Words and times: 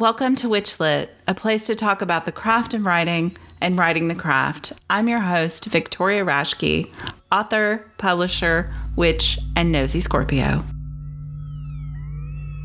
Welcome 0.00 0.36
to 0.36 0.46
Witchlit, 0.46 1.08
a 1.26 1.34
place 1.34 1.66
to 1.66 1.74
talk 1.74 2.02
about 2.02 2.24
the 2.24 2.30
craft 2.30 2.72
of 2.72 2.86
writing 2.86 3.36
and 3.60 3.76
writing 3.76 4.06
the 4.06 4.14
craft. 4.14 4.72
I'm 4.88 5.08
your 5.08 5.18
host, 5.18 5.64
Victoria 5.64 6.24
Raschke, 6.24 6.88
author, 7.32 7.84
publisher, 7.98 8.72
witch, 8.94 9.40
and 9.56 9.72
nosy 9.72 10.00
Scorpio. 10.00 10.62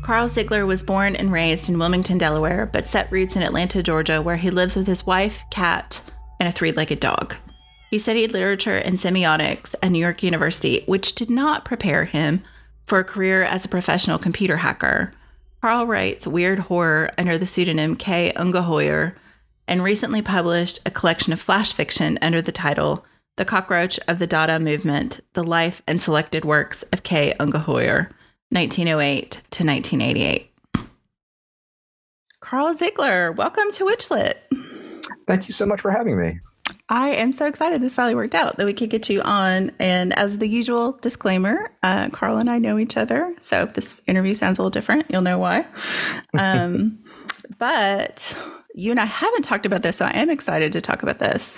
Karl 0.04 0.28
Sigler 0.28 0.64
was 0.64 0.84
born 0.84 1.16
and 1.16 1.32
raised 1.32 1.68
in 1.68 1.76
Wilmington, 1.76 2.18
Delaware, 2.18 2.70
but 2.72 2.86
set 2.86 3.10
roots 3.10 3.34
in 3.34 3.42
Atlanta, 3.42 3.82
Georgia, 3.82 4.22
where 4.22 4.36
he 4.36 4.50
lives 4.50 4.76
with 4.76 4.86
his 4.86 5.04
wife, 5.04 5.42
cat, 5.50 6.00
and 6.38 6.48
a 6.48 6.52
three 6.52 6.70
legged 6.70 7.00
dog. 7.00 7.34
He 7.90 7.98
studied 7.98 8.30
literature 8.30 8.76
and 8.76 8.96
semiotics 8.96 9.74
at 9.82 9.90
New 9.90 9.98
York 9.98 10.22
University, 10.22 10.84
which 10.86 11.16
did 11.16 11.30
not 11.30 11.64
prepare 11.64 12.04
him 12.04 12.44
for 12.86 13.00
a 13.00 13.04
career 13.04 13.42
as 13.42 13.64
a 13.64 13.68
professional 13.68 14.20
computer 14.20 14.58
hacker. 14.58 15.12
Karl 15.64 15.86
writes 15.86 16.26
weird 16.26 16.58
horror 16.58 17.10
under 17.16 17.38
the 17.38 17.46
pseudonym 17.46 17.96
K. 17.96 18.34
Ungeheuer 18.36 19.14
and 19.66 19.82
recently 19.82 20.20
published 20.20 20.78
a 20.84 20.90
collection 20.90 21.32
of 21.32 21.40
flash 21.40 21.72
fiction 21.72 22.18
under 22.20 22.42
the 22.42 22.52
title 22.52 23.06
The 23.36 23.46
Cockroach 23.46 23.98
of 24.06 24.18
the 24.18 24.26
Dada 24.26 24.60
Movement 24.60 25.20
The 25.32 25.42
Life 25.42 25.80
and 25.88 26.02
Selected 26.02 26.44
Works 26.44 26.82
of 26.92 27.02
K. 27.02 27.32
Ungeheuer, 27.40 28.10
1908 28.50 29.30
to 29.30 29.64
1988. 29.64 30.52
Karl 32.40 32.74
Sigler, 32.74 33.34
welcome 33.34 33.70
to 33.72 33.86
Witchlit. 33.86 34.34
Thank 35.26 35.48
you 35.48 35.54
so 35.54 35.64
much 35.64 35.80
for 35.80 35.90
having 35.90 36.20
me. 36.20 36.40
I 36.88 37.10
am 37.10 37.32
so 37.32 37.46
excited 37.46 37.80
this 37.80 37.94
finally 37.94 38.14
worked 38.14 38.34
out 38.34 38.56
that 38.58 38.66
we 38.66 38.74
could 38.74 38.90
get 38.90 39.08
you 39.08 39.22
on. 39.22 39.70
And 39.78 40.12
as 40.18 40.38
the 40.38 40.48
usual 40.48 40.92
disclaimer, 40.92 41.70
uh, 41.82 42.10
Karl 42.10 42.36
and 42.36 42.50
I 42.50 42.58
know 42.58 42.78
each 42.78 42.96
other. 42.96 43.34
So 43.40 43.62
if 43.62 43.74
this 43.74 44.02
interview 44.06 44.34
sounds 44.34 44.58
a 44.58 44.62
little 44.62 44.70
different, 44.70 45.06
you'll 45.10 45.22
know 45.22 45.38
why. 45.38 45.66
Um, 46.36 46.98
but 47.58 48.36
you 48.74 48.90
and 48.90 48.98
I 48.98 49.04
haven't 49.04 49.42
talked 49.42 49.66
about 49.66 49.82
this, 49.82 49.96
so 49.96 50.06
I 50.06 50.10
am 50.10 50.30
excited 50.30 50.72
to 50.72 50.80
talk 50.80 51.02
about 51.02 51.20
this. 51.20 51.54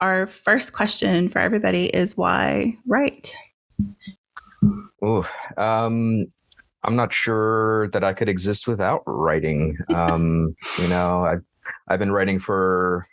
Our 0.00 0.26
first 0.26 0.72
question 0.72 1.28
for 1.28 1.40
everybody 1.40 1.86
is 1.86 2.16
why 2.16 2.76
write? 2.86 3.34
Oh, 5.02 5.28
um, 5.56 6.26
I'm 6.84 6.96
not 6.96 7.12
sure 7.12 7.88
that 7.88 8.04
I 8.04 8.12
could 8.12 8.28
exist 8.28 8.68
without 8.68 9.02
writing. 9.06 9.76
Um, 9.94 10.54
you 10.78 10.88
know, 10.88 11.24
I've 11.24 11.42
I've 11.88 11.98
been 11.98 12.12
writing 12.12 12.38
for 12.38 13.06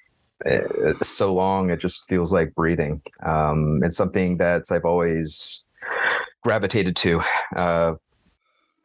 so 1.01 1.33
long 1.33 1.69
it 1.69 1.79
just 1.79 2.07
feels 2.07 2.31
like 2.31 2.53
breathing. 2.53 3.01
Um, 3.23 3.81
it's 3.83 3.97
something 3.97 4.37
that 4.37 4.63
i've 4.71 4.85
always 4.85 5.65
gravitated 6.43 6.95
to 6.97 7.21
uh, 7.55 7.95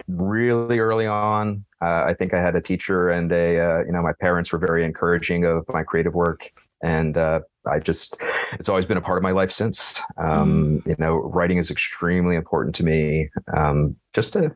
really 0.08 0.78
early 0.78 1.06
on. 1.06 1.64
Uh, 1.80 2.04
i 2.06 2.14
think 2.14 2.32
i 2.32 2.40
had 2.40 2.54
a 2.54 2.60
teacher 2.60 3.10
and 3.10 3.32
a 3.32 3.58
uh, 3.58 3.78
you 3.84 3.92
know 3.92 4.02
my 4.02 4.12
parents 4.20 4.52
were 4.52 4.58
very 4.58 4.84
encouraging 4.84 5.44
of 5.44 5.64
my 5.68 5.82
creative 5.82 6.14
work. 6.14 6.50
And 6.82 7.16
uh, 7.16 7.40
i 7.66 7.78
just 7.78 8.16
it's 8.54 8.68
always 8.68 8.86
been 8.86 8.96
a 8.96 9.02
part 9.02 9.18
of 9.18 9.22
my 9.22 9.32
life 9.32 9.52
since. 9.52 10.00
Um, 10.16 10.80
mm. 10.80 10.86
you 10.86 10.96
know 10.98 11.16
writing 11.16 11.58
is 11.58 11.70
extremely 11.70 12.36
important 12.36 12.74
to 12.76 12.84
me. 12.84 13.28
Um, 13.54 13.96
just 14.12 14.32
to 14.34 14.54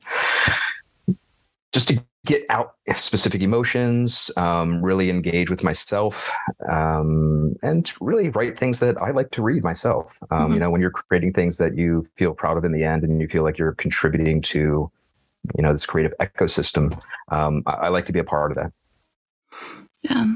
just 1.73 1.89
to 1.89 2.03
get 2.27 2.45
out 2.51 2.75
specific 2.97 3.41
emotions, 3.41 4.31
um, 4.37 4.83
really 4.83 5.09
engage 5.09 5.49
with 5.49 5.63
myself, 5.63 6.31
um, 6.71 7.55
and 7.63 7.93
really 8.01 8.29
write 8.31 8.59
things 8.59 8.81
that 8.81 9.01
I 9.01 9.13
like 9.13 9.31
to 9.31 9.43
read 9.43 9.65
myself. 9.65 10.19
Um, 10.31 10.39
mm-hmm. 10.39 10.55
You 10.55 10.61
know, 10.61 10.71
when 10.71 10.81
you're 10.81 10.91
creating 10.91 11.33
things 11.33 11.59
that 11.59 11.77
you 11.77 12.05
feel 12.17 12.35
proud 12.35 12.59
of 12.59 12.65
in 12.65 12.73
the 12.73 12.85
end, 12.85 13.05
and 13.05 13.21
you 13.21 13.29
feel 13.29 13.45
like 13.45 13.59
you're 13.59 13.75
contributing 13.75 14.43
to, 14.43 14.59
you 14.59 15.63
know, 15.63 15.73
this 15.73 15.87
creative 15.87 16.13
ecosystem, 16.21 17.01
um, 17.29 17.63
I, 17.67 17.73
I 17.73 17.89
like 17.89 18.07
to 18.07 18.13
be 18.13 18.19
a 18.19 18.25
part 18.25 18.51
of 18.51 18.57
that. 18.57 18.73
Yeah. 20.03 20.35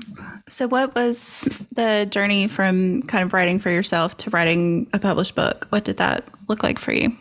So, 0.49 0.67
what 0.69 0.95
was 0.95 1.49
the 1.73 2.07
journey 2.11 2.49
from 2.49 3.03
kind 3.03 3.25
of 3.25 3.33
writing 3.33 3.59
for 3.59 3.71
yourself 3.71 4.17
to 4.19 4.31
writing 4.31 4.89
a 4.93 4.99
published 4.99 5.35
book? 5.35 5.67
What 5.71 5.85
did 5.85 5.99
that 5.99 6.29
look 6.49 6.63
like 6.63 6.79
for 6.79 6.93
you? 6.93 7.17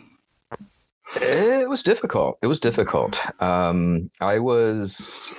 It 1.16 1.68
was 1.68 1.82
difficult. 1.82 2.38
It 2.42 2.46
was 2.46 2.60
difficult. 2.60 3.20
Um, 3.42 4.10
I 4.20 4.38
was 4.38 5.36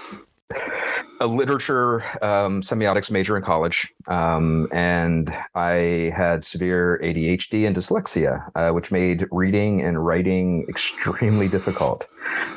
a 1.19 1.27
literature 1.27 2.01
um, 2.23 2.61
semiotics 2.61 3.11
major 3.11 3.37
in 3.37 3.43
college, 3.43 3.93
um, 4.07 4.67
and 4.71 5.33
I 5.55 6.11
had 6.15 6.43
severe 6.43 6.99
ADHD 7.03 7.67
and 7.67 7.75
dyslexia, 7.75 8.49
uh, 8.55 8.71
which 8.71 8.91
made 8.91 9.27
reading 9.31 9.81
and 9.81 10.03
writing 10.03 10.65
extremely 10.67 11.47
difficult. 11.47 12.07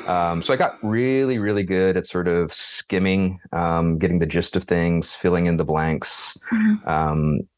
Um, 0.07 0.41
so 0.41 0.53
I 0.53 0.57
got 0.57 0.77
really, 0.83 1.37
really 1.37 1.63
good 1.63 1.95
at 1.95 2.05
sort 2.05 2.27
of 2.27 2.53
skimming, 2.53 3.39
um, 3.51 3.97
getting 3.97 4.19
the 4.19 4.25
gist 4.25 4.55
of 4.55 4.63
things, 4.63 5.13
filling 5.13 5.45
in 5.45 5.57
the 5.57 5.65
blanks. 5.65 6.37
Mm-hmm. 6.51 6.89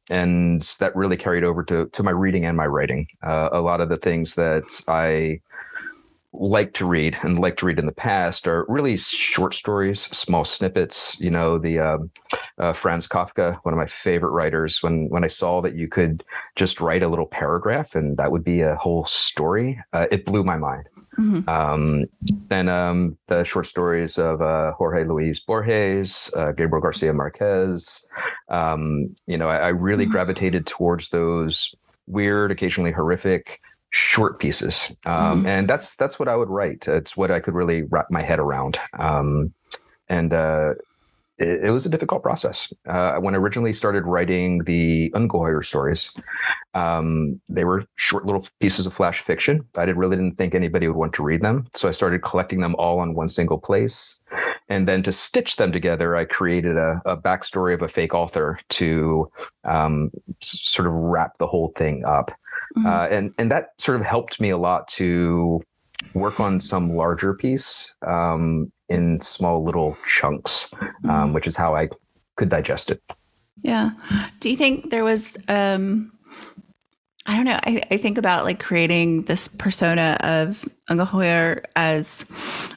And 0.09 0.61
that 0.79 0.95
really 0.95 1.17
carried 1.17 1.43
over 1.43 1.63
to 1.63 1.87
to 1.87 2.03
my 2.03 2.11
reading 2.11 2.45
and 2.45 2.55
my 2.55 2.65
writing. 2.65 3.07
Uh, 3.21 3.49
a 3.51 3.61
lot 3.61 3.81
of 3.81 3.89
the 3.89 3.97
things 3.97 4.35
that 4.35 4.81
I 4.87 5.41
like 6.33 6.73
to 6.73 6.85
read 6.85 7.17
and 7.21 7.39
like 7.39 7.57
to 7.57 7.65
read 7.65 7.79
in 7.79 7.85
the 7.85 7.91
past 7.91 8.47
are 8.47 8.65
really 8.67 8.97
short 8.97 9.53
stories, 9.53 10.01
small 10.01 10.45
snippets. 10.45 11.19
You 11.19 11.31
know, 11.31 11.57
the 11.57 11.79
um, 11.79 12.11
uh, 12.57 12.73
Franz 12.73 13.07
Kafka, 13.07 13.57
one 13.63 13.73
of 13.73 13.77
my 13.77 13.85
favorite 13.85 14.31
writers. 14.31 14.81
When 14.81 15.09
when 15.09 15.23
I 15.23 15.27
saw 15.27 15.61
that 15.61 15.75
you 15.75 15.87
could 15.87 16.23
just 16.55 16.79
write 16.79 17.03
a 17.03 17.07
little 17.07 17.27
paragraph 17.27 17.95
and 17.95 18.17
that 18.17 18.31
would 18.31 18.43
be 18.43 18.61
a 18.61 18.75
whole 18.75 19.05
story, 19.05 19.81
uh, 19.93 20.07
it 20.11 20.25
blew 20.25 20.43
my 20.43 20.57
mind. 20.57 20.87
Mm-hmm. 21.19 21.49
Um, 21.49 22.05
and 22.49 22.69
um, 22.69 23.17
the 23.27 23.43
short 23.43 23.65
stories 23.65 24.17
of 24.17 24.41
uh, 24.41 24.73
Jorge 24.73 25.03
Luis 25.03 25.39
Borges, 25.39 26.31
uh, 26.35 26.51
Gabriel 26.51 26.81
Garcia 26.81 27.13
Marquez. 27.13 28.07
Um, 28.49 29.15
you 29.25 29.37
know, 29.37 29.49
I, 29.49 29.57
I 29.57 29.67
really 29.69 30.03
mm-hmm. 30.03 30.11
gravitated 30.11 30.67
towards 30.67 31.09
those 31.09 31.73
weird, 32.05 32.51
occasionally 32.51 32.91
horrific, 32.91 33.61
short 33.89 34.39
pieces, 34.39 34.95
um, 35.05 35.39
mm-hmm. 35.39 35.47
and 35.47 35.67
that's 35.67 35.95
that's 35.95 36.19
what 36.19 36.27
I 36.27 36.35
would 36.35 36.49
write. 36.49 36.87
It's 36.87 37.17
what 37.17 37.31
I 37.31 37.39
could 37.39 37.53
really 37.53 37.83
wrap 37.83 38.07
my 38.11 38.21
head 38.21 38.39
around. 38.39 38.79
Um, 38.93 39.53
and 40.09 40.33
uh, 40.33 40.75
it, 41.37 41.65
it, 41.65 41.71
was 41.71 41.85
a 41.85 41.89
difficult 41.89 42.23
process. 42.23 42.71
Uh, 42.87 43.15
when 43.15 43.35
I 43.35 43.37
originally 43.37 43.73
started 43.73 44.03
writing 44.05 44.63
the 44.63 45.11
Ungeheuer 45.11 45.63
stories, 45.63 46.13
um, 46.73 47.39
they 47.49 47.63
were 47.63 47.85
short 47.95 48.25
little 48.25 48.47
pieces 48.59 48.85
of 48.85 48.93
flash 48.93 49.21
fiction. 49.21 49.65
I 49.77 49.85
did, 49.85 49.97
really 49.97 50.15
didn't 50.15 50.37
think 50.37 50.55
anybody 50.55 50.87
would 50.87 50.97
want 50.97 51.13
to 51.13 51.23
read 51.23 51.41
them, 51.41 51.67
so 51.73 51.87
I 51.87 51.91
started 51.91 52.23
collecting 52.23 52.61
them 52.61 52.75
all 52.77 52.99
on 52.99 53.13
one 53.13 53.29
single 53.29 53.57
place. 53.57 54.21
And 54.69 54.87
then 54.87 55.03
to 55.03 55.11
stitch 55.11 55.55
them 55.55 55.71
together, 55.71 56.15
I 56.15 56.25
created 56.25 56.77
a, 56.77 57.01
a 57.05 57.17
backstory 57.17 57.73
of 57.73 57.81
a 57.81 57.87
fake 57.87 58.13
author 58.13 58.59
to 58.69 59.31
um, 59.63 60.11
sort 60.41 60.87
of 60.87 60.93
wrap 60.93 61.37
the 61.37 61.47
whole 61.47 61.69
thing 61.69 62.03
up. 62.05 62.31
Mm-hmm. 62.77 62.85
Uh, 62.85 63.07
and 63.07 63.33
and 63.37 63.51
that 63.51 63.69
sort 63.77 63.99
of 63.99 64.05
helped 64.05 64.41
me 64.41 64.49
a 64.49 64.57
lot 64.57 64.87
to 64.89 65.61
work 66.13 66.39
on 66.39 66.59
some 66.59 66.95
larger 66.95 67.33
piece 67.33 67.95
um, 68.05 68.71
in 68.89 69.19
small 69.19 69.63
little 69.63 69.97
chunks, 70.07 70.73
um, 70.73 70.91
mm-hmm. 71.03 71.33
which 71.33 71.47
is 71.47 71.55
how 71.55 71.75
I 71.75 71.89
could 72.35 72.49
digest 72.49 72.91
it. 72.91 73.01
Yeah. 73.63 73.91
Do 74.39 74.49
you 74.49 74.57
think 74.57 74.91
there 74.91 75.03
was? 75.03 75.35
Um, 75.47 76.11
I 77.29 77.35
don't 77.35 77.45
know. 77.45 77.59
I, 77.63 77.81
I 77.91 77.97
think 77.97 78.17
about 78.17 78.45
like 78.45 78.59
creating 78.59 79.23
this 79.23 79.49
persona 79.49 80.17
of 80.21 80.67
Ungeheuer 80.89 81.63
as. 81.75 82.25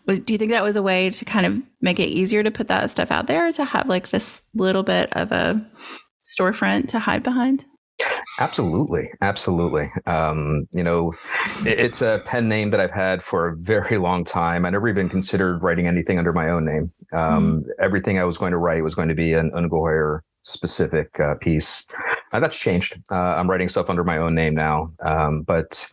Do 0.06 0.32
you 0.32 0.38
think 0.38 0.50
that 0.50 0.64
was 0.64 0.75
a 0.75 0.82
way 0.82 1.10
to 1.10 1.25
kind 1.25 1.47
of 1.47 1.62
make 1.80 2.00
it 2.00 2.09
easier 2.09 2.42
to 2.42 2.50
put 2.50 2.69
that 2.69 2.91
stuff 2.91 3.12
out 3.12 3.28
there 3.28 3.53
to 3.53 3.64
have 3.64 3.86
like 3.86 4.10
this 4.10 4.42
little 4.54 4.82
bit 4.82 5.14
of 5.14 5.30
a 5.30 5.64
storefront 6.25 6.88
to 6.88 6.98
hide 6.98 7.22
behind? 7.22 7.64
Absolutely, 8.38 9.11
absolutely. 9.21 9.93
Um, 10.06 10.66
you 10.72 10.83
know, 10.83 11.12
it's 11.66 12.00
a 12.00 12.22
pen 12.25 12.49
name 12.49 12.71
that 12.71 12.81
I've 12.81 12.91
had 12.91 13.22
for 13.22 13.49
a 13.49 13.56
very 13.56 13.99
long 13.99 14.25
time. 14.25 14.65
I 14.65 14.71
never 14.71 14.88
even 14.88 15.09
considered 15.09 15.62
writing 15.62 15.87
anything 15.87 16.19
under 16.19 16.33
my 16.33 16.49
own 16.49 16.65
name. 16.65 16.93
Um, 17.12 17.62
mm. 17.62 17.66
Everything 17.78 18.19
I 18.19 18.25
was 18.25 18.39
going 18.39 18.53
to 18.53 18.59
write 18.59 18.83
was 18.83 18.95
going 18.95 19.09
to 19.09 19.15
be 19.15 19.34
an 19.34 19.51
Ungeheuer 19.51 20.21
specific 20.42 21.21
uh, 21.21 21.34
piece. 21.34 21.86
Uh, 22.33 22.41
that's 22.41 22.59
changed. 22.59 22.98
Uh, 23.10 23.16
I'm 23.16 23.51
writing 23.51 23.69
stuff 23.69 23.91
under 23.91 24.04
my 24.04 24.16
own 24.16 24.34
name 24.34 24.54
now, 24.54 24.92
um, 25.01 25.42
but 25.42 25.86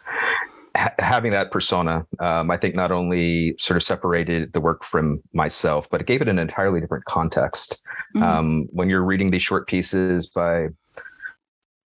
ha- 0.76 0.94
having 1.00 1.32
that 1.32 1.52
persona, 1.52 2.06
um, 2.20 2.50
I 2.50 2.58
think 2.58 2.76
not 2.76 2.92
only 2.92 3.56
sort 3.60 3.76
of 3.76 3.84
separated 3.84 4.54
the 4.54 4.62
work 4.62 4.86
from 4.86 5.22
myself, 5.34 5.90
but 5.90 6.00
it 6.00 6.08
gave 6.08 6.22
it 6.22 6.30
an 6.30 6.40
entirely 6.40 6.80
different 6.80 7.06
context. 7.06 7.82
Mm. 8.16 8.68
when 8.72 8.90
you're 8.90 9.04
reading 9.04 9.30
these 9.30 9.44
short 9.44 9.68
pieces 9.68 10.28
by 10.28 10.70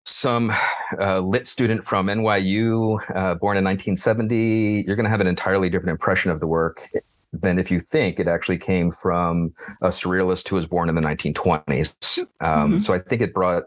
some 0.05 0.51
uh, 0.99 1.19
lit 1.19 1.47
student 1.47 1.85
from 1.85 2.07
NYU, 2.07 2.99
uh, 3.15 3.35
born 3.35 3.57
in 3.57 3.63
1970, 3.63 4.83
you're 4.85 4.95
going 4.95 5.05
to 5.05 5.09
have 5.09 5.21
an 5.21 5.27
entirely 5.27 5.69
different 5.69 5.91
impression 5.91 6.31
of 6.31 6.39
the 6.39 6.47
work 6.47 6.87
than 7.33 7.57
if 7.57 7.71
you 7.71 7.79
think 7.79 8.19
it 8.19 8.27
actually 8.27 8.57
came 8.57 8.91
from 8.91 9.53
a 9.81 9.87
surrealist 9.87 10.47
who 10.47 10.55
was 10.55 10.65
born 10.65 10.89
in 10.89 10.95
the 10.95 11.01
1920s. 11.01 12.19
Um, 12.41 12.71
mm-hmm. 12.71 12.77
So 12.79 12.93
I 12.93 12.99
think 12.99 13.21
it 13.21 13.33
brought 13.33 13.63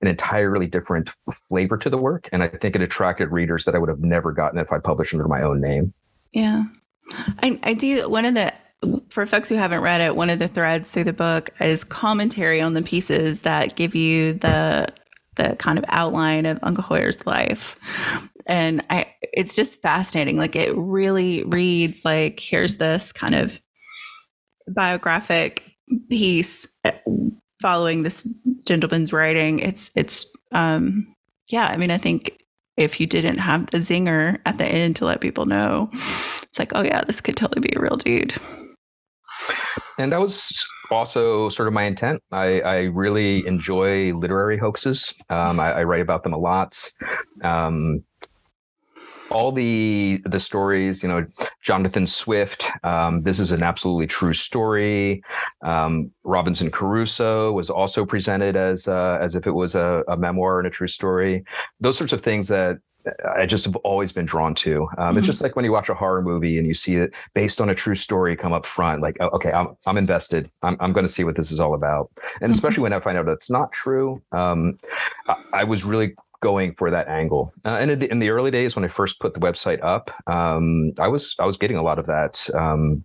an 0.00 0.08
entirely 0.08 0.66
different 0.66 1.10
flavor 1.48 1.76
to 1.76 1.90
the 1.90 1.98
work. 1.98 2.28
And 2.30 2.42
I 2.42 2.48
think 2.48 2.76
it 2.76 2.82
attracted 2.82 3.32
readers 3.32 3.64
that 3.64 3.74
I 3.74 3.78
would 3.78 3.88
have 3.88 4.00
never 4.00 4.32
gotten 4.32 4.58
if 4.58 4.72
I 4.72 4.78
published 4.78 5.12
under 5.12 5.26
my 5.26 5.42
own 5.42 5.60
name. 5.60 5.92
Yeah. 6.32 6.64
I, 7.42 7.58
I 7.62 7.72
do. 7.72 8.08
One 8.08 8.24
of 8.24 8.34
the 8.34 8.52
for 9.08 9.26
folks 9.26 9.48
who 9.48 9.56
haven't 9.56 9.80
read 9.80 10.00
it, 10.00 10.14
one 10.14 10.30
of 10.30 10.38
the 10.38 10.46
threads 10.46 10.90
through 10.90 11.04
the 11.04 11.12
book 11.12 11.50
is 11.60 11.82
commentary 11.82 12.60
on 12.60 12.74
the 12.74 12.82
pieces 12.82 13.42
that 13.42 13.74
give 13.74 13.94
you 13.94 14.34
the 14.34 14.86
the 15.38 15.56
kind 15.56 15.78
of 15.78 15.84
outline 15.88 16.44
of 16.46 16.60
Ungeheuer's 16.60 17.26
life. 17.26 17.78
And 18.46 18.84
I 18.90 19.06
it's 19.22 19.56
just 19.56 19.80
fascinating. 19.80 20.36
Like 20.36 20.56
it 20.56 20.74
really 20.76 21.44
reads 21.44 22.04
like 22.04 22.40
here's 22.40 22.76
this 22.76 23.12
kind 23.12 23.34
of 23.34 23.60
biographic 24.68 25.74
piece 26.10 26.68
uh, 26.84 26.92
following 27.62 28.02
this 28.02 28.28
gentleman's 28.64 29.12
writing. 29.12 29.60
It's 29.60 29.90
it's 29.94 30.26
um 30.52 31.14
yeah, 31.48 31.68
I 31.68 31.76
mean 31.76 31.90
I 31.90 31.98
think 31.98 32.38
if 32.76 33.00
you 33.00 33.06
didn't 33.06 33.38
have 33.38 33.70
the 33.70 33.78
zinger 33.78 34.38
at 34.46 34.58
the 34.58 34.66
end 34.66 34.96
to 34.96 35.04
let 35.04 35.20
people 35.20 35.46
know, 35.46 35.90
it's 36.44 36.58
like, 36.58 36.72
oh 36.74 36.82
yeah, 36.82 37.02
this 37.04 37.20
could 37.20 37.36
totally 37.36 37.60
be 37.60 37.74
a 37.74 37.80
real 37.80 37.96
dude. 37.96 38.34
And 39.98 40.12
that 40.12 40.20
was 40.20 40.66
also 40.90 41.48
sort 41.48 41.66
of 41.68 41.74
my 41.74 41.82
intent. 41.82 42.22
I, 42.32 42.60
I 42.60 42.78
really 42.84 43.46
enjoy 43.46 44.14
literary 44.14 44.56
hoaxes. 44.56 45.12
Um, 45.28 45.58
I, 45.60 45.72
I, 45.72 45.82
write 45.84 46.00
about 46.00 46.22
them 46.22 46.32
a 46.32 46.38
lot. 46.38 46.92
Um, 47.42 48.04
all 49.30 49.52
the 49.52 50.22
the 50.24 50.40
stories, 50.40 51.02
you 51.02 51.08
know, 51.08 51.24
Jonathan 51.62 52.06
Swift. 52.06 52.66
Um, 52.82 53.22
this 53.22 53.38
is 53.38 53.52
an 53.52 53.62
absolutely 53.62 54.06
true 54.06 54.32
story. 54.32 55.22
Um, 55.62 56.10
Robinson 56.24 56.70
Crusoe 56.70 57.52
was 57.52 57.68
also 57.68 58.06
presented 58.06 58.56
as 58.56 58.88
uh, 58.88 59.18
as 59.20 59.36
if 59.36 59.46
it 59.46 59.52
was 59.52 59.74
a, 59.74 60.04
a, 60.08 60.16
memoir 60.16 60.58
and 60.58 60.66
a 60.66 60.70
true 60.70 60.86
story. 60.86 61.44
Those 61.80 61.98
sorts 61.98 62.12
of 62.12 62.22
things 62.22 62.48
that 62.48 62.78
I 63.36 63.46
just 63.46 63.64
have 63.64 63.76
always 63.76 64.12
been 64.12 64.26
drawn 64.26 64.54
to. 64.56 64.82
Um, 64.82 64.88
mm-hmm. 64.88 65.18
It's 65.18 65.26
just 65.26 65.42
like 65.42 65.56
when 65.56 65.64
you 65.64 65.72
watch 65.72 65.88
a 65.88 65.94
horror 65.94 66.22
movie 66.22 66.58
and 66.58 66.66
you 66.66 66.74
see 66.74 66.96
it 66.96 67.12
based 67.34 67.60
on 67.60 67.68
a 67.68 67.74
true 67.74 67.94
story 67.94 68.36
come 68.36 68.52
up 68.52 68.66
front. 68.66 69.02
Like, 69.02 69.16
oh, 69.20 69.28
okay, 69.28 69.52
I'm 69.52 69.68
I'm 69.86 69.96
invested. 69.96 70.50
I'm 70.62 70.76
I'm 70.80 70.92
going 70.92 71.06
to 71.06 71.12
see 71.12 71.24
what 71.24 71.36
this 71.36 71.50
is 71.50 71.60
all 71.60 71.74
about. 71.74 72.10
And 72.16 72.24
mm-hmm. 72.24 72.50
especially 72.50 72.82
when 72.82 72.92
I 72.92 73.00
find 73.00 73.16
out 73.16 73.26
that 73.26 73.32
it's 73.32 73.50
not 73.50 73.72
true, 73.72 74.22
um, 74.32 74.78
I, 75.26 75.36
I, 75.52 75.64
was 75.64 75.84
really 75.84 76.14
going 76.40 76.74
for 76.74 76.90
that 76.90 77.08
angle. 77.08 77.52
Uh, 77.64 77.78
and 77.80 77.90
in 77.90 77.98
the, 77.98 78.10
in 78.10 78.18
the, 78.18 78.30
early 78.30 78.50
days 78.50 78.76
when 78.76 78.84
I 78.84 78.88
first 78.88 79.20
put 79.20 79.34
the 79.34 79.40
website 79.40 79.82
up, 79.82 80.10
um, 80.28 80.92
I 80.98 81.08
was 81.08 81.34
I 81.38 81.46
was 81.46 81.56
getting 81.56 81.76
a 81.76 81.82
lot 81.82 81.98
of 81.98 82.06
that 82.06 82.48
um, 82.54 83.04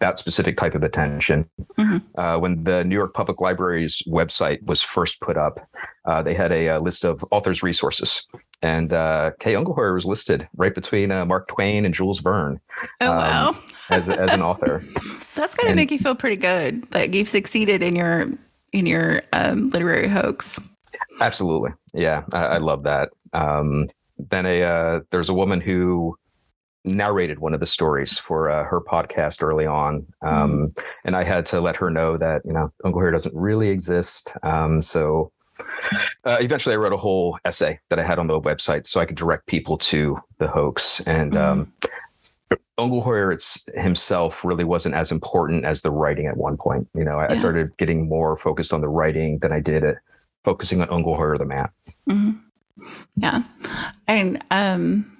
that 0.00 0.18
specific 0.18 0.56
type 0.56 0.74
of 0.74 0.82
attention. 0.82 1.48
Mm-hmm. 1.78 2.20
Uh, 2.20 2.38
when 2.38 2.64
the 2.64 2.84
New 2.84 2.94
York 2.94 3.14
Public 3.14 3.40
Library's 3.40 4.02
website 4.06 4.62
was 4.64 4.82
first 4.82 5.20
put 5.20 5.36
up, 5.36 5.60
uh, 6.04 6.22
they 6.22 6.34
had 6.34 6.52
a, 6.52 6.68
a, 6.68 6.80
list 6.80 7.04
of 7.04 7.24
authors' 7.30 7.62
resources, 7.62 8.26
and 8.60 8.92
uh, 8.92 9.32
K. 9.40 9.54
Ungeheuer 9.54 9.94
was 9.94 10.04
listed 10.04 10.48
right 10.56 10.74
between 10.74 11.10
uh, 11.10 11.24
Mark 11.24 11.48
Twain 11.48 11.84
and 11.84 11.94
Jules 11.94 12.20
Verne. 12.20 12.60
Oh 13.00 13.12
um, 13.12 13.18
wow! 13.18 13.56
as 13.90 14.08
as 14.08 14.32
an 14.32 14.42
author, 14.42 14.84
that's 15.34 15.54
going 15.54 15.70
to 15.70 15.76
make 15.76 15.90
you 15.90 15.98
feel 15.98 16.14
pretty 16.14 16.36
good. 16.36 16.92
Like 16.92 17.14
you've 17.14 17.28
succeeded 17.28 17.82
in 17.82 17.96
your 17.96 18.28
in 18.72 18.86
your 18.86 19.22
um, 19.32 19.70
literary 19.70 20.08
hoax. 20.08 20.58
Absolutely, 21.20 21.70
yeah, 21.94 22.24
I, 22.32 22.44
I 22.44 22.58
love 22.58 22.84
that. 22.84 23.10
Um, 23.32 23.88
then 24.30 24.46
a 24.46 24.62
uh, 24.62 25.00
there's 25.10 25.28
a 25.28 25.34
woman 25.34 25.60
who 25.60 26.16
narrated 26.84 27.38
one 27.38 27.54
of 27.54 27.60
the 27.60 27.66
stories 27.66 28.18
for 28.18 28.50
uh, 28.50 28.64
her 28.64 28.80
podcast 28.80 29.42
early 29.42 29.66
on, 29.66 30.06
um, 30.22 30.68
mm. 30.68 30.82
and 31.04 31.14
I 31.14 31.22
had 31.22 31.46
to 31.46 31.60
let 31.60 31.76
her 31.76 31.90
know 31.90 32.16
that 32.16 32.42
you 32.44 32.52
know 32.52 32.72
Ungeheuer 32.84 33.12
doesn't 33.12 33.34
really 33.34 33.68
exist. 33.68 34.36
Um, 34.42 34.80
so 34.80 35.30
uh, 36.24 36.38
eventually, 36.40 36.74
I 36.74 36.76
wrote 36.76 36.92
a 36.92 36.98
whole 36.98 37.38
essay 37.44 37.78
that 37.88 37.98
I 37.98 38.04
had 38.04 38.18
on 38.18 38.26
the 38.26 38.40
website 38.40 38.86
so 38.86 39.00
I 39.00 39.06
could 39.06 39.16
direct 39.16 39.46
people 39.46 39.78
to 39.78 40.18
the 40.38 40.48
hoax. 40.48 41.00
And 41.00 41.36
um, 41.36 41.72
Ungeheuer 42.78 43.32
it's, 43.32 43.68
himself 43.74 44.44
really 44.44 44.64
wasn't 44.64 44.94
as 44.94 45.10
important 45.10 45.64
as 45.64 45.82
the 45.82 45.90
writing 45.90 46.26
at 46.26 46.36
one 46.36 46.56
point. 46.56 46.88
You 46.94 47.04
know, 47.04 47.18
I, 47.18 47.24
yeah. 47.24 47.32
I 47.32 47.34
started 47.34 47.76
getting 47.76 48.08
more 48.08 48.36
focused 48.36 48.72
on 48.72 48.80
the 48.80 48.88
writing 48.88 49.38
than 49.38 49.52
I 49.52 49.60
did 49.60 49.84
at 49.84 49.96
focusing 50.44 50.80
on 50.80 50.88
Ungeheuer 50.88 51.38
the 51.38 51.44
man. 51.44 51.68
Mm-hmm. 52.08 52.84
Yeah, 53.16 53.42
and 54.08 54.42
um, 54.50 55.11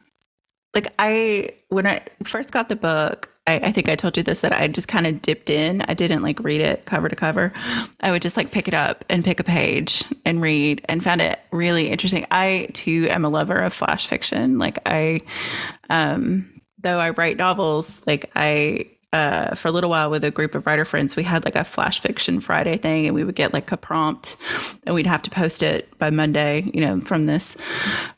like 0.75 0.93
I 0.99 1.51
when 1.69 1.87
I 1.87 2.03
first 2.25 2.53
got 2.53 2.69
the 2.69 2.77
book, 2.77 3.29
I, 3.47 3.55
I, 3.57 3.73
think 3.73 3.89
I 3.89 3.97
told 3.97 4.17
you 4.17 4.23
this 4.23 4.41
that 4.41 4.53
I 4.53 4.69
just 4.69 4.89
kind 4.89 5.07
of 5.07 5.21
dipped 5.21 5.51
in. 5.51 5.83
I 5.83 5.95
didn't 5.95 6.23
like 6.23 6.39
read 6.41 6.61
it 6.61 6.85
cover 6.85 7.09
to 7.09 7.17
cover. 7.17 7.53
I 8.01 8.11
would 8.11 8.23
just 8.23 8.37
like 8.37 8.53
pick 8.53 8.69
it 8.69 8.75
up 8.75 9.05
and 9.11 9.25
pick 9.25 9.41
a 9.41 9.45
page 9.45 10.05
and 10.25 10.41
read 10.41 10.85
and 10.89 11.03
found 11.03 11.21
it 11.21 11.41
really 11.51 11.89
interesting. 11.89 12.25
I 12.31 12.69
too 12.73 13.09
am 13.11 13.25
a 13.25 13.29
lover 13.29 13.59
of 13.59 13.75
flash 13.75 14.07
fiction. 14.07 14.59
Like 14.59 14.79
I, 14.87 15.23
um, 15.91 16.61
though 16.79 17.01
I 17.01 17.11
write 17.11 17.37
novels, 17.37 18.01
like 18.07 18.31
I 18.37 18.91
uh, 19.13 19.55
for 19.55 19.69
a 19.69 19.71
little 19.71 19.91
while 19.91 20.11
with 20.11 20.25
a 20.25 20.31
group 20.31 20.55
of 20.55 20.67
writer 20.67 20.85
friends, 20.85 21.17
we 21.17 21.23
had 21.23 21.45
like 21.45 21.57
a 21.57 21.65
flash 21.65 22.01
fiction 22.01 22.41
Friday 22.41 22.77
thing, 22.79 23.07
and 23.07 23.15
we 23.15 23.25
would 23.25 23.35
get 23.35 23.53
like 23.53 23.71
a 23.71 23.77
prompt, 23.77 24.37
and 24.87 24.95
we'd 24.95 25.07
have 25.07 25.23
to 25.23 25.31
post 25.31 25.63
it 25.63 25.97
by 25.99 26.11
Monday, 26.11 26.71
you 26.73 26.81
know, 26.81 27.01
from 27.03 27.25
this 27.25 27.57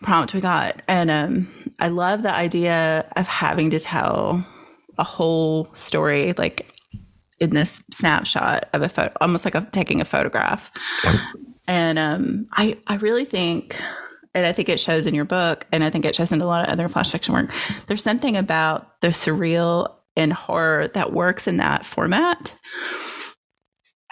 prompt 0.02 0.34
we 0.34 0.40
got. 0.40 0.82
And 0.86 1.10
um, 1.10 1.48
I 1.80 1.88
love 1.88 2.22
the 2.22 2.34
idea 2.34 3.10
of 3.16 3.26
having 3.26 3.70
to 3.70 3.80
tell 3.80 4.44
a 4.96 5.04
whole 5.04 5.68
story 5.74 6.32
like 6.38 6.70
in 7.40 7.50
this 7.50 7.82
snapshot 7.90 8.68
of 8.72 8.82
a 8.82 8.88
photo, 8.88 9.12
almost 9.20 9.44
like 9.44 9.56
a, 9.56 9.68
taking 9.72 10.00
a 10.00 10.04
photograph. 10.04 10.70
And 11.66 11.98
um, 11.98 12.46
I, 12.52 12.78
I 12.86 12.96
really 12.96 13.24
think, 13.24 13.76
and 14.34 14.46
I 14.46 14.52
think 14.52 14.68
it 14.68 14.78
shows 14.78 15.06
in 15.06 15.14
your 15.14 15.24
book, 15.24 15.66
and 15.72 15.82
I 15.82 15.90
think 15.90 16.04
it 16.04 16.14
shows 16.14 16.30
in 16.30 16.40
a 16.40 16.46
lot 16.46 16.64
of 16.64 16.72
other 16.72 16.88
flash 16.88 17.10
fiction 17.10 17.34
work. 17.34 17.50
There's 17.88 18.02
something 18.02 18.36
about 18.36 19.00
the 19.00 19.08
surreal 19.08 19.92
and 20.16 20.32
horror 20.32 20.88
that 20.88 21.12
works 21.12 21.46
in 21.46 21.56
that 21.58 21.84
format. 21.84 22.52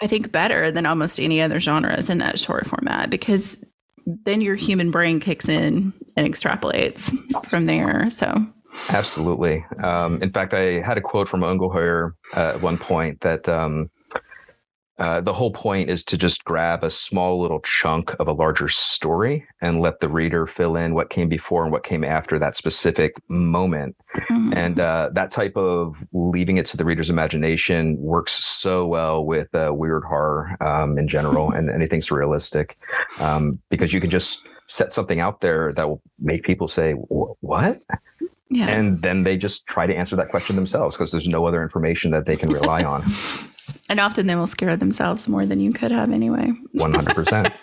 I 0.01 0.07
think 0.07 0.31
better 0.31 0.69
than 0.71 0.85
almost 0.85 1.19
any 1.19 1.41
other 1.41 1.59
genres 1.59 2.09
in 2.09 2.17
that 2.17 2.39
short 2.39 2.65
format 2.65 3.09
because 3.09 3.63
then 4.25 4.41
your 4.41 4.55
human 4.55 4.91
brain 4.91 5.19
kicks 5.19 5.47
in 5.47 5.93
and 6.17 6.27
extrapolates 6.27 7.15
from 7.49 7.65
there. 7.65 8.09
So 8.09 8.45
Absolutely. 8.89 9.65
Um, 9.81 10.21
in 10.21 10.31
fact, 10.31 10.53
I 10.53 10.79
had 10.79 10.97
a 10.97 11.01
quote 11.01 11.29
from 11.29 11.41
Ungeheuer 11.41 12.11
uh, 12.35 12.53
at 12.55 12.61
one 12.61 12.77
point 12.77 13.21
that 13.21 13.47
um, 13.47 13.89
uh, 14.99 15.21
the 15.21 15.33
whole 15.33 15.51
point 15.51 15.89
is 15.89 16.03
to 16.03 16.17
just 16.17 16.43
grab 16.43 16.83
a 16.83 16.89
small 16.89 17.41
little 17.41 17.59
chunk 17.61 18.15
of 18.19 18.27
a 18.27 18.31
larger 18.31 18.67
story 18.69 19.45
and 19.59 19.81
let 19.81 19.99
the 19.99 20.07
reader 20.07 20.45
fill 20.45 20.75
in 20.75 20.93
what 20.93 21.09
came 21.09 21.27
before 21.27 21.63
and 21.63 21.71
what 21.71 21.83
came 21.83 22.03
after 22.03 22.37
that 22.37 22.55
specific 22.55 23.15
moment. 23.27 23.95
Mm-hmm. 24.15 24.53
And 24.53 24.79
uh, 24.79 25.09
that 25.13 25.31
type 25.31 25.57
of 25.57 26.05
leaving 26.13 26.57
it 26.57 26.67
to 26.67 26.77
the 26.77 26.85
reader's 26.85 27.09
imagination 27.09 27.97
works 27.97 28.33
so 28.33 28.85
well 28.85 29.25
with 29.25 29.53
uh, 29.55 29.71
weird 29.73 30.03
horror 30.03 30.55
um, 30.61 30.97
in 30.99 31.07
general 31.07 31.51
and 31.53 31.71
anything 31.71 31.99
surrealistic 31.99 32.75
um, 33.17 33.59
because 33.69 33.93
you 33.93 33.99
can 33.99 34.11
just 34.11 34.45
set 34.67 34.93
something 34.93 35.19
out 35.19 35.41
there 35.41 35.73
that 35.73 35.89
will 35.89 36.01
make 36.19 36.43
people 36.43 36.67
say, 36.67 36.93
What? 36.93 37.77
Yeah. 38.49 38.67
And 38.67 39.01
then 39.01 39.23
they 39.23 39.35
just 39.35 39.65
try 39.65 39.87
to 39.87 39.95
answer 39.95 40.15
that 40.15 40.29
question 40.29 40.55
themselves 40.55 40.95
because 40.95 41.11
there's 41.11 41.27
no 41.27 41.47
other 41.47 41.63
information 41.63 42.11
that 42.11 42.27
they 42.27 42.35
can 42.35 42.51
rely 42.51 42.81
on. 42.83 43.03
And 43.89 43.99
often 43.99 44.27
they 44.27 44.35
will 44.35 44.47
scare 44.47 44.77
themselves 44.77 45.27
more 45.27 45.45
than 45.45 45.59
you 45.59 45.73
could 45.73 45.91
have 45.91 46.11
anyway. 46.11 46.51
100%. 46.75 47.53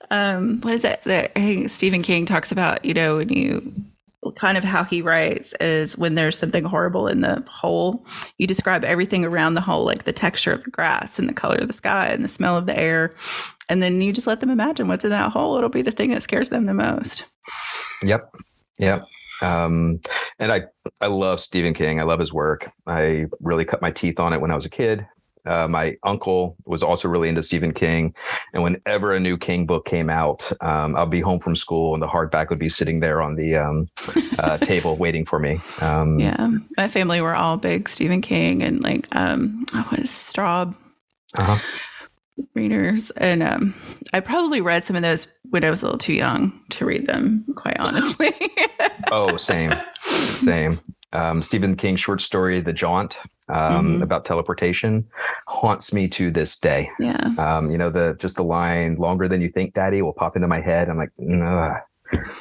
um, 0.10 0.60
what 0.60 0.74
is 0.74 0.84
it 0.84 1.02
that 1.04 1.32
I 1.36 1.40
think 1.40 1.70
Stephen 1.70 2.02
King 2.02 2.26
talks 2.26 2.52
about, 2.52 2.84
you 2.84 2.94
know, 2.94 3.16
when 3.16 3.28
you 3.28 3.72
kind 4.34 4.58
of 4.58 4.64
how 4.64 4.84
he 4.84 5.00
writes 5.00 5.54
is 5.60 5.96
when 5.96 6.14
there's 6.14 6.36
something 6.36 6.64
horrible 6.64 7.06
in 7.06 7.20
the 7.20 7.42
hole, 7.48 8.04
you 8.36 8.46
describe 8.46 8.84
everything 8.84 9.24
around 9.24 9.54
the 9.54 9.60
hole, 9.60 9.84
like 9.84 10.04
the 10.04 10.12
texture 10.12 10.52
of 10.52 10.64
the 10.64 10.70
grass 10.70 11.18
and 11.18 11.28
the 11.28 11.34
color 11.34 11.56
of 11.56 11.68
the 11.68 11.72
sky 11.72 12.08
and 12.08 12.24
the 12.24 12.28
smell 12.28 12.56
of 12.56 12.66
the 12.66 12.78
air. 12.78 13.14
And 13.68 13.82
then 13.82 14.00
you 14.00 14.12
just 14.12 14.26
let 14.26 14.40
them 14.40 14.50
imagine 14.50 14.88
what's 14.88 15.04
in 15.04 15.10
that 15.10 15.32
hole. 15.32 15.56
It'll 15.56 15.68
be 15.68 15.82
the 15.82 15.92
thing 15.92 16.10
that 16.10 16.22
scares 16.22 16.48
them 16.48 16.66
the 16.66 16.74
most. 16.74 17.24
Yep. 18.02 18.32
Yep. 18.78 19.04
Um, 19.42 20.00
and 20.38 20.52
I, 20.52 20.62
I 21.00 21.06
love 21.06 21.40
Stephen 21.40 21.74
King. 21.74 22.00
I 22.00 22.04
love 22.04 22.20
his 22.20 22.32
work. 22.32 22.70
I 22.86 23.26
really 23.40 23.64
cut 23.64 23.82
my 23.82 23.90
teeth 23.90 24.18
on 24.20 24.32
it 24.32 24.40
when 24.40 24.50
I 24.50 24.54
was 24.54 24.66
a 24.66 24.70
kid. 24.70 25.06
Uh, 25.46 25.66
my 25.68 25.96
uncle 26.02 26.56
was 26.66 26.82
also 26.82 27.08
really 27.08 27.28
into 27.28 27.42
Stephen 27.42 27.72
King, 27.72 28.14
and 28.52 28.62
whenever 28.62 29.14
a 29.14 29.20
new 29.20 29.38
King 29.38 29.66
book 29.66 29.86
came 29.86 30.10
out, 30.10 30.50
um, 30.60 30.94
I'll 30.96 31.06
be 31.06 31.20
home 31.20 31.40
from 31.40 31.56
school, 31.56 31.94
and 31.94 32.02
the 32.02 32.08
hardback 32.08 32.50
would 32.50 32.58
be 32.58 32.68
sitting 32.68 33.00
there 33.00 33.22
on 33.22 33.36
the 33.36 33.56
um, 33.56 33.88
uh, 34.38 34.58
table 34.58 34.96
waiting 34.96 35.24
for 35.24 35.38
me. 35.38 35.58
Um, 35.80 36.18
yeah, 36.18 36.48
my 36.76 36.88
family 36.88 37.20
were 37.20 37.34
all 37.34 37.56
big 37.56 37.88
Stephen 37.88 38.20
King, 38.20 38.62
and 38.62 38.82
like 38.82 39.06
um, 39.12 39.64
I 39.72 39.86
was 39.92 40.10
Straub. 40.10 40.74
Uh-huh 41.38 41.58
readers 42.54 43.10
and 43.12 43.42
um, 43.42 43.74
i 44.12 44.20
probably 44.20 44.60
read 44.60 44.84
some 44.84 44.96
of 44.96 45.02
those 45.02 45.26
when 45.50 45.64
i 45.64 45.70
was 45.70 45.82
a 45.82 45.84
little 45.84 45.98
too 45.98 46.12
young 46.12 46.58
to 46.70 46.84
read 46.84 47.06
them 47.06 47.44
quite 47.56 47.76
honestly 47.80 48.32
oh 49.10 49.36
same 49.36 49.72
same 50.02 50.80
um, 51.12 51.42
stephen 51.42 51.74
king 51.74 51.96
short 51.96 52.20
story 52.20 52.60
the 52.60 52.72
jaunt 52.72 53.18
um, 53.48 53.94
mm-hmm. 53.94 54.02
about 54.02 54.26
teleportation 54.26 55.06
haunts 55.46 55.92
me 55.92 56.06
to 56.06 56.30
this 56.30 56.58
day 56.58 56.90
yeah 56.98 57.30
um, 57.38 57.70
you 57.70 57.78
know 57.78 57.90
the 57.90 58.14
just 58.20 58.36
the 58.36 58.44
line 58.44 58.96
longer 58.96 59.26
than 59.26 59.40
you 59.40 59.48
think 59.48 59.72
daddy 59.72 60.02
will 60.02 60.12
pop 60.12 60.36
into 60.36 60.48
my 60.48 60.60
head 60.60 60.88
i'm 60.88 60.98
like 60.98 61.10
Ugh. 61.32 61.76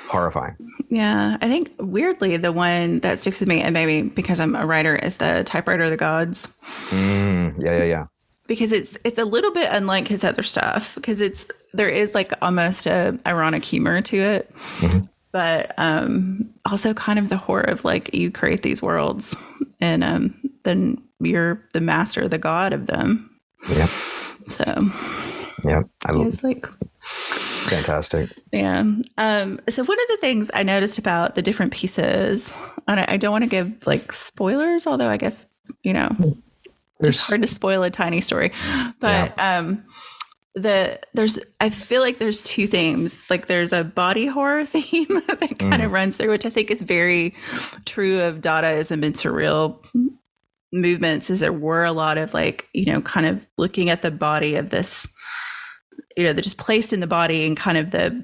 horrifying. 0.08 0.56
Yeah, 0.90 1.38
I 1.42 1.48
think 1.48 1.74
weirdly 1.80 2.38
the 2.38 2.52
one 2.52 3.00
that 3.02 3.20
sticks 3.20 3.40
with 3.40 3.50
me, 3.50 3.62
and 3.62 3.74
maybe 3.74 4.08
because 4.08 4.40
I'm 4.40 4.56
a 4.56 4.66
writer, 4.66 4.96
is 4.96 5.18
the 5.18 5.44
typewriter 5.44 5.84
of 5.84 5.90
the 5.90 5.98
gods. 5.98 6.48
Mm, 6.90 7.62
yeah, 7.62 7.78
yeah, 7.78 7.84
yeah. 7.84 8.06
Because 8.48 8.72
it's 8.72 8.98
it's 9.04 9.20
a 9.20 9.26
little 9.26 9.52
bit 9.52 9.70
unlike 9.72 10.08
his 10.08 10.24
other 10.24 10.44
stuff 10.44 10.96
because 10.96 11.22
it's 11.22 11.48
there 11.74 11.90
is 11.90 12.16
like 12.16 12.32
almost 12.42 12.86
a 12.86 13.20
ironic 13.28 13.64
humor 13.64 14.02
to 14.02 14.18
it, 14.18 14.56
mm-hmm. 14.56 15.06
but 15.32 15.74
um, 15.78 16.50
also 16.66 16.94
kind 16.94 17.20
of 17.20 17.30
the 17.30 17.38
horror 17.38 17.64
of 17.64 17.84
like 17.84 18.14
you 18.16 18.32
create 18.32 18.64
these 18.64 18.82
worlds 18.82 19.36
and 19.82 20.04
um, 20.04 20.34
then 20.64 21.02
you're 21.20 21.62
the 21.74 21.82
master, 21.82 22.28
the 22.28 22.38
god 22.38 22.74
of 22.74 22.88
them. 22.88 23.30
Yeah. 23.70 23.88
So. 24.48 24.64
Yeah, 25.64 25.84
I 26.06 26.12
love. 26.12 26.44
like 26.44 26.68
fantastic. 27.02 28.30
Yeah. 28.52 28.80
Um, 29.18 29.60
so 29.70 29.84
one 29.84 30.00
of 30.00 30.08
the 30.10 30.18
things 30.22 30.50
I 30.54 30.64
noticed 30.64 30.98
about 30.98 31.36
the 31.36 31.42
different 31.42 31.74
pieces, 31.74 32.54
and 32.88 33.00
I, 33.00 33.06
I 33.10 33.18
don't 33.18 33.32
want 33.32 33.44
to 33.44 33.50
give 33.50 33.86
like 33.86 34.12
spoilers, 34.12 34.88
although 34.88 35.10
I 35.10 35.18
guess 35.18 35.48
you 35.84 35.94
know 35.94 36.10
There's, 37.00 37.18
it's 37.18 37.28
hard 37.28 37.42
to 37.42 37.48
spoil 37.48 37.84
a 37.84 37.90
tiny 37.90 38.22
story, 38.22 38.52
but 39.00 39.34
yeah. 39.38 39.58
um, 39.58 39.86
the 40.56 41.00
there's 41.14 41.38
I 41.60 41.70
feel 41.70 42.02
like 42.02 42.18
there's 42.18 42.42
two 42.42 42.68
themes. 42.68 43.24
Like 43.30 43.48
there's 43.48 43.74
a 43.74 43.84
body 43.84 44.26
horror 44.26 44.66
theme 44.68 45.08
that 45.28 45.60
kind 45.60 45.74
mm. 45.82 45.86
of 45.86 45.92
runs 45.92 46.18
through, 46.18 46.32
which 46.32 46.46
I 46.46 46.50
think 46.50 46.72
is 46.72 46.82
very 46.82 47.36
true 47.86 48.22
of 48.22 48.42
Dadaism 48.42 49.06
and 49.06 49.16
surreal 49.16 49.84
movements. 50.74 51.30
Is 51.30 51.40
there 51.40 51.54
were 51.54 51.86
a 51.86 51.92
lot 51.92 52.18
of 52.18 52.34
like 52.34 52.68
you 52.74 52.86
know 52.86 53.02
kind 53.02 53.26
of 53.26 53.48
looking 53.58 53.90
at 53.90 54.02
the 54.02 54.12
body 54.12 54.56
of 54.56 54.70
this 54.70 55.08
you 56.18 56.24
know, 56.24 56.34
they're 56.34 56.42
just 56.42 56.58
placed 56.58 56.92
in 56.92 57.00
the 57.00 57.08
body 57.08 57.46
and 57.46 57.56
kind 57.56 57.78
of 57.78 57.92
the 57.92 58.24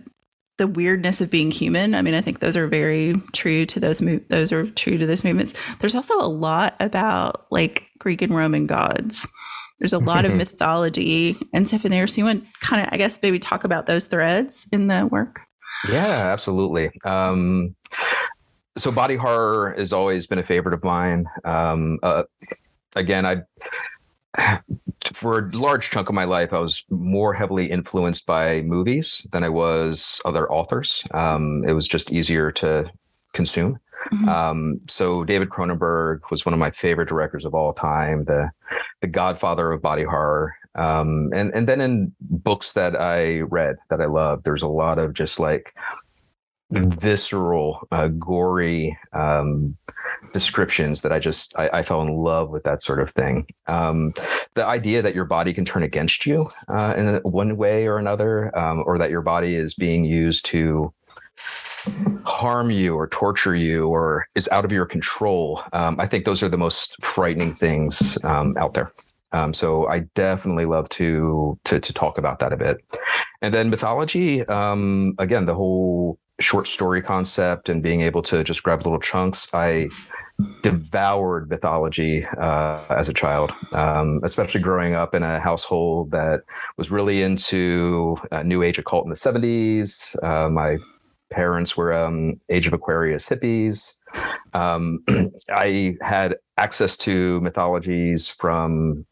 the 0.57 0.67
weirdness 0.67 1.19
of 1.19 1.29
being 1.29 1.51
human. 1.51 1.95
I 1.95 2.01
mean, 2.01 2.13
I 2.13 2.21
think 2.21 2.39
those 2.39 2.55
are 2.55 2.67
very 2.67 3.15
true 3.31 3.65
to 3.65 3.79
those 3.79 3.99
those 4.29 4.51
are 4.51 4.65
true 4.71 4.97
to 4.97 5.05
those 5.05 5.23
movements. 5.23 5.53
There's 5.79 5.95
also 5.95 6.15
a 6.19 6.27
lot 6.27 6.75
about 6.79 7.47
like 7.51 7.89
Greek 7.99 8.21
and 8.21 8.35
Roman 8.35 8.67
gods. 8.67 9.27
There's 9.79 9.93
a 9.93 9.99
lot 9.99 10.23
of 10.23 10.33
mythology 10.33 11.35
and 11.51 11.67
stuff 11.67 11.83
in 11.83 11.91
there. 11.91 12.07
So 12.07 12.21
you 12.21 12.25
want 12.25 12.45
kind 12.61 12.81
of, 12.81 12.89
I 12.93 12.97
guess, 12.97 13.19
maybe 13.21 13.39
talk 13.39 13.63
about 13.63 13.85
those 13.85 14.07
threads 14.07 14.67
in 14.71 14.87
the 14.87 15.07
work. 15.07 15.41
Yeah, 15.89 16.29
absolutely. 16.31 16.91
Um, 17.03 17.75
so 18.77 18.91
body 18.91 19.15
horror 19.15 19.73
has 19.77 19.91
always 19.91 20.25
been 20.25 20.39
a 20.39 20.43
favorite 20.43 20.73
of 20.73 20.83
mine. 20.83 21.25
Um, 21.43 21.99
uh, 22.01 22.23
again, 22.95 23.25
I 23.25 23.37
for 25.13 25.39
a 25.39 25.57
large 25.57 25.89
chunk 25.89 26.09
of 26.09 26.15
my 26.15 26.25
life, 26.25 26.53
I 26.53 26.59
was 26.59 26.83
more 26.89 27.33
heavily 27.33 27.69
influenced 27.69 28.25
by 28.25 28.61
movies 28.61 29.25
than 29.31 29.43
I 29.43 29.49
was 29.49 30.21
other 30.25 30.51
authors. 30.51 31.05
Um, 31.13 31.63
it 31.67 31.73
was 31.73 31.87
just 31.87 32.11
easier 32.11 32.51
to 32.53 32.91
consume. 33.33 33.79
Mm-hmm. 34.11 34.29
Um, 34.29 34.81
so 34.87 35.23
David 35.23 35.49
Cronenberg 35.49 36.19
was 36.29 36.45
one 36.45 36.53
of 36.53 36.59
my 36.59 36.71
favorite 36.71 37.07
directors 37.07 37.45
of 37.45 37.53
all 37.53 37.73
time, 37.73 38.25
the 38.25 38.49
the 39.01 39.07
godfather 39.07 39.71
of 39.71 39.81
body 39.81 40.03
horror. 40.03 40.55
Um, 40.75 41.29
and 41.33 41.53
and 41.53 41.67
then 41.67 41.79
in 41.79 42.13
books 42.19 42.73
that 42.73 42.99
I 42.99 43.41
read 43.41 43.77
that 43.89 44.01
I 44.01 44.05
loved, 44.05 44.43
there's 44.43 44.63
a 44.63 44.67
lot 44.67 44.99
of 44.99 45.13
just 45.13 45.39
like 45.39 45.73
visceral, 46.71 47.87
uh, 47.91 48.07
gory 48.07 48.97
um, 49.13 49.77
descriptions 50.31 51.01
that 51.01 51.11
I 51.11 51.19
just 51.19 51.57
I, 51.57 51.69
I, 51.73 51.83
fell 51.83 52.01
in 52.01 52.15
love 52.15 52.49
with 52.49 52.63
that 52.63 52.81
sort 52.81 52.99
of 52.99 53.11
thing. 53.11 53.47
Um, 53.67 54.13
the 54.55 54.65
idea 54.65 55.01
that 55.01 55.15
your 55.15 55.25
body 55.25 55.53
can 55.53 55.65
turn 55.65 55.83
against 55.83 56.25
you 56.25 56.49
uh, 56.69 56.93
in 56.97 57.15
one 57.23 57.57
way 57.57 57.87
or 57.87 57.97
another, 57.97 58.57
um, 58.57 58.83
or 58.85 58.97
that 58.97 59.11
your 59.11 59.21
body 59.21 59.55
is 59.55 59.73
being 59.73 60.05
used 60.05 60.45
to 60.47 60.93
harm 62.25 62.71
you 62.71 62.95
or 62.95 63.07
torture 63.07 63.55
you 63.55 63.87
or 63.87 64.25
is 64.35 64.47
out 64.49 64.65
of 64.65 64.71
your 64.71 64.85
control. 64.85 65.61
Um, 65.73 65.99
I 65.99 66.07
think 66.07 66.25
those 66.25 66.41
are 66.41 66.49
the 66.49 66.57
most 66.57 66.95
frightening 67.03 67.53
things 67.53 68.17
um, 68.23 68.55
out 68.57 68.73
there. 68.73 68.91
Um, 69.33 69.53
so 69.53 69.87
I 69.87 69.99
definitely 70.13 70.65
love 70.65 70.87
to, 70.89 71.57
to 71.65 71.79
to 71.79 71.93
talk 71.93 72.17
about 72.17 72.39
that 72.39 72.53
a 72.53 72.57
bit. 72.57 72.77
And 73.41 73.53
then 73.53 73.69
mythology, 73.69 74.45
um, 74.45 75.15
again, 75.17 75.45
the 75.45 75.55
whole 75.55 76.19
short 76.39 76.67
story 76.67 77.01
concept 77.01 77.69
and 77.69 77.83
being 77.83 78.01
able 78.01 78.21
to 78.23 78.43
just 78.43 78.63
grab 78.63 78.83
little 78.83 78.99
chunks. 78.99 79.53
I 79.53 79.89
devoured 80.61 81.49
mythology 81.49 82.25
uh, 82.25 82.83
as 82.89 83.07
a 83.07 83.13
child, 83.13 83.51
um, 83.73 84.19
especially 84.23 84.61
growing 84.61 84.93
up 84.93 85.13
in 85.13 85.23
a 85.23 85.39
household 85.39 86.11
that 86.11 86.41
was 86.77 86.91
really 86.91 87.21
into 87.21 88.17
New 88.43 88.63
Age 88.63 88.77
occult 88.77 89.05
in 89.05 89.09
the 89.09 89.15
70s. 89.15 90.15
Uh, 90.23 90.49
my 90.49 90.77
parents 91.31 91.75
were 91.75 91.93
um, 91.93 92.39
Age 92.49 92.67
of 92.67 92.73
Aquarius 92.73 93.27
hippies. 93.27 93.99
Um, 94.53 95.03
I 95.49 95.95
had 96.01 96.35
access 96.57 96.97
to 96.97 97.41
mythologies 97.41 98.29
from 98.29 99.05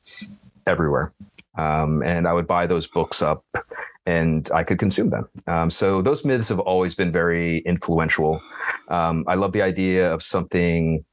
everywhere. 0.65 1.13
Um, 1.57 2.01
and 2.03 2.27
I 2.27 2.33
would 2.33 2.47
buy 2.47 2.65
those 2.67 2.87
books 2.87 3.21
up 3.21 3.43
and 4.05 4.49
I 4.53 4.63
could 4.63 4.79
consume 4.79 5.09
them. 5.09 5.29
Um, 5.47 5.69
so 5.69 6.01
those 6.01 6.25
myths 6.25 6.49
have 6.49 6.59
always 6.59 6.95
been 6.95 7.11
very 7.11 7.59
influential. 7.59 8.41
Um, 8.87 9.23
I 9.27 9.35
love 9.35 9.51
the 9.51 9.61
idea 9.61 10.11
of 10.11 10.23
something 10.23 11.05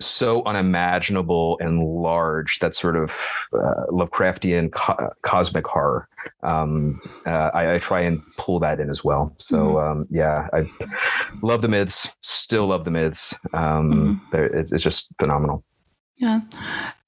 so 0.00 0.44
unimaginable 0.44 1.56
and 1.60 1.82
large 1.82 2.58
that 2.58 2.74
sort 2.74 2.96
of 2.96 3.10
uh, 3.52 3.86
Lovecraftian 3.88 4.72
co- 4.72 5.10
cosmic 5.22 5.66
horror. 5.66 6.08
Um, 6.42 7.00
uh, 7.24 7.50
I, 7.54 7.74
I, 7.74 7.78
try 7.78 8.00
and 8.00 8.20
pull 8.36 8.58
that 8.60 8.78
in 8.78 8.90
as 8.90 9.04
well. 9.04 9.32
So 9.38 9.56
mm-hmm. 9.56 10.00
um, 10.00 10.06
yeah, 10.10 10.48
I 10.52 10.68
love 11.42 11.62
the 11.62 11.68
myths. 11.68 12.14
Still 12.20 12.66
love 12.66 12.84
the 12.84 12.90
myths. 12.90 13.38
Um, 13.52 14.20
mm-hmm. 14.32 14.56
it's, 14.58 14.72
it's 14.72 14.82
just 14.82 15.08
phenomenal. 15.18 15.64
Yeah. 16.18 16.40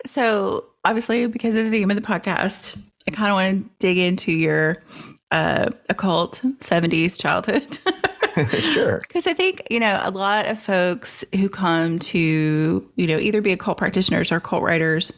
So 0.07 0.67
obviously, 0.85 1.27
because 1.27 1.55
of 1.55 1.65
the 1.65 1.71
theme 1.71 1.91
of 1.91 1.97
the 1.97 2.03
podcast, 2.03 2.79
I 3.09 3.11
kind 3.11 3.31
of 3.31 3.37
want 3.37 3.65
to 3.65 3.71
dig 3.79 3.97
into 3.97 4.33
your 4.33 4.83
uh, 5.31 5.71
occult 5.89 6.43
70s 6.59 7.19
childhood. 7.19 7.79
sure. 8.75 9.01
Because 9.09 9.27
I 9.27 9.33
think, 9.33 9.67
you 9.71 9.81
know, 9.81 9.99
a 10.05 10.11
lot 10.11 10.47
of 10.47 10.61
folks 10.61 11.25
who 11.35 11.49
come 11.49 11.99
to, 12.01 12.87
you 12.97 13.07
know, 13.07 13.19
either 13.19 13.41
be 13.41 13.53
occult 13.53 13.79
practitioners 13.79 14.31
or 14.31 14.41
cult 14.41 14.63
writers 14.63 15.11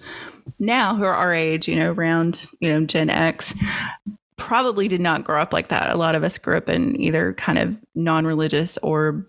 now 0.60 0.94
who 0.94 1.02
are 1.02 1.14
our 1.14 1.34
age, 1.34 1.66
you 1.66 1.74
know, 1.74 1.92
around, 1.92 2.46
you 2.60 2.70
know, 2.70 2.86
Gen 2.86 3.10
X, 3.10 3.54
probably 4.36 4.86
did 4.86 5.00
not 5.00 5.24
grow 5.24 5.42
up 5.42 5.52
like 5.52 5.68
that. 5.68 5.92
A 5.92 5.96
lot 5.96 6.14
of 6.14 6.22
us 6.22 6.38
grew 6.38 6.56
up 6.56 6.68
in 6.68 6.98
either 7.00 7.34
kind 7.34 7.58
of 7.58 7.76
non 7.96 8.24
religious 8.24 8.78
or 8.78 9.26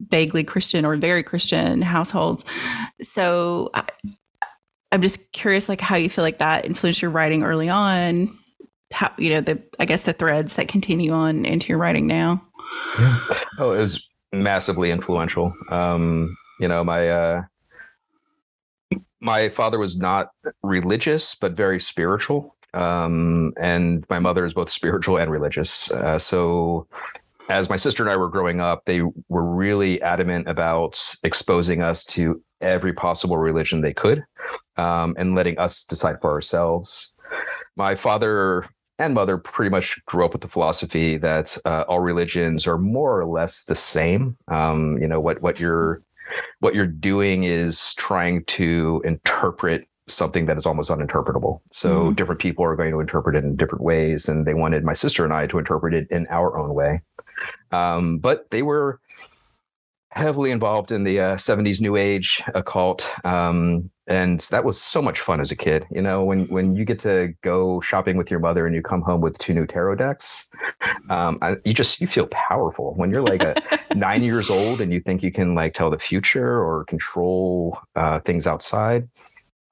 vaguely 0.00 0.44
Christian 0.44 0.84
or 0.84 0.96
very 0.96 1.24
Christian 1.24 1.82
households. 1.82 2.44
So 3.02 3.70
I, 3.74 3.84
I'm 4.92 5.00
just 5.00 5.32
curious, 5.32 5.68
like 5.68 5.80
how 5.80 5.96
you 5.96 6.10
feel 6.10 6.22
like 6.22 6.38
that 6.38 6.66
influenced 6.66 7.00
your 7.00 7.10
writing 7.10 7.42
early 7.42 7.70
on. 7.70 8.38
How 8.92 9.10
you 9.16 9.30
know 9.30 9.40
the 9.40 9.60
I 9.78 9.86
guess 9.86 10.02
the 10.02 10.12
threads 10.12 10.54
that 10.54 10.68
continue 10.68 11.12
on 11.12 11.46
into 11.46 11.68
your 11.68 11.78
writing 11.78 12.06
now. 12.06 12.46
Yeah. 12.98 13.20
Oh, 13.58 13.72
it 13.72 13.78
was 13.78 14.06
massively 14.32 14.90
influential. 14.90 15.54
Um, 15.70 16.36
you 16.60 16.68
know, 16.68 16.84
my 16.84 17.08
uh, 17.08 17.42
my 19.20 19.48
father 19.48 19.78
was 19.78 19.98
not 19.98 20.28
religious, 20.62 21.34
but 21.34 21.52
very 21.52 21.80
spiritual. 21.80 22.54
Um, 22.74 23.54
and 23.58 24.04
my 24.10 24.18
mother 24.18 24.44
is 24.44 24.52
both 24.52 24.70
spiritual 24.70 25.16
and 25.16 25.30
religious. 25.30 25.90
Uh, 25.90 26.18
so 26.18 26.86
as 27.48 27.70
my 27.70 27.76
sister 27.76 28.02
and 28.02 28.10
I 28.10 28.16
were 28.16 28.28
growing 28.28 28.60
up, 28.60 28.84
they 28.84 29.02
were 29.28 29.44
really 29.44 30.00
adamant 30.02 30.48
about 30.48 31.14
exposing 31.22 31.82
us 31.82 32.04
to 32.06 32.42
every 32.60 32.92
possible 32.92 33.36
religion 33.36 33.80
they 33.80 33.92
could 33.92 34.24
um, 34.76 35.14
and 35.18 35.34
letting 35.34 35.58
us 35.58 35.84
decide 35.84 36.20
for 36.20 36.30
ourselves. 36.30 37.12
My 37.76 37.94
father 37.94 38.66
and 38.98 39.14
mother 39.14 39.38
pretty 39.38 39.70
much 39.70 40.04
grew 40.06 40.24
up 40.24 40.32
with 40.32 40.42
the 40.42 40.48
philosophy 40.48 41.16
that 41.18 41.56
uh, 41.64 41.84
all 41.88 42.00
religions 42.00 42.66
are 42.66 42.78
more 42.78 43.20
or 43.20 43.26
less 43.26 43.64
the 43.64 43.74
same. 43.74 44.36
Um, 44.48 44.98
you 45.00 45.08
know 45.08 45.20
what 45.20 45.42
what 45.42 45.58
you're 45.58 46.02
what 46.60 46.74
you're 46.74 46.86
doing 46.86 47.44
is 47.44 47.94
trying 47.94 48.44
to 48.44 49.02
interpret 49.04 49.86
something 50.08 50.46
that 50.46 50.56
is 50.56 50.66
almost 50.66 50.90
uninterpretable. 50.90 51.60
So 51.70 52.10
mm. 52.10 52.16
different 52.16 52.40
people 52.40 52.64
are 52.64 52.76
going 52.76 52.90
to 52.90 53.00
interpret 53.00 53.36
it 53.36 53.44
in 53.44 53.56
different 53.56 53.84
ways, 53.84 54.28
and 54.28 54.46
they 54.46 54.54
wanted 54.54 54.84
my 54.84 54.94
sister 54.94 55.24
and 55.24 55.32
I 55.32 55.46
to 55.46 55.58
interpret 55.58 55.94
it 55.94 56.10
in 56.10 56.26
our 56.28 56.56
own 56.56 56.74
way. 56.74 57.00
Um, 57.70 58.18
but 58.18 58.50
they 58.50 58.62
were 58.62 59.00
heavily 60.12 60.50
involved 60.50 60.92
in 60.92 61.04
the 61.04 61.18
uh, 61.18 61.36
70s 61.36 61.80
new 61.80 61.96
age 61.96 62.42
occult 62.54 63.10
um, 63.24 63.90
and 64.06 64.40
that 64.50 64.64
was 64.64 64.80
so 64.80 65.00
much 65.00 65.20
fun 65.20 65.40
as 65.40 65.50
a 65.50 65.56
kid 65.56 65.86
you 65.90 66.02
know 66.02 66.24
when 66.24 66.46
when 66.48 66.76
you 66.76 66.84
get 66.84 66.98
to 66.98 67.32
go 67.42 67.80
shopping 67.80 68.16
with 68.16 68.30
your 68.30 68.40
mother 68.40 68.66
and 68.66 68.74
you 68.74 68.82
come 68.82 69.00
home 69.00 69.20
with 69.20 69.38
two 69.38 69.54
new 69.54 69.66
tarot 69.66 69.96
decks 69.96 70.48
um, 71.10 71.38
I, 71.40 71.56
you 71.64 71.72
just 71.72 72.00
you 72.00 72.06
feel 72.06 72.26
powerful 72.26 72.94
when 72.94 73.10
you're 73.10 73.22
like 73.22 73.42
a 73.42 73.54
nine 73.94 74.22
years 74.22 74.50
old 74.50 74.80
and 74.80 74.92
you 74.92 75.00
think 75.00 75.22
you 75.22 75.32
can 75.32 75.54
like 75.54 75.72
tell 75.72 75.90
the 75.90 75.98
future 75.98 76.62
or 76.62 76.84
control 76.84 77.78
uh, 77.96 78.20
things 78.20 78.46
outside 78.46 79.08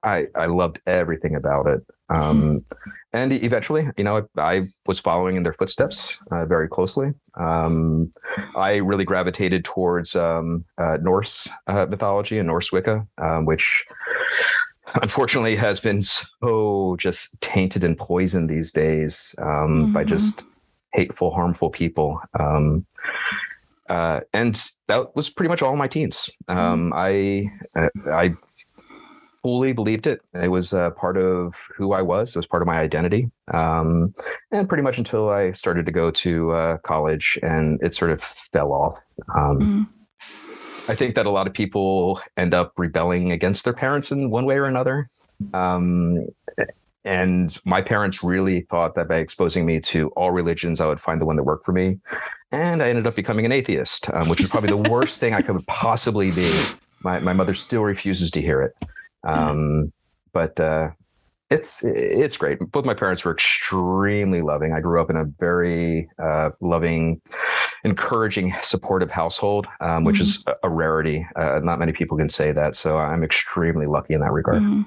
I 0.03 0.27
I 0.35 0.47
loved 0.47 0.79
everything 0.87 1.35
about 1.35 1.67
it. 1.67 1.85
Um, 2.09 2.65
and 3.13 3.33
eventually, 3.33 3.87
you 3.97 4.03
know, 4.03 4.27
I, 4.37 4.63
was 4.85 4.99
following 4.99 5.35
in 5.35 5.43
their 5.43 5.53
footsteps 5.53 6.21
uh, 6.31 6.45
very 6.45 6.67
closely. 6.67 7.11
Um, 7.35 8.11
I 8.55 8.75
really 8.75 9.03
gravitated 9.03 9.65
towards 9.65 10.15
um, 10.15 10.65
uh, 10.77 10.97
Norse 11.01 11.49
uh, 11.67 11.85
mythology 11.87 12.37
and 12.37 12.47
Norse 12.47 12.71
Wicca, 12.71 13.05
um, 13.17 13.45
which 13.45 13.85
unfortunately 15.01 15.55
has 15.55 15.79
been 15.79 16.03
so 16.03 16.95
just 16.99 17.39
tainted 17.41 17.83
and 17.83 17.97
poisoned 17.97 18.49
these 18.49 18.71
days 18.71 19.35
mm-hmm. 19.39 19.93
by 19.93 20.03
just 20.03 20.45
hateful, 20.93 21.31
harmful 21.31 21.69
people. 21.69 22.21
Um, 22.39 22.85
uh, 23.89 24.21
and 24.33 24.69
that 24.87 25.13
was 25.17 25.29
pretty 25.29 25.49
much 25.49 25.61
all 25.61 25.75
my 25.75 25.87
teens. 25.87 26.29
Um, 26.47 26.93
I 26.95 27.51
uh, 27.75 27.89
I 28.09 28.33
fully 29.43 29.73
believed 29.73 30.07
it. 30.07 30.21
It 30.33 30.49
was 30.49 30.73
uh, 30.73 30.91
part 30.91 31.17
of 31.17 31.55
who 31.75 31.93
I 31.93 32.01
was. 32.01 32.35
It 32.35 32.39
was 32.39 32.47
part 32.47 32.61
of 32.61 32.67
my 32.67 32.79
identity. 32.79 33.29
Um, 33.53 34.13
and 34.51 34.67
pretty 34.67 34.83
much 34.83 34.97
until 34.97 35.29
I 35.29 35.51
started 35.51 35.85
to 35.85 35.91
go 35.91 36.11
to 36.11 36.51
uh, 36.51 36.77
college, 36.77 37.39
and 37.41 37.81
it 37.81 37.95
sort 37.95 38.11
of 38.11 38.21
fell 38.21 38.71
off. 38.71 39.03
Um, 39.35 39.59
mm. 39.59 39.87
I 40.89 40.95
think 40.95 41.15
that 41.15 41.25
a 41.25 41.31
lot 41.31 41.47
of 41.47 41.53
people 41.53 42.21
end 42.37 42.53
up 42.53 42.73
rebelling 42.77 43.31
against 43.31 43.63
their 43.63 43.73
parents 43.73 44.11
in 44.11 44.29
one 44.29 44.45
way 44.45 44.57
or 44.57 44.65
another. 44.65 45.05
Um, 45.53 46.27
and 47.03 47.57
my 47.65 47.81
parents 47.81 48.23
really 48.23 48.61
thought 48.61 48.95
that 48.95 49.07
by 49.07 49.17
exposing 49.17 49.65
me 49.65 49.79
to 49.81 50.09
all 50.09 50.31
religions, 50.31 50.81
I 50.81 50.87
would 50.87 50.99
find 50.99 51.19
the 51.19 51.25
one 51.25 51.35
that 51.35 51.43
worked 51.43 51.65
for 51.65 51.71
me. 51.71 51.99
And 52.51 52.83
I 52.83 52.89
ended 52.89 53.07
up 53.07 53.15
becoming 53.15 53.45
an 53.45 53.51
atheist, 53.51 54.09
um, 54.13 54.29
which 54.29 54.41
is 54.41 54.47
probably 54.47 54.69
the 54.69 54.89
worst 54.89 55.19
thing 55.19 55.33
I 55.33 55.41
could 55.41 55.65
possibly 55.67 56.31
be. 56.31 56.51
My, 57.03 57.19
my 57.19 57.33
mother 57.33 57.53
still 57.53 57.83
refuses 57.83 58.29
to 58.31 58.41
hear 58.41 58.61
it. 58.61 58.75
Um, 59.23 59.91
but 60.33 60.59
uh, 60.59 60.91
it's 61.51 61.83
it's 61.83 62.37
great. 62.37 62.59
Both 62.71 62.85
my 62.85 62.93
parents 62.93 63.25
were 63.25 63.33
extremely 63.33 64.41
loving. 64.41 64.73
I 64.73 64.79
grew 64.79 65.01
up 65.01 65.09
in 65.09 65.17
a 65.17 65.25
very 65.25 66.09
uh, 66.17 66.51
loving, 66.61 67.21
encouraging, 67.83 68.53
supportive 68.63 69.11
household, 69.11 69.67
um, 69.81 70.05
which 70.05 70.15
mm-hmm. 70.15 70.49
is 70.49 70.55
a, 70.63 70.69
rarity. 70.69 71.27
Uh, 71.35 71.59
not 71.61 71.77
many 71.77 71.91
people 71.91 72.17
can 72.17 72.29
say 72.29 72.53
that, 72.53 72.75
so 72.75 72.97
I'm 72.97 73.23
extremely 73.23 73.85
lucky 73.85 74.13
in 74.13 74.21
that 74.21 74.31
regard. 74.31 74.63
Mm-hmm. 74.63 74.81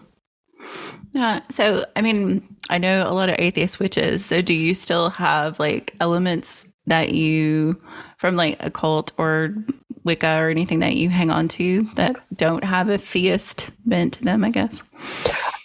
Yeah. 1.12 1.41
So, 1.50 1.85
I 1.97 2.00
mean, 2.00 2.43
I 2.71 2.79
know 2.79 3.07
a 3.07 3.12
lot 3.12 3.29
of 3.29 3.37
atheist 3.38 3.79
witches. 3.79 4.25
So, 4.25 4.41
do 4.41 4.55
you 4.55 4.75
still 4.75 5.11
have 5.11 5.61
like 5.61 5.95
elements 6.00 6.67
that 6.87 7.14
you 7.14 7.81
from 8.19 8.37
like 8.37 8.57
a 8.64 8.71
cult 8.71 9.12
or 9.19 9.55
Wicca 10.04 10.38
or 10.40 10.49
anything 10.49 10.80
that 10.80 10.96
you 10.96 11.08
hang 11.08 11.30
on 11.30 11.49
to 11.49 11.82
that 11.94 12.16
don't 12.37 12.64
have 12.64 12.88
a 12.88 12.99
theist 12.99 13.70
bent 13.87 14.14
to 14.14 14.25
them, 14.25 14.44
I 14.44 14.50
guess. 14.50 14.82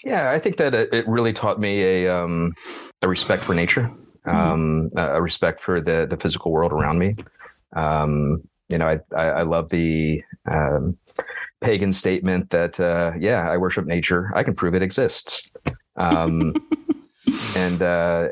Yeah, 0.04 0.32
I 0.32 0.40
think 0.40 0.58
that 0.58 0.74
it 0.74 1.08
really 1.08 1.34
taught 1.34 1.60
me 1.60 1.84
a 1.84 2.14
um, 2.14 2.54
a 3.02 3.08
respect 3.08 3.44
for 3.44 3.54
nature, 3.54 3.92
mm-hmm. 4.26 4.30
um, 4.30 4.90
a 4.96 5.22
respect 5.22 5.60
for 5.60 5.82
the 5.82 6.08
the 6.10 6.18
physical 6.18 6.52
world 6.52 6.72
around 6.72 7.00
me. 7.00 7.16
Um, 7.74 8.42
you 8.70 8.78
know, 8.78 8.88
I, 8.88 9.00
I, 9.16 9.26
I 9.26 9.42
love 9.42 9.70
the 9.70 10.22
um, 10.50 10.98
pagan 11.62 11.92
statement 11.92 12.52
that 12.52 12.80
uh, 12.80 13.12
yeah, 13.20 13.50
I 13.50 13.58
worship 13.58 13.86
nature. 13.86 14.32
I 14.34 14.44
can 14.44 14.56
prove 14.56 14.76
it 14.76 14.82
exists. 14.82 15.52
And 17.56 17.82
uh, 17.82 18.30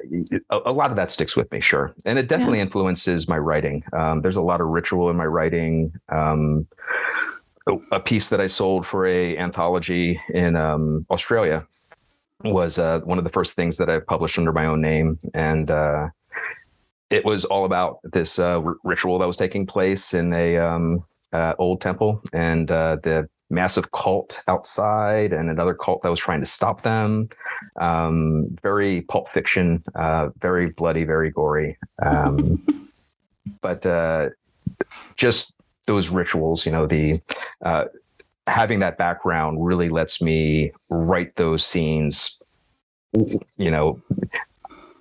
a, 0.50 0.60
a, 0.66 0.72
lot 0.72 0.92
of 0.92 0.96
that 0.96 1.12
sticks 1.12 1.36
with 1.36 1.52
me, 1.52 1.60
sure, 1.60 1.94
and 2.06 2.18
it 2.18 2.28
definitely 2.28 2.60
yeah. 2.60 2.64
influences 2.64 3.28
my 3.28 3.38
writing. 3.38 3.84
Um, 3.94 4.22
there's 4.22 4.38
a 4.38 4.42
lot 4.42 4.62
of 4.62 4.68
ritual 4.68 5.10
in 5.10 5.18
my 5.18 5.26
writing. 5.26 5.94
Um, 6.10 6.68
a 7.92 8.00
piece 8.00 8.30
that 8.30 8.40
I 8.40 8.48
sold 8.48 8.86
for 8.86 9.06
a 9.06 9.38
anthology 9.38 10.22
in 10.30 10.56
um, 10.56 11.06
Australia 11.10 11.68
was 12.44 12.78
uh, 12.78 13.00
one 13.02 13.18
of 13.18 13.24
the 13.24 13.30
first 13.30 13.54
things 13.54 13.78
that 13.78 13.90
I 13.90 14.00
published 14.00 14.38
under 14.38 14.54
my 14.54 14.66
own 14.66 14.82
name, 14.82 15.20
and 15.34 15.70
uh, 15.70 16.08
it 17.10 17.26
was 17.26 17.46
all 17.46 17.66
about 17.66 18.00
this 18.04 18.40
uh, 18.40 18.62
r- 18.62 18.78
ritual 18.84 19.18
that 19.20 19.28
was 19.28 19.38
taking 19.38 19.66
place 19.66 20.14
in 20.14 20.34
a 20.34 20.58
um, 20.58 21.04
uh, 21.34 21.54
old 21.60 21.82
temple, 21.82 22.22
and 22.34 22.72
uh, 22.72 22.98
the 23.04 23.28
massive 23.50 23.92
cult 23.92 24.42
outside 24.48 25.32
and 25.34 25.50
another 25.50 25.74
cult 25.74 26.02
that 26.02 26.10
was 26.10 26.20
trying 26.20 26.40
to 26.40 26.46
stop 26.46 26.82
them. 26.82 27.30
Um, 27.78 28.48
very 28.62 29.02
pulp 29.02 29.28
fiction, 29.28 29.84
uh, 29.96 30.30
very 30.40 30.70
bloody, 30.70 31.04
very 31.04 31.32
gory. 31.32 31.78
Um, 32.04 32.66
but 33.62 33.86
uh, 33.86 34.30
just 35.16 35.56
those 35.86 36.10
rituals, 36.10 36.66
you 36.66 36.72
know, 36.72 36.86
the 36.86 37.22
uh, 37.62 37.86
having 38.48 38.80
that 38.80 38.98
background 38.98 39.66
really 39.66 39.90
lets 39.90 40.22
me 40.22 40.72
write 40.90 41.36
those 41.36 41.66
scenes. 41.66 42.42
You 43.58 43.72
know, 43.72 44.02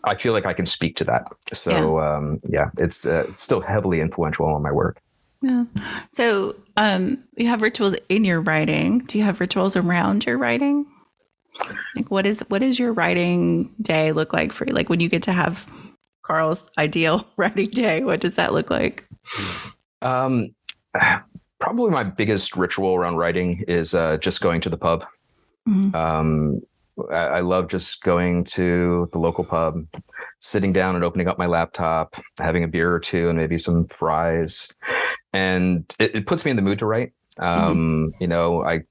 I 0.05 0.15
feel 0.15 0.33
like 0.33 0.47
I 0.47 0.53
can 0.53 0.67
speak 0.67 0.97
to 0.97 1.05
that. 1.05 1.27
So 1.53 1.99
yeah, 1.99 2.17
um, 2.17 2.41
yeah 2.49 2.71
it's, 2.79 3.05
uh, 3.07 3.25
it's 3.27 3.39
still 3.39 3.61
heavily 3.61 4.01
influential 4.01 4.47
on 4.47 4.63
my 4.63 4.73
work. 4.73 5.01
Yeah. 5.42 5.64
So 6.11 6.57
um, 6.77 7.22
you 7.37 7.46
have 7.49 7.62
rituals 7.62 7.94
in 8.09 8.25
your 8.25 8.40
writing. 8.40 9.01
Do 9.01 9.18
you 9.18 9.25
have 9.25 9.40
rituals 9.40 9.77
around 9.77 10.27
your 10.27 10.38
writing? 10.38 10.87
Like 11.94 12.11
what 12.11 12.27
is 12.27 12.40
what 12.49 12.62
is 12.62 12.79
your 12.79 12.92
writing 12.92 13.75
day 13.81 14.12
look 14.12 14.33
like 14.33 14.53
for 14.53 14.66
you? 14.66 14.75
Like 14.75 14.88
when 14.88 15.01
you 15.01 15.09
get 15.09 15.22
to 15.22 15.33
have 15.33 15.66
Karl's 16.22 16.70
ideal 16.79 17.27
writing 17.37 17.70
day, 17.70 18.03
what 18.03 18.20
does 18.20 18.35
that 18.37 18.53
look 18.53 18.70
like? 18.70 19.09
Um, 20.03 20.55
probably 21.59 21.90
my 21.90 22.05
biggest 22.05 22.57
ritual 22.57 22.94
around 22.94 23.16
writing 23.16 23.64
is 23.68 23.94
uh, 23.94 24.16
just 24.18 24.40
going 24.40 24.61
to 24.62 24.70
the 24.70 24.77
pub. 24.77 25.05
Mm-hmm. 25.68 25.94
Um, 25.94 26.61
I, 27.11 27.14
I 27.14 27.40
love 27.40 27.68
just 27.68 28.03
going 28.03 28.44
to 28.44 29.09
the 29.12 29.18
local 29.18 29.44
pub, 29.44 29.87
sitting 30.38 30.72
down 30.72 30.94
and 30.94 31.05
opening 31.05 31.29
up 31.29 31.38
my 31.38 31.46
laptop, 31.46 32.16
having 32.38 32.64
a 32.64 32.68
beer 32.68 32.92
or 32.92 33.01
two, 33.01 33.29
and 33.29 33.38
maybe 33.38 33.59
some 33.59 33.87
fries, 33.87 34.75
and 35.37 35.94
it, 35.99 36.14
it 36.14 36.27
puts 36.27 36.44
me 36.44 36.51
in 36.51 36.57
the 36.57 36.62
mood 36.62 36.79
to 36.79 36.87
write. 36.87 37.12
Um, 37.38 38.12
mm-hmm. 38.12 38.22
You 38.22 38.29
know, 38.29 38.64
I 38.64 38.83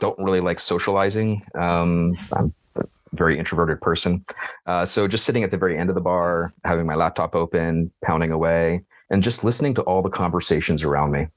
don't 0.00 0.18
really 0.18 0.40
like 0.40 0.58
socializing. 0.58 1.42
Um, 1.54 2.18
I'm 2.32 2.52
a 2.76 2.84
very 3.12 3.38
introverted 3.38 3.80
person, 3.80 4.24
uh, 4.66 4.84
so 4.84 5.06
just 5.06 5.24
sitting 5.24 5.44
at 5.44 5.50
the 5.50 5.58
very 5.58 5.78
end 5.78 5.88
of 5.90 5.94
the 5.94 6.00
bar, 6.00 6.52
having 6.64 6.86
my 6.86 6.96
laptop 6.96 7.36
open, 7.36 7.92
pounding 8.04 8.32
away, 8.32 8.82
and 9.10 9.22
just 9.22 9.44
listening 9.44 9.74
to 9.74 9.82
all 9.82 10.02
the 10.02 10.10
conversations 10.10 10.82
around 10.82 11.12
me. 11.12 11.28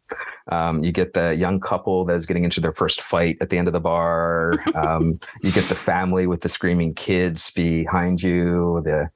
Um, 0.49 0.83
you 0.83 0.91
get 0.91 1.13
the 1.13 1.35
young 1.35 1.59
couple 1.59 2.05
that's 2.05 2.25
getting 2.25 2.43
into 2.43 2.61
their 2.61 2.71
first 2.71 3.01
fight 3.01 3.37
at 3.41 3.49
the 3.49 3.57
end 3.57 3.67
of 3.67 3.73
the 3.73 3.79
bar. 3.79 4.53
Um, 4.75 5.19
you 5.41 5.51
get 5.51 5.67
the 5.69 5.75
family 5.75 6.27
with 6.27 6.41
the 6.41 6.49
screaming 6.49 6.93
kids 6.93 7.51
behind 7.51 8.21
you. 8.21 8.81
The 8.85 9.09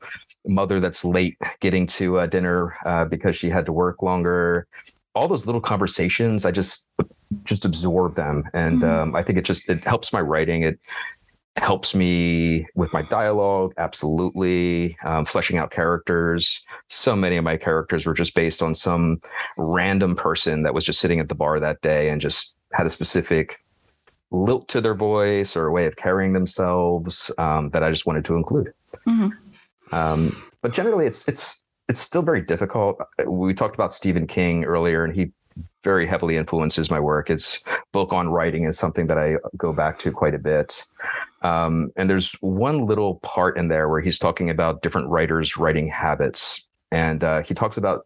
mother 0.46 0.80
that's 0.80 1.06
late 1.06 1.38
getting 1.60 1.86
to 1.88 2.20
uh, 2.20 2.26
dinner 2.26 2.76
uh, 2.86 3.06
because 3.06 3.36
she 3.36 3.50
had 3.50 3.66
to 3.68 3.74
work 3.74 4.02
longer. 4.02 4.68
All 5.14 5.28
those 5.28 5.46
little 5.46 5.62
conversations, 5.62 6.46
I 6.46 6.52
just 6.52 6.88
just 7.44 7.66
absorb 7.66 8.16
them, 8.16 8.44
and 8.54 8.82
mm-hmm. 8.82 9.00
um, 9.10 9.16
I 9.16 9.24
think 9.24 9.38
it 9.38 9.46
just 9.46 9.70
it 9.70 9.84
helps 9.84 10.14
my 10.14 10.22
writing. 10.22 10.64
It 10.64 10.80
helps 11.58 11.94
me 11.94 12.66
with 12.76 12.92
my 12.94 13.02
dialogue 13.04 13.74
absolutely 13.78 14.98
um, 15.04 15.26
fleshing 15.26 15.58
out 15.58 15.70
characters 15.70 16.66
so 16.88 17.14
many 17.14 17.36
of 17.36 17.44
my 17.44 17.58
characters 17.58 18.06
were 18.06 18.14
just 18.14 18.34
based 18.34 18.62
on 18.62 18.74
some 18.74 19.20
random 19.58 20.16
person 20.16 20.64
that 20.64 20.74
was 20.74 20.86
just 20.86 21.00
sitting 21.00 21.20
at 21.20 21.28
the 21.28 21.36
bar 21.36 21.60
that 21.60 21.82
day 21.82 22.10
and 22.10 22.22
just 22.22 22.56
had 22.72 22.86
a 22.86 22.90
specific 22.90 23.60
lilt 24.32 24.70
to 24.70 24.80
their 24.80 24.96
voice 24.96 25.58
or 25.58 25.68
a 25.68 25.72
way 25.72 25.86
of 25.86 25.98
carrying 25.98 26.32
themselves 26.32 27.30
um, 27.38 27.70
that 27.72 27.84
i 27.84 27.90
just 27.90 28.06
wanted 28.06 28.24
to 28.24 28.36
include 28.36 28.72
mm-hmm. 29.06 29.30
um, 29.94 30.32
but 30.62 30.72
generally 30.72 31.06
it's 31.06 31.28
it's 31.28 31.61
it's 31.92 32.00
still 32.00 32.22
very 32.22 32.42
difficult 32.42 32.98
we 33.28 33.54
talked 33.54 33.76
about 33.76 33.92
stephen 33.92 34.26
king 34.26 34.64
earlier 34.64 35.04
and 35.04 35.14
he 35.14 35.32
very 35.84 36.06
heavily 36.06 36.38
influences 36.38 36.90
my 36.90 37.00
work. 37.00 37.28
His 37.28 37.64
book 37.92 38.14
on 38.14 38.30
writing 38.30 38.66
is 38.66 38.78
something 38.78 39.08
that 39.08 39.18
I 39.18 39.38
go 39.58 39.74
back 39.74 40.00
to 40.00 40.12
quite 40.12 40.36
a 40.36 40.40
bit. 40.40 40.84
Um, 41.42 41.92
and 41.96 42.10
there's 42.10 42.34
one 42.42 42.86
little 42.86 43.16
part 43.24 43.58
in 43.58 43.68
there 43.68 43.90
where 43.90 44.02
he's 44.02 44.20
talking 44.20 44.50
about 44.50 44.82
different 44.82 45.10
writers' 45.10 45.58
writing 45.58 45.88
habits. 45.88 46.68
And 46.92 47.24
uh, 47.24 47.42
he 47.42 47.54
talks 47.54 47.78
about 47.78 48.06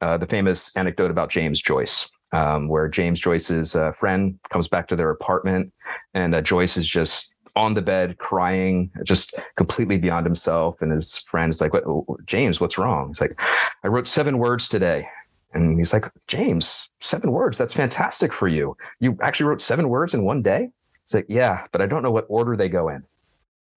uh, 0.00 0.16
the 0.16 0.26
famous 0.26 0.74
anecdote 0.76 1.10
about 1.10 1.30
James 1.30 1.60
Joyce, 1.60 2.10
um, 2.32 2.68
where 2.68 2.88
James 2.88 3.20
Joyce's 3.20 3.76
uh, 3.76 3.92
friend 3.92 4.38
comes 4.48 4.68
back 4.68 4.88
to 4.88 4.96
their 4.96 5.10
apartment 5.10 5.72
and 6.14 6.34
uh, 6.34 6.40
Joyce 6.40 6.76
is 6.76 6.88
just 6.88 7.36
on 7.54 7.74
the 7.74 7.82
bed 7.82 8.18
crying, 8.18 8.90
just 9.02 9.34
completely 9.56 9.98
beyond 9.98 10.26
himself. 10.26 10.80
And 10.80 10.92
his 10.92 11.18
friend's 11.18 11.60
like, 11.60 11.72
what, 11.74 11.84
James, 12.24 12.60
what's 12.60 12.78
wrong? 12.78 13.08
He's 13.08 13.20
like, 13.20 13.38
I 13.84 13.88
wrote 13.88 14.06
seven 14.06 14.38
words 14.38 14.68
today. 14.68 15.06
And 15.54 15.78
he's 15.78 15.92
like, 15.92 16.06
James, 16.26 16.90
seven 17.00 17.30
words. 17.30 17.58
That's 17.58 17.74
fantastic 17.74 18.32
for 18.32 18.48
you. 18.48 18.76
You 19.00 19.18
actually 19.20 19.46
wrote 19.46 19.60
seven 19.60 19.88
words 19.88 20.14
in 20.14 20.24
one 20.24 20.40
day? 20.40 20.70
It's 21.02 21.14
like, 21.14 21.26
yeah, 21.28 21.66
but 21.72 21.82
I 21.82 21.86
don't 21.86 22.02
know 22.02 22.10
what 22.10 22.26
order 22.28 22.56
they 22.56 22.68
go 22.68 22.88
in. 22.88 23.04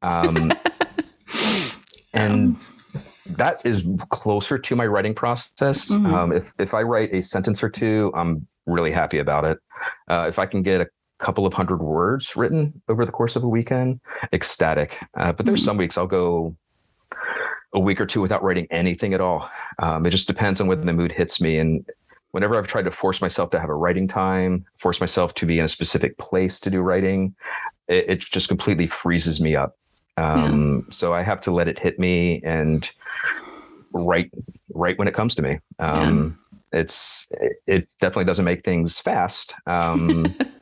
Um, 0.02 0.54
and 2.14 2.54
that 3.32 3.66
is 3.66 3.88
closer 4.10 4.58
to 4.58 4.76
my 4.76 4.86
writing 4.86 5.14
process. 5.14 5.92
Mm-hmm. 5.92 6.14
Um, 6.14 6.32
if 6.32 6.54
if 6.60 6.74
I 6.74 6.84
write 6.84 7.14
a 7.14 7.22
sentence 7.22 7.64
or 7.64 7.70
two, 7.70 8.12
I'm 8.16 8.48
really 8.66 8.92
happy 8.92 9.18
about 9.18 9.46
it. 9.46 9.58
Uh, 10.08 10.26
if 10.30 10.40
I 10.40 10.46
can 10.46 10.62
get 10.62 10.82
a 10.82 10.88
couple 11.18 11.46
of 11.46 11.54
hundred 11.54 11.82
words 11.82 12.36
written 12.36 12.82
over 12.90 13.06
the 13.06 13.12
course 13.12 13.36
of 13.36 13.44
a 13.44 13.48
weekend, 13.48 14.00
ecstatic. 14.34 15.00
Uh, 15.16 15.32
but 15.32 15.46
there's 15.46 15.62
mm-hmm. 15.62 15.66
some 15.66 15.78
weeks 15.78 15.98
I'll 15.98 16.08
go 16.08 16.56
a 17.74 17.80
week 17.80 18.00
or 18.00 18.06
two 18.06 18.22
without 18.22 18.42
writing 18.44 18.68
anything 18.72 19.14
at 19.14 19.22
all. 19.22 19.50
Um, 19.80 20.06
it 20.06 20.10
just 20.10 20.28
depends 20.28 20.62
on 20.62 20.68
when 20.68 20.86
the 20.86 20.94
mood 20.94 21.12
hits 21.12 21.42
me. 21.42 21.58
And 21.60 21.86
whenever 22.32 22.58
I've 22.58 22.68
tried 22.68 22.86
to 22.86 22.92
force 22.92 23.22
myself 23.22 23.50
to 23.52 23.60
have 23.60 23.70
a 23.70 23.76
writing 23.76 24.08
time, 24.08 24.66
force 24.80 25.00
myself 25.00 25.34
to 25.36 25.46
be 25.46 25.60
in 25.60 25.66
a 25.66 25.70
specific 25.70 26.18
place 26.18 26.60
to 26.62 26.70
do 26.70 26.82
writing, 26.82 27.36
it, 27.88 28.10
it 28.10 28.20
just 28.20 28.48
completely 28.48 28.88
freezes 28.88 29.40
me 29.40 29.56
up. 29.56 29.78
Um, 30.18 30.86
yeah. 30.88 30.94
So 30.94 31.14
I 31.14 31.22
have 31.22 31.42
to 31.42 31.52
let 31.52 31.68
it 31.68 31.78
hit 31.78 32.00
me 32.00 32.42
and 32.44 32.90
write 33.94 34.32
write 34.74 34.98
when 34.98 35.08
it 35.08 35.14
comes 35.14 35.36
to 35.36 35.42
me. 35.42 35.60
Um, 35.80 36.40
yeah. 36.74 36.80
It's 36.80 37.30
it 37.68 37.88
definitely 38.00 38.26
doesn't 38.26 38.46
make 38.46 38.64
things 38.64 39.00
fast, 39.00 39.56
um, 39.66 40.36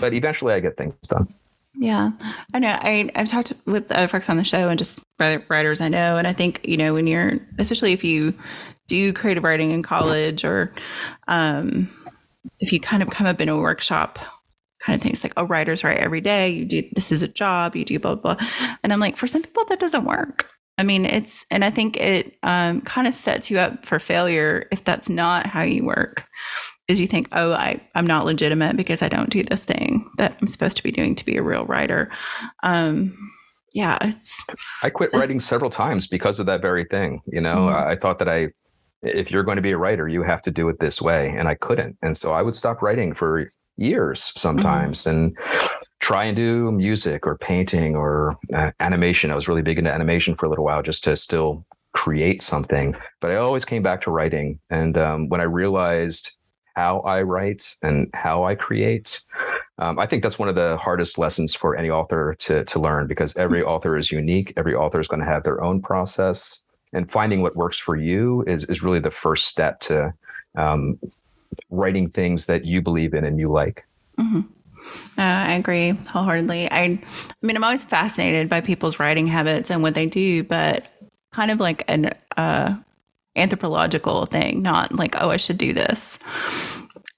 but 0.00 0.14
eventually 0.14 0.54
I 0.54 0.60
get 0.60 0.76
things 0.76 0.94
done. 1.08 1.32
Yeah, 1.74 2.10
I 2.52 2.58
know. 2.58 2.76
I 2.80 3.10
I've 3.14 3.28
talked 3.28 3.52
with 3.66 3.90
other 3.92 4.08
folks 4.08 4.28
on 4.28 4.36
the 4.36 4.44
show 4.44 4.68
and 4.68 4.78
just 4.78 4.98
writers 5.18 5.80
I 5.80 5.88
know, 5.88 6.16
and 6.16 6.26
I 6.26 6.32
think 6.32 6.60
you 6.64 6.76
know 6.76 6.94
when 6.94 7.06
you're, 7.06 7.38
especially 7.58 7.92
if 7.92 8.02
you 8.04 8.34
do 8.88 9.12
creative 9.12 9.44
writing 9.44 9.70
in 9.70 9.82
college 9.82 10.44
or 10.44 10.74
um, 11.28 11.88
if 12.58 12.72
you 12.72 12.80
kind 12.80 13.02
of 13.02 13.08
come 13.08 13.26
up 13.26 13.40
in 13.40 13.48
a 13.48 13.56
workshop 13.56 14.18
kind 14.80 14.96
of 14.96 15.02
things 15.02 15.22
like 15.22 15.34
oh 15.36 15.44
writers 15.44 15.84
write 15.84 15.98
every 15.98 16.22
day 16.22 16.48
you 16.48 16.64
do 16.64 16.82
this 16.94 17.12
is 17.12 17.20
a 17.22 17.28
job 17.28 17.76
you 17.76 17.84
do 17.84 17.98
blah 17.98 18.14
blah, 18.14 18.34
blah. 18.34 18.46
and 18.82 18.94
i'm 18.94 18.98
like 18.98 19.14
for 19.14 19.26
some 19.26 19.42
people 19.42 19.62
that 19.66 19.78
doesn't 19.78 20.06
work 20.06 20.50
I 20.80 20.82
mean, 20.82 21.04
it's, 21.04 21.44
and 21.50 21.62
I 21.62 21.70
think 21.70 21.98
it 21.98 22.38
um, 22.42 22.80
kind 22.80 23.06
of 23.06 23.14
sets 23.14 23.50
you 23.50 23.58
up 23.58 23.84
for 23.84 23.98
failure 23.98 24.66
if 24.72 24.82
that's 24.82 25.10
not 25.10 25.46
how 25.46 25.60
you 25.60 25.84
work. 25.84 26.26
Is 26.90 27.00
you 27.00 27.06
think, 27.06 27.28
oh, 27.32 27.52
I, 27.52 27.80
I'm 27.94 28.06
not 28.06 28.24
legitimate 28.24 28.76
because 28.76 29.00
I 29.00 29.08
don't 29.08 29.30
do 29.30 29.42
this 29.42 29.64
thing 29.64 30.08
that 30.18 30.36
I'm 30.40 30.48
supposed 30.48 30.76
to 30.76 30.82
be 30.82 30.92
doing 30.92 31.14
to 31.14 31.24
be 31.24 31.36
a 31.36 31.42
real 31.42 31.64
writer. 31.64 32.10
Um, 32.62 33.16
yeah, 33.72 33.98
it's. 34.02 34.44
I 34.82 34.90
quit 34.90 35.12
writing 35.12 35.40
several 35.40 35.70
times 35.70 36.06
because 36.08 36.40
of 36.40 36.46
that 36.46 36.60
very 36.60 36.84
thing. 36.84 37.22
You 37.26 37.40
know, 37.40 37.68
mm-hmm. 37.68 37.88
I 37.90 37.96
thought 37.96 38.18
that 38.18 38.28
I, 38.28 38.48
if 39.02 39.30
you're 39.30 39.44
going 39.44 39.56
to 39.56 39.62
be 39.62 39.70
a 39.70 39.78
writer, 39.78 40.08
you 40.08 40.22
have 40.22 40.42
to 40.42 40.50
do 40.50 40.68
it 40.68 40.80
this 40.80 41.00
way, 41.00 41.28
and 41.28 41.48
I 41.48 41.54
couldn't, 41.54 41.96
and 42.02 42.16
so 42.16 42.32
I 42.32 42.42
would 42.42 42.56
stop 42.56 42.82
writing 42.82 43.14
for 43.14 43.48
years 43.76 44.32
sometimes, 44.36 45.04
mm-hmm. 45.04 45.16
and 45.16 45.38
try 46.00 46.24
and 46.24 46.36
do 46.36 46.72
music 46.72 47.26
or 47.26 47.38
painting 47.38 47.94
or 47.94 48.36
uh, 48.52 48.72
animation. 48.80 49.30
I 49.30 49.36
was 49.36 49.48
really 49.48 49.62
big 49.62 49.78
into 49.78 49.94
animation 49.94 50.34
for 50.34 50.46
a 50.46 50.48
little 50.48 50.64
while 50.64 50.82
just 50.82 51.04
to 51.04 51.16
still 51.16 51.64
create 51.92 52.42
something. 52.42 52.96
But 53.20 53.30
I 53.30 53.36
always 53.36 53.64
came 53.64 53.82
back 53.82 54.00
to 54.02 54.10
writing. 54.10 54.58
And 54.70 54.96
um, 54.96 55.28
when 55.28 55.40
I 55.40 55.44
realized 55.44 56.36
how 56.74 57.00
I 57.00 57.22
write 57.22 57.76
and 57.82 58.08
how 58.14 58.44
I 58.44 58.54
create, 58.54 59.20
um, 59.78 59.98
I 59.98 60.06
think 60.06 60.22
that's 60.22 60.38
one 60.38 60.48
of 60.48 60.54
the 60.54 60.76
hardest 60.76 61.18
lessons 61.18 61.54
for 61.54 61.76
any 61.76 61.90
author 61.90 62.34
to, 62.40 62.64
to 62.64 62.78
learn 62.78 63.06
because 63.06 63.36
every 63.36 63.62
author 63.62 63.96
is 63.96 64.12
unique. 64.12 64.52
Every 64.56 64.74
author 64.74 65.00
is 65.00 65.08
going 65.08 65.20
to 65.20 65.26
have 65.26 65.42
their 65.42 65.62
own 65.62 65.80
process. 65.80 66.62
And 66.92 67.10
finding 67.10 67.40
what 67.40 67.56
works 67.56 67.78
for 67.78 67.96
you 67.96 68.42
is, 68.46 68.64
is 68.66 68.82
really 68.82 68.98
the 68.98 69.10
first 69.10 69.46
step 69.46 69.80
to 69.80 70.12
um, 70.56 70.98
writing 71.70 72.08
things 72.08 72.46
that 72.46 72.64
you 72.64 72.82
believe 72.82 73.14
in 73.14 73.24
and 73.24 73.38
you 73.38 73.46
like. 73.46 73.84
Mm-hmm. 74.18 74.40
Uh, 75.18 75.22
I 75.22 75.52
agree 75.52 75.90
wholeheartedly. 75.90 76.70
I, 76.70 76.82
I 76.82 77.00
mean, 77.42 77.56
I'm 77.56 77.64
always 77.64 77.84
fascinated 77.84 78.48
by 78.48 78.60
people's 78.60 78.98
writing 78.98 79.26
habits 79.26 79.70
and 79.70 79.82
what 79.82 79.94
they 79.94 80.06
do, 80.06 80.42
but 80.44 80.86
kind 81.32 81.50
of 81.50 81.60
like 81.60 81.84
an 81.88 82.10
uh, 82.36 82.76
anthropological 83.36 84.26
thing, 84.26 84.62
not 84.62 84.94
like, 84.94 85.14
oh, 85.20 85.30
I 85.30 85.36
should 85.36 85.58
do 85.58 85.72
this. 85.72 86.18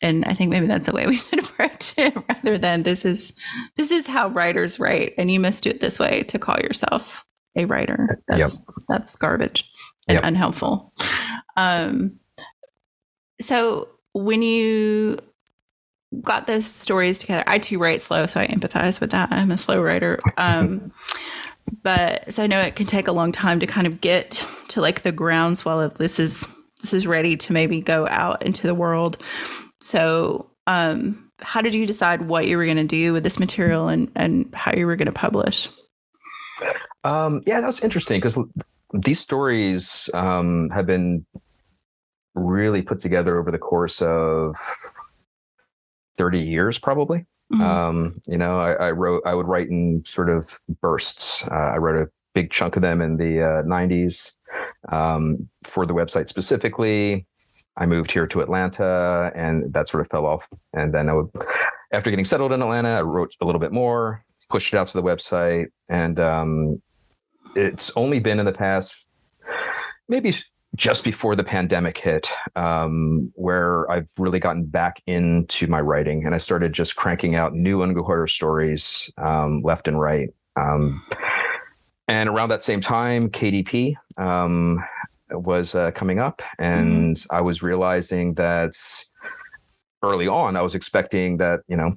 And 0.00 0.24
I 0.24 0.34
think 0.34 0.50
maybe 0.50 0.66
that's 0.66 0.86
the 0.86 0.92
way 0.92 1.06
we 1.06 1.16
should 1.18 1.38
approach 1.38 1.94
it, 1.96 2.14
rather 2.28 2.58
than 2.58 2.82
this 2.82 3.04
is 3.04 3.32
this 3.76 3.90
is 3.90 4.06
how 4.06 4.28
writers 4.28 4.80
write, 4.80 5.14
and 5.16 5.30
you 5.30 5.40
must 5.40 5.64
do 5.64 5.70
it 5.70 5.80
this 5.80 5.98
way 5.98 6.22
to 6.24 6.38
call 6.38 6.58
yourself 6.58 7.24
a 7.56 7.64
writer. 7.64 8.06
That's 8.28 8.58
yep. 8.66 8.76
that's 8.88 9.16
garbage 9.16 9.70
and 10.08 10.16
yep. 10.16 10.24
unhelpful. 10.24 10.92
Um, 11.56 12.18
so 13.40 13.88
when 14.12 14.42
you 14.42 15.18
got 16.20 16.46
those 16.46 16.66
stories 16.66 17.18
together. 17.18 17.44
I 17.46 17.58
too 17.58 17.78
write 17.78 18.00
slow, 18.00 18.26
so 18.26 18.40
I 18.40 18.46
empathize 18.46 19.00
with 19.00 19.10
that. 19.12 19.32
I'm 19.32 19.50
a 19.50 19.58
slow 19.58 19.80
writer. 19.80 20.18
Um, 20.36 20.92
but 21.82 22.32
so 22.32 22.42
I 22.42 22.46
know 22.46 22.60
it 22.60 22.76
can 22.76 22.86
take 22.86 23.08
a 23.08 23.12
long 23.12 23.32
time 23.32 23.60
to 23.60 23.66
kind 23.66 23.86
of 23.86 24.00
get 24.00 24.46
to 24.68 24.80
like 24.80 25.02
the 25.02 25.12
groundswell 25.12 25.80
of 25.80 25.98
this 25.98 26.18
is 26.18 26.46
this 26.80 26.92
is 26.92 27.06
ready 27.06 27.36
to 27.36 27.52
maybe 27.52 27.80
go 27.80 28.06
out 28.08 28.42
into 28.42 28.66
the 28.66 28.74
world. 28.74 29.16
So 29.80 30.50
um, 30.66 31.30
how 31.40 31.60
did 31.60 31.74
you 31.74 31.86
decide 31.86 32.22
what 32.22 32.46
you 32.46 32.56
were 32.56 32.64
going 32.64 32.76
to 32.76 32.84
do 32.84 33.12
with 33.12 33.24
this 33.24 33.38
material 33.38 33.88
and 33.88 34.10
and 34.16 34.52
how 34.54 34.72
you 34.74 34.86
were 34.86 34.96
going 34.96 35.06
to 35.06 35.12
publish? 35.12 35.68
Um, 37.04 37.42
yeah, 37.46 37.60
that 37.60 37.66
was 37.66 37.82
interesting 37.82 38.20
because 38.20 38.38
these 38.92 39.20
stories 39.20 40.10
um, 40.14 40.70
have 40.70 40.86
been 40.86 41.24
really 42.34 42.82
put 42.82 43.00
together 43.00 43.38
over 43.38 43.50
the 43.50 43.58
course 43.58 44.00
of 44.00 44.56
30 46.16 46.38
years 46.38 46.78
probably. 46.78 47.26
Mm-hmm. 47.52 47.62
Um, 47.62 48.20
you 48.26 48.38
know, 48.38 48.60
I, 48.60 48.72
I, 48.72 48.90
wrote, 48.90 49.22
I 49.26 49.34
would 49.34 49.46
write 49.46 49.68
in 49.68 50.02
sort 50.04 50.30
of 50.30 50.58
bursts. 50.80 51.46
Uh, 51.48 51.54
I 51.54 51.76
wrote 51.76 52.02
a 52.02 52.10
big 52.34 52.50
chunk 52.50 52.76
of 52.76 52.82
them 52.82 53.00
in 53.00 53.18
the 53.18 53.42
uh, 53.42 53.62
90s 53.62 54.36
um, 54.90 55.48
for 55.64 55.84
the 55.84 55.94
website 55.94 56.28
specifically. 56.28 57.26
I 57.76 57.86
moved 57.86 58.12
here 58.12 58.26
to 58.26 58.40
Atlanta 58.40 59.32
and 59.34 59.72
that 59.72 59.88
sort 59.88 60.02
of 60.02 60.08
fell 60.08 60.26
off. 60.26 60.48
And 60.72 60.94
then 60.94 61.08
I 61.08 61.14
would, 61.14 61.28
after 61.92 62.10
getting 62.10 62.24
settled 62.24 62.52
in 62.52 62.62
Atlanta, 62.62 62.90
I 62.90 63.02
wrote 63.02 63.34
a 63.40 63.44
little 63.44 63.60
bit 63.60 63.72
more, 63.72 64.24
pushed 64.50 64.72
it 64.72 64.76
out 64.76 64.88
to 64.88 64.94
the 64.94 65.02
website. 65.02 65.66
And 65.88 66.20
um, 66.20 66.82
it's 67.54 67.90
only 67.96 68.18
been 68.18 68.38
in 68.38 68.46
the 68.46 68.52
past 68.52 69.06
maybe 70.08 70.34
just 70.74 71.04
before 71.04 71.36
the 71.36 71.44
pandemic 71.44 71.98
hit, 71.98 72.30
um, 72.56 73.30
where 73.34 73.90
I've 73.90 74.08
really 74.18 74.38
gotten 74.38 74.64
back 74.64 75.02
into 75.06 75.66
my 75.66 75.80
writing 75.80 76.24
and 76.24 76.34
I 76.34 76.38
started 76.38 76.72
just 76.72 76.96
cranking 76.96 77.34
out 77.34 77.52
new 77.52 77.82
horror 78.02 78.28
stories 78.28 79.12
um, 79.18 79.62
left 79.62 79.86
and 79.86 80.00
right. 80.00 80.30
Um, 80.56 81.04
and 82.08 82.28
around 82.28 82.48
that 82.50 82.62
same 82.62 82.80
time, 82.80 83.28
KDP 83.28 83.94
um, 84.16 84.84
was 85.30 85.74
uh, 85.74 85.90
coming 85.92 86.18
up, 86.18 86.42
and 86.58 87.16
mm-hmm. 87.16 87.36
I 87.36 87.40
was 87.40 87.62
realizing 87.62 88.34
that 88.34 88.74
early 90.02 90.26
on, 90.26 90.56
I 90.56 90.62
was 90.62 90.74
expecting 90.74 91.36
that, 91.38 91.60
you 91.68 91.76
know, 91.76 91.94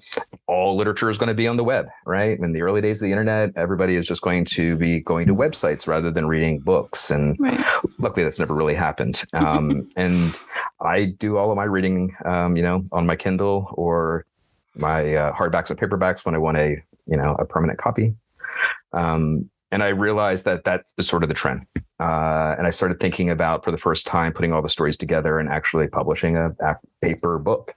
all 0.48 0.76
literature 0.78 1.10
is 1.10 1.18
going 1.18 1.30
to 1.30 1.34
be 1.34 1.48
on 1.48 1.58
the 1.58 1.64
web, 1.64 1.88
right? 2.06 2.38
In 2.40 2.54
the 2.54 2.62
early 2.62 2.82
days 2.82 3.02
of 3.02 3.06
the 3.06 3.12
internet, 3.12 3.52
everybody 3.56 3.96
is 3.96 4.08
just 4.08 4.22
going 4.22 4.46
to 4.46 4.76
be 4.78 5.00
going 5.00 5.28
to 5.28 5.36
websites 5.36 5.88
rather 5.88 6.12
than 6.12 6.28
reading 6.28 6.60
books. 6.60 7.10
And 7.10 7.36
right. 7.40 7.60
luckily, 7.98 8.24
that's 8.24 8.40
never 8.40 8.56
really 8.56 8.76
happened. 8.76 9.24
Um, 9.34 9.90
and 9.96 10.40
I 10.80 11.06
do 11.06 11.38
all 11.38 11.52
of 11.52 11.58
my 11.58 11.64
reading, 11.64 12.16
um, 12.26 12.56
you 12.56 12.64
know, 12.64 12.84
on 12.92 13.06
my 13.06 13.16
Kindle 13.16 13.70
or 13.74 14.26
my 14.76 15.16
uh, 15.16 15.34
hardbacks 15.34 15.70
and 15.70 15.80
paperbacks 15.80 16.26
when 16.26 16.36
I 16.36 16.38
want 16.38 16.58
a, 16.58 16.84
you 17.08 17.18
know, 17.18 17.36
a 17.40 17.46
permanent 17.46 17.80
copy. 17.80 18.16
Um, 18.94 19.50
and 19.72 19.84
I 19.84 19.90
realized 19.90 20.46
that 20.46 20.64
that 20.66 20.86
is 20.98 21.08
sort 21.08 21.24
of 21.24 21.30
the 21.30 21.36
trend. 21.36 21.66
Uh, 22.00 22.56
and 22.58 22.68
I 22.68 22.70
started 22.70 23.00
thinking 23.00 23.30
about, 23.30 23.64
for 23.64 23.72
the 23.72 23.78
first 23.78 24.06
time, 24.06 24.32
putting 24.32 24.54
all 24.54 24.62
the 24.62 24.70
stories 24.70 24.96
together 24.96 25.40
and 25.40 25.50
actually 25.50 25.88
publishing 25.88 26.38
a, 26.38 26.52
a 26.60 26.78
paper 27.02 27.40
book. 27.40 27.74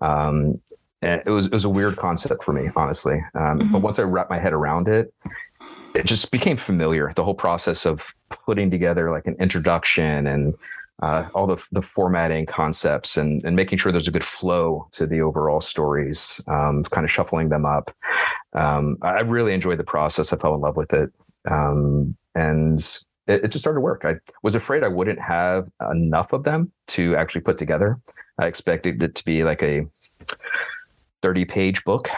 Um, 0.00 0.60
it 1.02 1.26
was 1.26 1.46
it 1.46 1.52
was 1.52 1.64
a 1.64 1.70
weird 1.70 1.96
concept 1.96 2.42
for 2.42 2.52
me, 2.52 2.70
honestly. 2.76 3.22
Um, 3.34 3.58
mm-hmm. 3.58 3.72
But 3.72 3.82
once 3.82 3.98
I 3.98 4.02
wrapped 4.02 4.30
my 4.30 4.38
head 4.38 4.52
around 4.52 4.88
it, 4.88 5.12
it 5.94 6.06
just 6.06 6.30
became 6.30 6.56
familiar. 6.56 7.12
The 7.14 7.24
whole 7.24 7.34
process 7.34 7.84
of 7.84 8.14
putting 8.30 8.70
together 8.70 9.10
like 9.10 9.26
an 9.26 9.36
introduction 9.38 10.26
and 10.26 10.54
uh, 11.02 11.28
all 11.34 11.46
the 11.46 11.62
the 11.72 11.82
formatting 11.82 12.46
concepts 12.46 13.16
and 13.16 13.44
and 13.44 13.56
making 13.56 13.78
sure 13.78 13.92
there's 13.92 14.08
a 14.08 14.12
good 14.12 14.24
flow 14.24 14.86
to 14.92 15.06
the 15.06 15.20
overall 15.20 15.60
stories, 15.60 16.40
um, 16.46 16.82
kind 16.84 17.04
of 17.04 17.10
shuffling 17.10 17.48
them 17.48 17.66
up. 17.66 17.90
Um, 18.52 18.96
I 19.02 19.20
really 19.22 19.52
enjoyed 19.52 19.78
the 19.78 19.84
process. 19.84 20.32
I 20.32 20.36
fell 20.36 20.54
in 20.54 20.60
love 20.60 20.76
with 20.76 20.92
it, 20.92 21.10
um, 21.50 22.16
and 22.34 22.78
it, 23.26 23.44
it, 23.44 23.48
just 23.48 23.60
started 23.60 23.76
to 23.76 23.80
work. 23.80 24.04
I 24.04 24.14
was 24.42 24.54
afraid 24.54 24.84
I 24.84 24.88
wouldn't 24.88 25.20
have 25.20 25.68
enough 25.90 26.32
of 26.32 26.44
them 26.44 26.72
to 26.88 27.16
actually 27.16 27.40
put 27.40 27.58
together. 27.58 27.98
I 28.38 28.46
expected 28.46 29.02
it 29.02 29.14
to 29.14 29.24
be 29.24 29.44
like 29.44 29.62
a 29.62 29.86
30 31.22 31.44
page 31.44 31.84
book. 31.84 32.08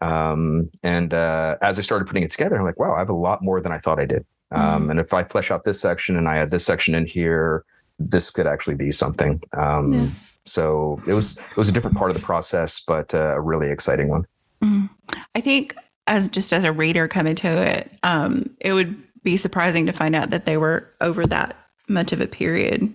Um, 0.00 0.70
and 0.82 1.14
uh, 1.14 1.56
as 1.62 1.78
I 1.78 1.82
started 1.82 2.06
putting 2.06 2.22
it 2.22 2.30
together, 2.30 2.56
I'm 2.56 2.64
like, 2.64 2.78
wow, 2.78 2.94
I 2.94 2.98
have 2.98 3.10
a 3.10 3.14
lot 3.14 3.42
more 3.42 3.60
than 3.60 3.72
I 3.72 3.78
thought 3.78 3.98
I 3.98 4.04
did. 4.04 4.24
Um, 4.50 4.86
mm. 4.86 4.90
And 4.90 5.00
if 5.00 5.12
I 5.12 5.24
flesh 5.24 5.50
out 5.50 5.64
this 5.64 5.80
section 5.80 6.16
and 6.16 6.28
I 6.28 6.36
add 6.36 6.50
this 6.50 6.64
section 6.64 6.94
in 6.94 7.06
here, 7.06 7.64
this 7.98 8.30
could 8.30 8.46
actually 8.46 8.74
be 8.74 8.92
something. 8.92 9.40
Um, 9.56 9.92
yeah. 9.92 10.06
So 10.44 11.00
it 11.06 11.14
was 11.14 11.38
it 11.38 11.56
was 11.56 11.68
a 11.68 11.72
different 11.72 11.96
part 11.96 12.10
of 12.10 12.16
the 12.16 12.22
process, 12.22 12.80
but 12.80 13.14
uh, 13.14 13.36
a 13.36 13.40
really 13.40 13.70
exciting 13.70 14.08
one. 14.08 14.26
Mm. 14.62 14.90
I 15.34 15.40
think 15.40 15.76
as 16.08 16.28
just 16.28 16.52
as 16.52 16.64
a 16.64 16.72
reader 16.72 17.06
coming 17.06 17.36
to 17.36 17.48
it, 17.48 17.92
um, 18.02 18.50
it 18.60 18.72
would 18.72 19.00
be 19.22 19.36
surprising 19.36 19.86
to 19.86 19.92
find 19.92 20.14
out 20.14 20.30
that 20.30 20.46
they 20.46 20.56
were 20.56 20.90
over 21.00 21.26
that 21.26 21.56
much 21.88 22.12
of 22.12 22.20
a 22.20 22.26
period 22.26 22.92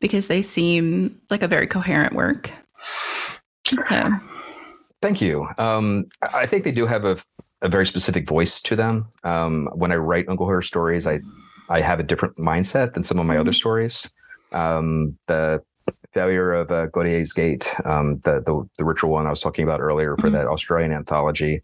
because 0.00 0.28
they 0.28 0.42
seem 0.42 1.20
like 1.30 1.42
a 1.42 1.48
very 1.48 1.66
coherent 1.66 2.14
work. 2.14 2.50
So 3.88 4.10
Thank 5.00 5.20
you. 5.20 5.46
Um, 5.58 6.06
I 6.34 6.46
think 6.46 6.64
they 6.64 6.72
do 6.72 6.86
have 6.86 7.04
a, 7.04 7.18
a 7.62 7.68
very 7.68 7.86
specific 7.86 8.28
voice 8.28 8.60
to 8.62 8.74
them. 8.74 9.08
Um, 9.24 9.68
when 9.74 9.92
I 9.92 9.96
write 9.96 10.26
Ungeheuer 10.26 10.64
stories, 10.64 11.06
I 11.06 11.20
I 11.68 11.80
have 11.80 12.00
a 12.00 12.02
different 12.02 12.36
mindset 12.36 12.94
than 12.94 13.04
some 13.04 13.18
of 13.18 13.26
my 13.26 13.34
mm-hmm. 13.34 13.42
other 13.42 13.52
stories. 13.52 14.10
Um, 14.52 15.18
the 15.26 15.62
failure 16.12 16.52
of 16.52 16.70
uh, 16.70 16.86
Godier's 16.86 17.32
Gate, 17.32 17.74
um, 17.84 18.18
the, 18.20 18.40
the, 18.40 18.68
the 18.78 18.84
ritual 18.84 19.10
one 19.10 19.26
I 19.26 19.30
was 19.30 19.40
talking 19.40 19.64
about 19.64 19.80
earlier 19.80 20.16
for 20.16 20.28
mm-hmm. 20.28 20.36
that 20.36 20.46
Australian 20.46 20.92
anthology, 20.92 21.62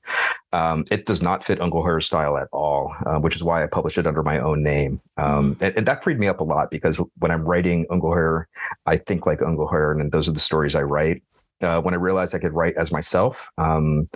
um, 0.53 0.85
it 0.91 1.07
does 1.07 1.23
not 1.23 1.45
fit 1.45 1.59
Ungeheuer's 1.59 2.07
style 2.07 2.37
at 2.37 2.49
all, 2.53 2.95
uh, 3.07 3.19
which 3.19 3.37
is 3.37 3.43
why 3.43 3.63
I 3.63 3.67
published 3.67 3.99
it 3.99 4.07
under 4.07 4.23
my 4.23 4.39
own 4.39 4.63
name. 4.63 5.01
Um, 5.17 5.55
mm-hmm. 5.55 5.65
and, 5.65 5.77
and, 5.77 5.87
that 5.87 6.05
freed 6.05 6.19
me 6.19 6.29
up 6.29 6.41
a 6.41 6.45
lot 6.45 6.71
because 6.71 7.05
when 7.19 7.31
I'm 7.31 7.45
writing 7.45 7.87
Ungeheuer, 7.91 8.45
I 8.87 8.97
think 8.97 9.27
like 9.27 9.41
Ungeheuer, 9.41 10.01
and 10.01 10.13
those 10.13 10.29
are 10.29 10.33
the 10.33 10.41
stories 10.41 10.75
I 10.75 10.83
write 10.83 11.23
uh, 11.65 11.81
when 11.81 11.95
I 11.95 11.99
realized 11.99 12.35
I 12.35 12.39
could 12.39 12.53
write 12.53 12.77
as 12.77 12.93
myself, 12.93 13.49
um, 13.59 14.09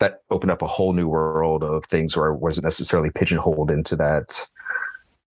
that 0.00 0.22
opened 0.30 0.50
up 0.50 0.62
a 0.62 0.66
whole 0.66 0.92
new 0.92 1.08
world 1.08 1.62
of 1.62 1.84
things 1.86 2.16
where 2.16 2.32
I 2.32 2.34
wasn't 2.34 2.64
necessarily 2.64 3.10
pigeonholed 3.10 3.70
into 3.70 3.96
that 3.96 4.46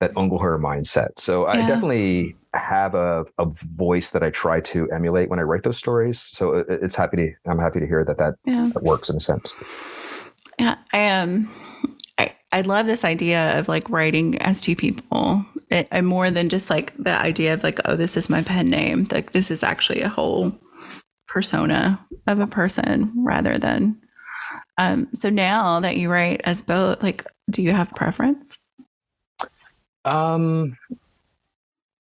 that 0.01 0.13
Ungeheuer 0.13 0.61
mindset. 0.61 1.19
So 1.19 1.47
yeah. 1.47 1.53
I 1.53 1.67
definitely 1.67 2.37
have 2.55 2.95
a, 2.95 3.25
a 3.39 3.47
voice 3.77 4.11
that 4.11 4.23
I 4.23 4.31
try 4.31 4.61
to 4.61 4.89
emulate 4.91 5.29
when 5.29 5.39
I 5.39 5.43
write 5.43 5.63
those 5.63 5.79
stories. 5.79 6.21
So 6.21 6.59
it, 6.59 6.67
it's 6.69 6.97
happy 6.97 7.17
to 7.17 7.33
I'm 7.47 7.59
happy 7.59 7.81
to 7.81 7.87
hear 7.87 8.05
that 8.05 8.19
that, 8.19 8.35
yeah. 8.45 8.71
that 8.75 8.83
works 8.83 9.09
in 9.09 9.17
a 9.17 9.21
sense. 9.21 9.55
Yeah, 10.59 10.77
I 10.93 10.99
am. 10.99 11.29
Um, 11.29 11.55
I 12.19 12.35
I 12.53 12.61
love 12.61 12.87
this 12.87 13.05
idea 13.05 13.59
of 13.59 13.69
like 13.69 13.89
writing 13.91 14.39
as 14.39 14.61
two 14.61 14.77
people. 14.77 15.45
It, 15.71 15.89
I'm 15.91 16.05
more 16.05 16.31
than 16.31 16.49
just 16.49 16.71
like 16.71 16.97
the 16.97 17.19
idea 17.19 17.55
of 17.55 17.65
like, 17.65 17.81
oh, 17.87 17.97
this 17.97 18.17
is 18.17 18.31
my 18.31 18.43
pen 18.43 18.69
name. 18.69 19.07
Like 19.11 19.33
this 19.33 19.51
is 19.51 19.63
actually 19.63 20.03
a 20.03 20.09
whole 20.09 20.57
persona 21.27 21.99
of 22.29 22.39
a 22.39 22.47
person 22.47 23.13
rather 23.17 23.59
than 23.59 24.01
um 24.79 25.09
so 25.15 25.29
now 25.29 25.81
that 25.81 25.97
you 25.97 26.09
write 26.09 26.41
as 26.45 26.63
both 26.63 27.03
like 27.03 27.25
do 27.51 27.61
you 27.61 27.73
have 27.73 27.91
preference 27.97 28.57
um 30.05 30.77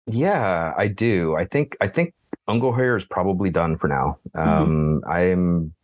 yeah 0.06 0.74
i 0.76 0.86
do 0.86 1.34
i 1.36 1.44
think 1.44 1.76
i 1.80 1.88
think 1.88 2.14
Ungeheuer 2.48 2.96
is 2.96 3.06
probably 3.06 3.50
done 3.50 3.78
for 3.78 3.88
now 3.88 4.18
mm-hmm. 4.36 4.48
um 4.48 5.00
mm-hmm. 5.00 5.10
i'm 5.10 5.74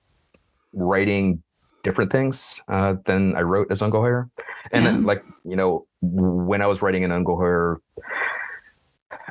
writing 0.73 1.43
different 1.83 2.13
things 2.13 2.63
uh, 2.69 2.95
than 3.07 3.35
i 3.37 3.41
wrote 3.41 3.69
as 3.71 3.81
Ungeheuer 3.81 4.29
and 4.73 4.85
yeah. 4.85 4.91
then 4.91 5.05
like 5.05 5.25
you 5.45 5.57
know 5.57 5.87
when 6.03 6.61
i 6.61 6.67
was 6.67 6.83
writing 6.83 7.05
an 7.05 7.11
Ungeheuer 7.11 7.79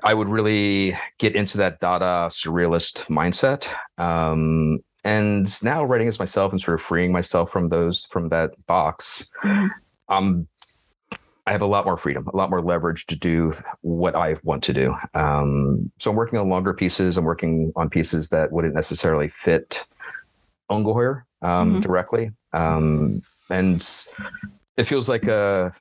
I 0.04 0.14
would 0.14 0.30
really 0.30 0.96
get 1.18 1.36
into 1.36 1.58
that 1.58 1.80
Dada 1.80 2.28
surrealist 2.30 3.06
mindset. 3.08 3.68
Um, 3.98 4.80
and 5.04 5.48
now 5.64 5.84
writing 5.84 6.08
as 6.08 6.20
myself 6.20 6.52
and 6.52 6.60
sort 6.60 6.76
of 6.76 6.82
freeing 6.82 7.12
myself 7.12 7.52
from 7.52 7.70
those 7.70 8.06
from 8.06 8.30
that 8.30 8.52
box, 8.68 9.30
mm-hmm. 9.44 9.68
um, 10.10 10.48
I 11.50 11.52
have 11.52 11.64
a 11.64 11.66
lot 11.66 11.84
more 11.84 11.98
freedom, 11.98 12.28
a 12.28 12.38
lot 12.38 12.52
more 12.52 12.62
leverage 12.62 13.08
to 13.08 13.16
do 13.16 13.54
what 13.82 14.16
I 14.16 14.38
want 14.44 14.64
to 14.66 14.74
do. 14.74 14.96
Um, 15.16 15.92
so 15.98 16.12
I'm 16.12 16.16
working 16.16 16.38
on 16.38 16.48
longer 16.48 16.76
pieces. 16.76 17.18
I'm 17.18 17.26
working 17.26 17.74
on 17.76 17.90
pieces 17.90 18.30
that 18.30 18.52
wouldn't 18.52 18.76
necessarily 18.76 19.28
fit 19.28 19.84
Ungeheuer 20.70 21.24
um, 21.42 21.72
mm-hmm. 21.72 21.80
directly, 21.80 22.32
um, 22.54 23.24
and 23.50 23.84
it 24.78 24.84
feels 24.84 25.10
like 25.10 25.24
a 25.24 25.74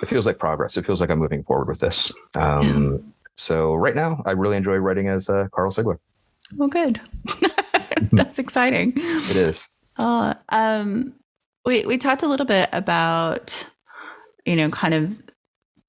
it 0.00 0.06
feels 0.06 0.26
like 0.26 0.38
progress. 0.38 0.76
It 0.76 0.86
feels 0.86 1.00
like 1.00 1.10
I'm 1.10 1.18
moving 1.18 1.42
forward 1.42 1.66
with 1.66 1.80
this. 1.80 2.12
Um, 2.36 3.12
so 3.36 3.74
right 3.74 3.96
now, 3.96 4.22
I 4.26 4.30
really 4.30 4.56
enjoy 4.56 4.76
writing 4.76 5.08
as 5.08 5.28
uh, 5.28 5.48
Karl 5.52 5.72
Sigler. 5.72 5.98
Well, 6.54 6.68
good. 6.68 7.00
That's 8.12 8.38
exciting. 8.38 8.92
It 8.96 9.36
is. 9.36 9.68
Uh, 9.96 10.34
um, 10.50 11.14
we 11.64 11.84
we 11.84 11.98
talked 11.98 12.22
a 12.22 12.28
little 12.28 12.46
bit 12.46 12.68
about, 12.72 13.66
you 14.46 14.56
know, 14.56 14.70
kind 14.70 14.94
of 14.94 15.12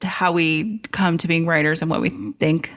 how 0.04 0.32
we 0.32 0.80
come 0.92 1.18
to 1.18 1.28
being 1.28 1.46
writers 1.46 1.82
and 1.82 1.90
what 1.90 2.02
we 2.02 2.10
think 2.40 2.72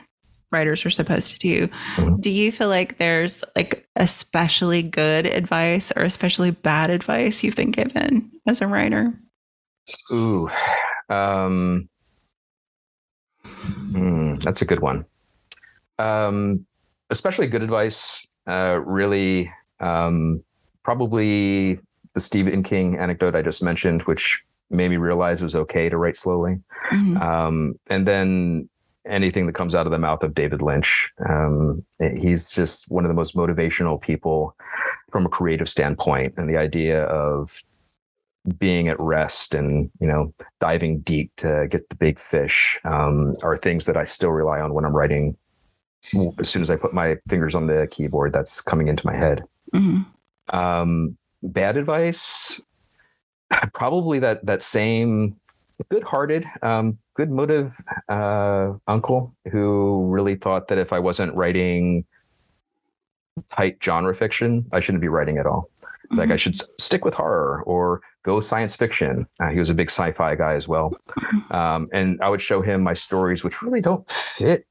writers 0.52 0.84
are 0.84 0.90
supposed 0.90 1.32
to 1.32 1.38
do. 1.38 1.68
Mm-hmm. 1.96 2.16
Do 2.20 2.30
you 2.30 2.50
feel 2.50 2.68
like 2.68 2.98
there's 2.98 3.44
like 3.54 3.86
especially 3.96 4.82
good 4.82 5.26
advice 5.26 5.92
or 5.94 6.02
especially 6.02 6.50
bad 6.50 6.90
advice 6.90 7.42
you've 7.42 7.56
been 7.56 7.70
given 7.70 8.30
as 8.46 8.60
a 8.60 8.66
writer? 8.66 9.12
Ooh, 10.12 10.48
um, 11.08 11.88
Mm, 13.92 14.42
that's 14.42 14.62
a 14.62 14.64
good 14.64 14.80
one. 14.80 15.04
Um, 15.98 16.66
especially 17.10 17.46
good 17.46 17.62
advice. 17.62 18.26
Uh, 18.46 18.80
really, 18.84 19.52
um, 19.80 20.42
probably 20.82 21.78
the 22.14 22.20
Stephen 22.20 22.62
King 22.62 22.96
anecdote 22.98 23.34
I 23.34 23.42
just 23.42 23.62
mentioned, 23.62 24.02
which 24.02 24.42
made 24.70 24.88
me 24.88 24.96
realize 24.96 25.40
it 25.40 25.44
was 25.44 25.56
okay 25.56 25.88
to 25.88 25.96
write 25.96 26.16
slowly. 26.16 26.60
Mm-hmm. 26.90 27.16
Um, 27.16 27.74
and 27.88 28.06
then 28.06 28.68
anything 29.06 29.46
that 29.46 29.54
comes 29.54 29.74
out 29.74 29.86
of 29.86 29.92
the 29.92 29.98
mouth 29.98 30.22
of 30.22 30.34
David 30.34 30.62
Lynch. 30.62 31.10
Um, 31.28 31.84
he's 32.18 32.50
just 32.50 32.90
one 32.90 33.04
of 33.04 33.08
the 33.08 33.14
most 33.14 33.34
motivational 33.34 34.00
people 34.00 34.54
from 35.10 35.26
a 35.26 35.28
creative 35.28 35.68
standpoint. 35.68 36.34
And 36.36 36.48
the 36.48 36.56
idea 36.56 37.04
of 37.04 37.62
being 38.58 38.88
at 38.88 38.96
rest 38.98 39.54
and 39.54 39.90
you 40.00 40.06
know 40.06 40.32
diving 40.60 41.00
deep 41.00 41.30
to 41.36 41.66
get 41.70 41.88
the 41.90 41.96
big 41.96 42.18
fish 42.18 42.80
um, 42.84 43.34
are 43.42 43.56
things 43.56 43.84
that 43.86 43.96
I 43.96 44.04
still 44.04 44.30
rely 44.30 44.60
on 44.60 44.72
when 44.74 44.84
I'm 44.84 44.96
writing. 44.96 45.36
As 46.38 46.48
soon 46.48 46.62
as 46.62 46.70
I 46.70 46.76
put 46.76 46.94
my 46.94 47.18
fingers 47.28 47.54
on 47.54 47.66
the 47.66 47.86
keyboard, 47.90 48.32
that's 48.32 48.62
coming 48.62 48.88
into 48.88 49.06
my 49.06 49.14
head. 49.14 49.44
Mm-hmm. 49.74 50.56
Um, 50.56 51.18
bad 51.42 51.76
advice, 51.76 52.58
probably 53.72 54.18
that 54.20 54.44
that 54.46 54.62
same 54.62 55.36
good-hearted, 55.90 56.46
um, 56.62 56.98
good 57.14 57.30
motive 57.30 57.80
uh, 58.08 58.72
uncle 58.86 59.34
who 59.50 60.06
really 60.08 60.34
thought 60.34 60.68
that 60.68 60.78
if 60.78 60.92
I 60.92 60.98
wasn't 60.98 61.34
writing 61.34 62.04
tight 63.50 63.78
genre 63.82 64.14
fiction, 64.14 64.66
I 64.72 64.80
shouldn't 64.80 65.00
be 65.00 65.08
writing 65.08 65.38
at 65.38 65.46
all. 65.46 65.70
Mm-hmm. 65.80 66.18
Like 66.18 66.28
I 66.28 66.32
mm-hmm. 66.32 66.36
should 66.36 66.80
stick 66.80 67.04
with 67.04 67.14
horror 67.14 67.62
or 67.62 68.02
go 68.22 68.40
science 68.40 68.76
fiction. 68.76 69.26
Uh, 69.40 69.48
he 69.48 69.58
was 69.58 69.70
a 69.70 69.74
big 69.74 69.88
sci-fi 69.88 70.34
guy 70.34 70.54
as 70.54 70.68
well, 70.68 70.94
um, 71.50 71.88
and 71.92 72.20
I 72.20 72.28
would 72.28 72.42
show 72.42 72.60
him 72.62 72.82
my 72.82 72.94
stories, 72.94 73.42
which 73.44 73.62
really 73.62 73.80
don't 73.80 74.08
fit 74.10 74.66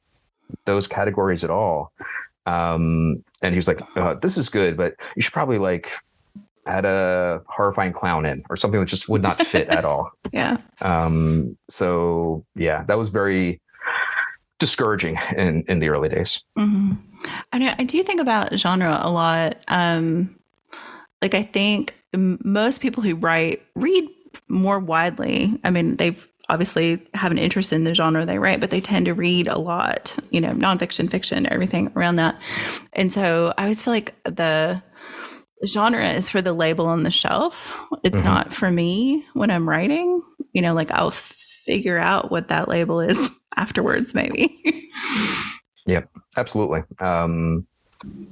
those 0.65 0.87
categories 0.87 1.43
at 1.43 1.49
all. 1.49 1.91
Um, 2.45 3.23
and 3.41 3.53
he 3.53 3.57
was 3.57 3.67
like, 3.67 3.81
uh, 3.95 4.15
"This 4.15 4.37
is 4.37 4.49
good, 4.49 4.75
but 4.75 4.95
you 5.15 5.21
should 5.21 5.33
probably 5.33 5.57
like 5.57 5.91
add 6.69 6.85
a 6.85 7.41
horrifying 7.47 7.93
clown 7.93 8.25
in 8.25 8.43
or 8.49 8.57
something 8.57 8.79
that 8.79 8.85
just 8.87 9.09
would 9.09 9.21
not 9.21 9.45
fit 9.45 9.67
at 9.69 9.85
all." 9.85 10.11
Yeah. 10.31 10.57
Um, 10.81 11.57
so 11.69 12.45
yeah, 12.53 12.83
that 12.83 12.99
was 12.99 13.09
very 13.09 13.59
discouraging 14.59 15.17
in 15.35 15.63
in 15.67 15.79
the 15.79 15.89
early 15.89 16.09
days. 16.09 16.43
Mm-hmm. 16.57 16.93
I 17.51 17.57
know. 17.57 17.73
I 17.77 17.83
do 17.83 18.03
think 18.03 18.21
about 18.21 18.53
genre 18.53 18.99
a 19.01 19.09
lot. 19.09 19.57
Um, 19.69 20.35
like 21.21 21.33
I 21.33 21.43
think 21.43 21.95
most 22.13 22.81
people 22.81 23.03
who 23.03 23.15
write 23.15 23.63
read 23.75 24.07
more 24.47 24.79
widely. 24.79 25.59
I 25.63 25.69
mean, 25.69 25.95
they've 25.97 26.27
obviously 26.49 26.99
have 27.13 27.31
an 27.31 27.37
interest 27.37 27.71
in 27.71 27.83
the 27.83 27.93
genre 27.93 28.25
they 28.25 28.39
write, 28.39 28.59
but 28.59 28.71
they 28.71 28.81
tend 28.81 29.05
to 29.05 29.13
read 29.13 29.47
a 29.47 29.59
lot, 29.59 30.17
you 30.31 30.41
know, 30.41 30.51
nonfiction, 30.51 31.09
fiction, 31.09 31.51
everything 31.51 31.91
around 31.95 32.15
that. 32.15 32.39
And 32.93 33.13
so 33.13 33.53
I 33.57 33.63
always 33.63 33.81
feel 33.81 33.93
like 33.93 34.15
the 34.23 34.81
genre 35.65 36.07
is 36.09 36.29
for 36.29 36.41
the 36.41 36.53
label 36.53 36.85
on 36.85 37.03
the 37.03 37.11
shelf. 37.11 37.75
It's 38.03 38.17
mm-hmm. 38.17 38.27
not 38.27 38.53
for 38.53 38.71
me 38.71 39.25
when 39.33 39.51
I'm 39.51 39.67
writing. 39.67 40.21
You 40.53 40.61
know, 40.61 40.73
like 40.73 40.91
I'll 40.91 41.11
figure 41.11 41.97
out 41.97 42.31
what 42.31 42.47
that 42.47 42.67
label 42.67 42.99
is 42.99 43.29
afterwards, 43.55 44.13
maybe. 44.15 44.61
yep, 45.85 46.09
absolutely. 46.37 46.83
Um, 47.01 47.67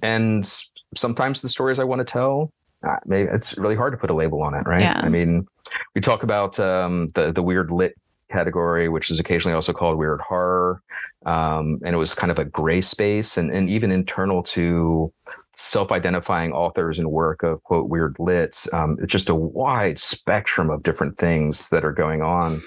and 0.01 0.49
sometimes 0.95 1.41
the 1.41 1.49
stories 1.49 1.79
I 1.79 1.83
want 1.83 1.99
to 1.99 2.05
tell 2.05 2.51
uh, 2.87 2.97
maybe 3.05 3.29
it's 3.29 3.57
really 3.57 3.75
hard 3.75 3.93
to 3.93 3.97
put 3.97 4.09
a 4.09 4.13
label 4.13 4.41
on 4.41 4.53
it, 4.53 4.65
right? 4.67 4.81
Yeah. 4.81 4.99
I 5.03 5.09
mean, 5.09 5.47
we 5.95 6.01
talk 6.01 6.23
about 6.23 6.59
um, 6.59 7.07
the 7.15 7.31
the 7.31 7.41
weird 7.41 7.71
lit 7.71 7.95
category, 8.29 8.89
which 8.89 9.09
is 9.09 9.19
occasionally 9.19 9.55
also 9.55 9.73
called 9.73 9.97
weird 9.97 10.21
horror, 10.21 10.81
um, 11.25 11.79
and 11.83 11.95
it 11.95 11.97
was 11.97 12.13
kind 12.13 12.31
of 12.31 12.39
a 12.39 12.45
gray 12.45 12.81
space, 12.81 13.37
and 13.37 13.51
and 13.51 13.69
even 13.69 13.91
internal 13.91 14.43
to 14.43 15.11
self-identifying 15.57 16.53
authors 16.53 16.99
and 16.99 17.11
work 17.11 17.41
of 17.41 17.63
quote 17.63 17.89
weird 17.89 18.15
lits. 18.19 18.71
Um, 18.71 18.95
it's 19.01 19.11
just 19.11 19.27
a 19.27 19.35
wide 19.35 19.97
spectrum 19.97 20.69
of 20.69 20.83
different 20.83 21.17
things 21.17 21.69
that 21.69 21.83
are 21.83 21.91
going 21.91 22.21
on. 22.21 22.61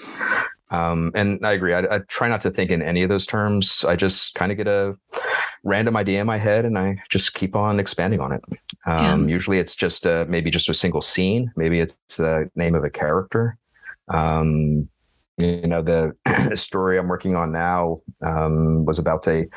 Um, 0.71 1.11
and 1.15 1.45
I 1.45 1.53
agree. 1.53 1.73
I, 1.73 1.79
I, 1.79 1.99
try 2.07 2.27
not 2.29 2.41
to 2.41 2.51
think 2.51 2.71
in 2.71 2.81
any 2.81 3.03
of 3.03 3.09
those 3.09 3.25
terms. 3.25 3.83
I 3.83 3.97
just 3.97 4.35
kind 4.35 4.51
of 4.51 4.57
get 4.57 4.67
a 4.67 4.97
random 5.63 5.97
idea 5.97 6.21
in 6.21 6.27
my 6.27 6.37
head 6.37 6.63
and 6.63 6.77
I 6.77 7.01
just 7.09 7.33
keep 7.33 7.55
on 7.55 7.79
expanding 7.79 8.21
on 8.21 8.31
it. 8.31 8.41
Um, 8.85 9.27
yeah. 9.27 9.33
Usually 9.33 9.59
it's 9.59 9.75
just 9.75 10.05
a, 10.05 10.25
maybe 10.29 10.49
just 10.49 10.69
a 10.69 10.73
single 10.73 11.01
scene. 11.01 11.51
Maybe 11.57 11.81
it's 11.81 12.17
the 12.17 12.49
name 12.55 12.75
of 12.75 12.85
a 12.85 12.89
character. 12.89 13.57
Um, 14.07 14.89
you 15.41 15.67
know, 15.67 15.81
the 15.81 16.15
story 16.55 16.97
I'm 16.97 17.07
working 17.07 17.35
on 17.35 17.51
now 17.51 17.97
um, 18.21 18.85
was 18.85 18.99
about 18.99 19.27
a 19.27 19.47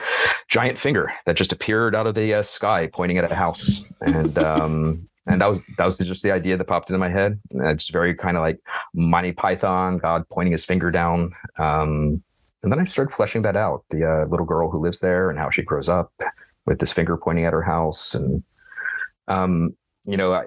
giant 0.49 0.79
finger 0.79 1.13
that 1.27 1.37
just 1.37 1.53
appeared 1.53 1.95
out 1.95 2.07
of 2.07 2.15
the 2.15 2.35
uh, 2.35 2.43
sky 2.43 2.89
pointing 2.93 3.19
at 3.19 3.31
a 3.31 3.35
house. 3.35 3.87
And 4.01 4.39
um, 4.39 5.09
and 5.27 5.41
that 5.41 5.49
was 5.49 5.63
that 5.79 5.85
was 5.85 5.97
just 5.99 6.23
the 6.23 6.33
idea 6.33 6.57
that 6.57 6.67
popped 6.67 6.91
into 6.91 6.99
my 6.99 7.09
head. 7.09 7.41
And 7.51 7.67
it's 7.69 7.89
very 7.89 8.15
kind 8.15 8.37
of 8.37 8.43
like 8.43 8.59
Monty 8.95 9.33
Python, 9.33 9.99
God 9.99 10.29
pointing 10.31 10.53
his 10.53 10.65
finger 10.65 10.91
down. 10.91 11.33
Um, 11.59 12.23
and 12.63 12.73
then 12.73 12.81
I 12.81 12.85
started 12.85 13.15
fleshing 13.15 13.43
that 13.43 13.57
out. 13.57 13.85
The 13.91 14.05
uh, 14.05 14.27
little 14.27 14.47
girl 14.47 14.71
who 14.71 14.79
lives 14.79 15.01
there 15.01 15.31
and 15.31 15.39
how 15.39 15.51
she 15.51 15.63
grows 15.63 15.89
up 15.89 16.13
with 16.67 16.79
this 16.79 16.93
finger 16.93 17.17
pointing 17.17 17.45
at 17.45 17.53
her 17.53 17.63
house, 17.63 18.15
and 18.15 18.43
um, 19.29 19.77
you 20.07 20.17
know, 20.17 20.33
I, 20.35 20.47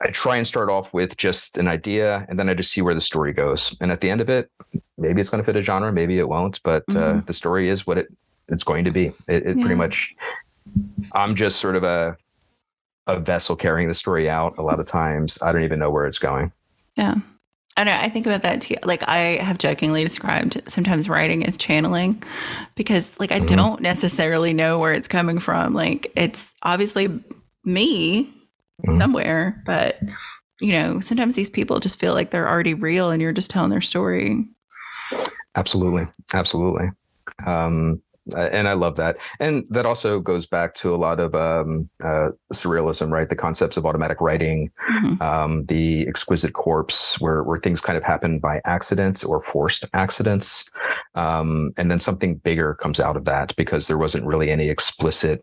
I 0.00 0.08
try 0.08 0.36
and 0.36 0.46
start 0.46 0.68
off 0.68 0.92
with 0.92 1.16
just 1.16 1.56
an 1.56 1.68
idea, 1.68 2.26
and 2.28 2.38
then 2.38 2.48
I 2.48 2.54
just 2.54 2.72
see 2.72 2.82
where 2.82 2.94
the 2.94 3.00
story 3.00 3.32
goes. 3.32 3.74
And 3.80 3.90
at 3.90 4.00
the 4.00 4.10
end 4.10 4.20
of 4.20 4.28
it, 4.28 4.50
maybe 4.98 5.20
it's 5.20 5.30
going 5.30 5.42
to 5.42 5.44
fit 5.44 5.56
a 5.56 5.62
genre, 5.62 5.92
maybe 5.92 6.18
it 6.18 6.28
won't. 6.28 6.62
But 6.62 6.84
uh, 6.90 6.92
mm-hmm. 6.92 7.18
uh, 7.18 7.22
the 7.22 7.32
story 7.32 7.68
is 7.68 7.86
what 7.86 7.98
it 7.98 8.08
it's 8.48 8.64
going 8.64 8.84
to 8.84 8.90
be. 8.90 9.06
It, 9.28 9.46
it 9.46 9.56
yeah. 9.56 9.62
pretty 9.62 9.74
much. 9.74 10.14
I'm 11.12 11.34
just 11.34 11.60
sort 11.60 11.76
of 11.76 11.84
a 11.84 12.16
a 13.06 13.20
vessel 13.20 13.56
carrying 13.56 13.88
the 13.88 13.94
story 13.94 14.28
out. 14.28 14.58
A 14.58 14.62
lot 14.62 14.80
of 14.80 14.86
times, 14.86 15.40
I 15.42 15.52
don't 15.52 15.62
even 15.62 15.78
know 15.78 15.90
where 15.90 16.06
it's 16.06 16.18
going. 16.18 16.52
Yeah. 16.96 17.16
I 17.78 17.84
know. 17.84 17.92
I 17.92 18.08
think 18.08 18.26
about 18.26 18.42
that 18.42 18.62
too. 18.62 18.76
Like 18.84 19.06
I 19.06 19.36
have 19.36 19.58
jokingly 19.58 20.02
described 20.02 20.62
sometimes 20.66 21.08
writing 21.10 21.44
as 21.44 21.58
channeling 21.58 22.22
because 22.74 23.10
like 23.20 23.32
I 23.32 23.38
mm-hmm. 23.38 23.54
don't 23.54 23.82
necessarily 23.82 24.54
know 24.54 24.78
where 24.78 24.94
it's 24.94 25.08
coming 25.08 25.38
from. 25.38 25.74
Like 25.74 26.10
it's 26.16 26.54
obviously 26.62 27.22
me 27.64 28.32
mm-hmm. 28.84 28.98
somewhere, 28.98 29.62
but 29.64 29.98
you 30.60 30.72
know, 30.72 31.00
sometimes 31.00 31.34
these 31.34 31.50
people 31.50 31.80
just 31.80 31.98
feel 31.98 32.14
like 32.14 32.30
they're 32.30 32.48
already 32.48 32.74
real 32.74 33.10
and 33.10 33.20
you're 33.20 33.32
just 33.32 33.50
telling 33.50 33.70
their 33.70 33.80
story. 33.80 34.44
Absolutely. 35.54 36.06
Absolutely. 36.32 36.90
Um, 37.46 38.00
and 38.36 38.66
I 38.66 38.72
love 38.72 38.96
that. 38.96 39.18
And 39.38 39.64
that 39.70 39.86
also 39.86 40.18
goes 40.18 40.46
back 40.46 40.74
to 40.76 40.94
a 40.94 40.96
lot 40.96 41.20
of 41.20 41.34
um, 41.34 41.88
uh, 42.02 42.30
surrealism, 42.52 43.10
right? 43.10 43.28
The 43.28 43.36
concepts 43.36 43.76
of 43.76 43.86
automatic 43.86 44.20
writing, 44.20 44.70
mm-hmm. 44.90 45.22
um, 45.22 45.64
the 45.66 46.06
exquisite 46.08 46.52
corpse, 46.52 47.20
where 47.20 47.44
where 47.44 47.60
things 47.60 47.80
kind 47.80 47.96
of 47.96 48.02
happen 48.02 48.40
by 48.40 48.60
accident 48.64 49.22
or 49.24 49.40
forced 49.40 49.84
accidents, 49.92 50.68
um, 51.14 51.72
and 51.76 51.88
then 51.88 52.00
something 52.00 52.34
bigger 52.36 52.74
comes 52.74 52.98
out 52.98 53.16
of 53.16 53.26
that 53.26 53.54
because 53.54 53.86
there 53.86 53.98
wasn't 53.98 54.26
really 54.26 54.50
any 54.50 54.68
explicit 54.68 55.40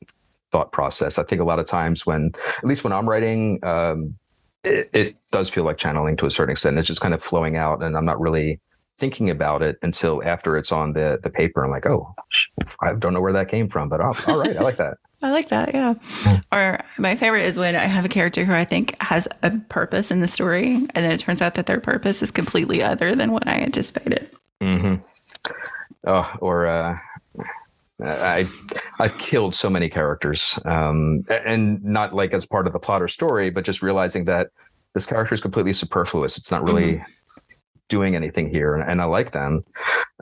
thought 0.53 0.71
process. 0.71 1.19
I 1.19 1.23
think 1.23 1.41
a 1.41 1.43
lot 1.43 1.59
of 1.59 1.65
times 1.65 2.05
when, 2.05 2.31
at 2.59 2.63
least 2.63 2.85
when 2.85 2.93
I'm 2.93 3.09
writing, 3.09 3.59
um, 3.65 4.15
it, 4.63 4.87
it 4.93 5.13
does 5.31 5.49
feel 5.49 5.65
like 5.65 5.77
channeling 5.77 6.15
to 6.17 6.25
a 6.25 6.31
certain 6.31 6.51
extent. 6.53 6.77
It's 6.77 6.87
just 6.87 7.01
kind 7.01 7.13
of 7.13 7.21
flowing 7.21 7.57
out, 7.57 7.83
and 7.83 7.97
I'm 7.97 8.05
not 8.05 8.21
really 8.21 8.61
thinking 8.97 9.29
about 9.29 9.61
it 9.63 9.77
until 9.81 10.23
after 10.23 10.55
it's 10.55 10.71
on 10.71 10.93
the 10.93 11.19
the 11.21 11.29
paper. 11.29 11.65
I'm 11.65 11.71
like, 11.71 11.85
oh, 11.85 12.15
I 12.79 12.93
don't 12.93 13.13
know 13.13 13.19
where 13.19 13.33
that 13.33 13.49
came 13.49 13.67
from, 13.67 13.89
but 13.89 13.99
oh, 13.99 14.13
all 14.27 14.37
right, 14.37 14.55
I 14.55 14.61
like 14.61 14.77
that. 14.77 14.97
I 15.21 15.31
like 15.31 15.49
that, 15.49 15.73
yeah. 15.73 15.93
Or 16.51 16.79
my 16.97 17.15
favorite 17.15 17.45
is 17.45 17.57
when 17.57 17.77
I 17.77 17.85
have 17.85 18.03
a 18.03 18.09
character 18.09 18.43
who 18.43 18.53
I 18.53 18.65
think 18.65 19.01
has 19.01 19.25
a 19.41 19.57
purpose 19.69 20.11
in 20.11 20.19
the 20.19 20.27
story, 20.27 20.75
and 20.75 20.89
then 20.95 21.11
it 21.11 21.19
turns 21.19 21.41
out 21.41 21.55
that 21.55 21.65
their 21.65 21.79
purpose 21.79 22.21
is 22.21 22.29
completely 22.29 22.83
other 22.83 23.15
than 23.15 23.31
what 23.31 23.47
I 23.47 23.53
anticipated. 23.53 24.29
Mm-hmm. 24.61 24.95
Oh, 26.05 26.37
or 26.41 26.67
uh, 26.67 26.97
I 28.03 28.45
I've 28.99 29.17
killed 29.17 29.55
so 29.55 29.69
many 29.69 29.89
characters, 29.89 30.59
um, 30.65 31.23
and 31.29 31.83
not 31.83 32.13
like 32.13 32.33
as 32.33 32.45
part 32.45 32.67
of 32.67 32.73
the 32.73 32.79
plot 32.79 33.01
or 33.01 33.07
story, 33.07 33.49
but 33.49 33.63
just 33.63 33.81
realizing 33.81 34.25
that 34.25 34.49
this 34.93 35.05
character 35.05 35.33
is 35.33 35.41
completely 35.41 35.73
superfluous. 35.73 36.37
It's 36.37 36.51
not 36.51 36.63
really 36.63 36.93
mm-hmm 36.93 37.11
doing 37.93 38.15
anything 38.15 38.49
here, 38.49 38.73
and, 38.73 38.89
and 38.89 39.01
I 39.01 39.05
like 39.05 39.33
them. 39.33 39.63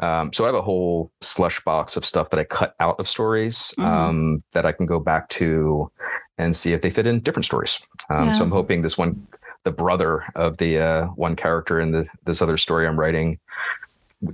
Um, 0.02 0.34
so 0.34 0.44
I 0.44 0.48
have 0.48 0.56
a 0.56 0.62
whole 0.62 1.10
slush 1.22 1.64
box 1.64 1.96
of 1.96 2.06
stuff 2.06 2.30
that 2.32 2.40
I 2.40 2.44
cut 2.44 2.76
out 2.82 3.00
of 3.00 3.08
stories 3.08 3.74
mm-hmm. 3.78 3.90
um, 3.90 4.44
that 4.52 4.66
I 4.66 4.74
can 4.74 4.86
go 4.86 5.00
back 5.00 5.30
to 5.40 5.90
and 6.38 6.54
see 6.54 6.74
if 6.74 6.82
they 6.82 6.90
fit 6.90 7.08
in 7.08 7.22
different 7.22 7.46
stories. 7.46 7.80
Um, 8.10 8.28
yeah. 8.28 8.34
So 8.34 8.44
I'm 8.44 8.52
hoping 8.52 8.82
this 8.82 8.98
one, 8.98 9.26
the 9.64 9.72
brother 9.72 10.26
of 10.36 10.58
the 10.58 10.80
uh, 10.80 11.06
one 11.16 11.36
character 11.38 11.80
in 11.80 11.92
the 11.92 12.08
this 12.26 12.42
other 12.42 12.58
story 12.58 12.86
I'm 12.86 13.00
writing, 13.00 13.40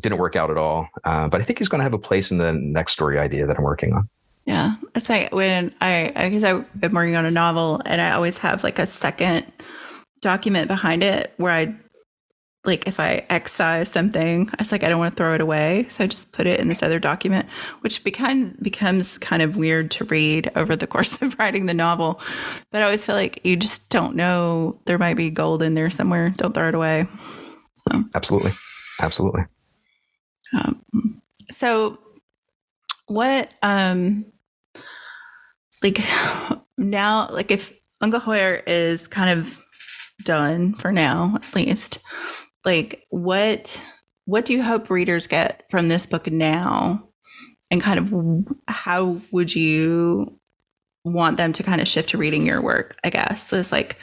didn't 0.01 0.17
work 0.17 0.35
out 0.35 0.49
at 0.49 0.57
all. 0.57 0.89
Uh, 1.03 1.27
but 1.27 1.41
I 1.41 1.43
think 1.43 1.59
he's 1.59 1.67
going 1.67 1.79
to 1.79 1.83
have 1.83 1.93
a 1.93 1.99
place 1.99 2.31
in 2.31 2.37
the 2.37 2.53
next 2.53 2.93
story 2.93 3.17
idea 3.19 3.47
that 3.47 3.57
I'm 3.57 3.63
working 3.63 3.93
on. 3.93 4.09
Yeah, 4.45 4.75
that's 4.93 5.09
right. 5.09 5.31
When 5.33 5.73
I, 5.81 6.11
because 6.15 6.43
I'm 6.43 6.65
working 6.93 7.15
on 7.15 7.25
a 7.25 7.31
novel, 7.31 7.81
and 7.85 7.99
I 7.99 8.11
always 8.11 8.37
have 8.39 8.63
like 8.63 8.79
a 8.79 8.87
second 8.87 9.45
document 10.21 10.67
behind 10.67 11.03
it 11.03 11.33
where 11.37 11.51
I 11.51 11.75
like 12.63 12.87
if 12.87 12.99
I 12.99 13.25
excise 13.29 13.89
something, 13.89 14.49
I 14.49 14.61
was 14.61 14.71
like, 14.71 14.83
I 14.83 14.89
don't 14.89 14.99
want 14.99 15.15
to 15.15 15.17
throw 15.17 15.33
it 15.33 15.41
away. 15.41 15.85
So 15.89 16.03
I 16.03 16.07
just 16.07 16.33
put 16.33 16.47
it 16.47 16.59
in 16.59 16.67
this 16.67 16.83
other 16.83 16.99
document, 16.99 17.47
which 17.79 18.03
becomes 18.03 18.53
becomes 18.53 19.17
kind 19.17 19.41
of 19.41 19.57
weird 19.57 19.89
to 19.91 20.05
read 20.05 20.51
over 20.55 20.75
the 20.75 20.87
course 20.95 21.21
of 21.21 21.37
writing 21.39 21.65
the 21.65 21.73
novel. 21.73 22.21
But 22.71 22.81
I 22.81 22.85
always 22.85 23.05
feel 23.05 23.15
like 23.15 23.41
you 23.43 23.55
just 23.55 23.89
don't 23.89 24.15
know 24.15 24.79
there 24.85 24.97
might 24.97 25.17
be 25.17 25.29
gold 25.29 25.63
in 25.63 25.73
there 25.73 25.89
somewhere. 25.89 26.33
Don't 26.37 26.53
throw 26.53 26.67
it 26.67 26.75
away. 26.75 27.07
So 27.89 28.03
absolutely. 28.13 28.51
Absolutely. 29.01 29.43
Um, 30.53 31.21
so 31.51 31.99
what 33.07 33.53
um 33.63 34.25
like 35.83 35.99
now 36.77 37.29
like 37.29 37.51
if 37.51 37.73
Ungeheuer 38.03 38.61
is 38.67 39.07
kind 39.07 39.39
of 39.39 39.59
done 40.23 40.73
for 40.73 40.91
now 40.91 41.35
at 41.35 41.55
least 41.55 41.99
like 42.65 43.05
what 43.09 43.79
what 44.25 44.45
do 44.45 44.53
you 44.53 44.61
hope 44.61 44.89
readers 44.89 45.25
get 45.25 45.63
from 45.71 45.87
this 45.87 46.05
book 46.05 46.29
now? 46.29 47.07
And 47.71 47.81
kind 47.81 47.99
of 47.99 48.57
how 48.67 49.21
would 49.31 49.55
you 49.55 50.37
want 51.13 51.37
them 51.37 51.53
to 51.53 51.63
kind 51.63 51.81
of 51.81 51.87
shift 51.87 52.09
to 52.09 52.17
reading 52.17 52.45
your 52.45 52.61
work 52.61 52.97
i 53.03 53.09
guess 53.09 53.47
so 53.47 53.57
it's 53.57 53.71
like 53.71 53.97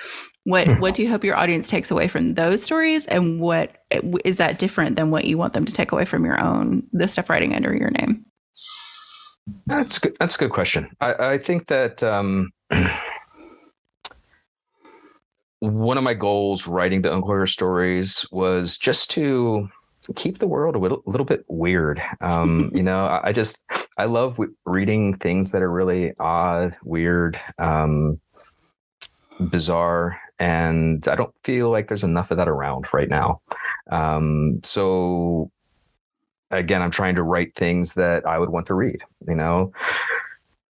what 0.44 0.66
hmm. 0.66 0.80
what 0.80 0.94
do 0.94 1.02
you 1.02 1.08
hope 1.08 1.24
your 1.24 1.36
audience 1.36 1.68
takes 1.68 1.90
away 1.90 2.08
from 2.08 2.30
those 2.30 2.62
stories 2.62 3.06
and 3.06 3.40
what 3.40 3.84
is 4.24 4.36
that 4.36 4.58
different 4.58 4.96
than 4.96 5.10
what 5.10 5.24
you 5.24 5.36
want 5.36 5.52
them 5.52 5.64
to 5.64 5.72
take 5.72 5.92
away 5.92 6.04
from 6.04 6.24
your 6.24 6.40
own 6.40 6.82
the 6.92 7.08
stuff 7.08 7.28
writing 7.28 7.54
under 7.54 7.74
your 7.74 7.90
name 7.90 8.24
that's 9.66 9.98
good 9.98 10.16
that's 10.18 10.36
a 10.36 10.38
good 10.38 10.52
question 10.52 10.88
i, 11.00 11.14
I 11.14 11.38
think 11.38 11.66
that 11.66 12.02
um 12.02 12.50
one 15.60 15.96
of 15.96 16.04
my 16.04 16.14
goals 16.14 16.66
writing 16.66 17.02
the 17.02 17.08
Ungeheuer 17.08 17.48
stories 17.48 18.26
was 18.30 18.76
just 18.76 19.10
to 19.12 19.68
keep 20.14 20.38
the 20.38 20.46
world 20.46 20.76
a 20.76 20.78
little, 20.78 21.02
little 21.06 21.24
bit 21.24 21.44
weird. 21.48 22.02
Um, 22.20 22.70
you 22.74 22.82
know, 22.82 23.06
I, 23.06 23.28
I, 23.28 23.32
just 23.32 23.64
I 23.96 24.04
love 24.04 24.32
w- 24.32 24.54
reading 24.66 25.16
things 25.16 25.52
that 25.52 25.62
are 25.62 25.70
really 25.70 26.12
odd, 26.18 26.76
weird, 26.84 27.40
um, 27.58 28.20
bizarre, 29.40 30.20
and 30.38 31.06
I 31.08 31.14
don't 31.14 31.34
feel 31.44 31.70
like 31.70 31.88
there's 31.88 32.04
enough 32.04 32.30
of 32.30 32.36
that 32.36 32.48
around 32.48 32.86
right 32.92 33.08
now. 33.08 33.40
Um, 33.90 34.60
so 34.64 35.50
again, 36.50 36.82
I'm 36.82 36.90
trying 36.90 37.14
to 37.16 37.22
write 37.22 37.54
things 37.54 37.94
that 37.94 38.26
I 38.26 38.38
would 38.38 38.50
want 38.50 38.66
to 38.66 38.74
read. 38.74 39.02
You 39.26 39.34
know, 39.34 39.72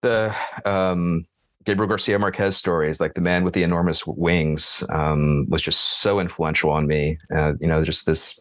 the 0.02 0.34
um, 0.64 1.26
Gabriel 1.64 1.88
Garcia 1.88 2.18
Marquez 2.18 2.56
stories, 2.56 3.00
like 3.00 3.14
the 3.14 3.20
man 3.20 3.44
with 3.44 3.54
the 3.54 3.62
enormous 3.62 4.06
wings, 4.06 4.84
um, 4.90 5.46
was 5.48 5.62
just 5.62 5.80
so 6.00 6.20
influential 6.20 6.70
on 6.70 6.86
me. 6.86 7.18
Uh, 7.34 7.54
you 7.60 7.66
know, 7.66 7.82
just 7.84 8.06
this 8.06 8.38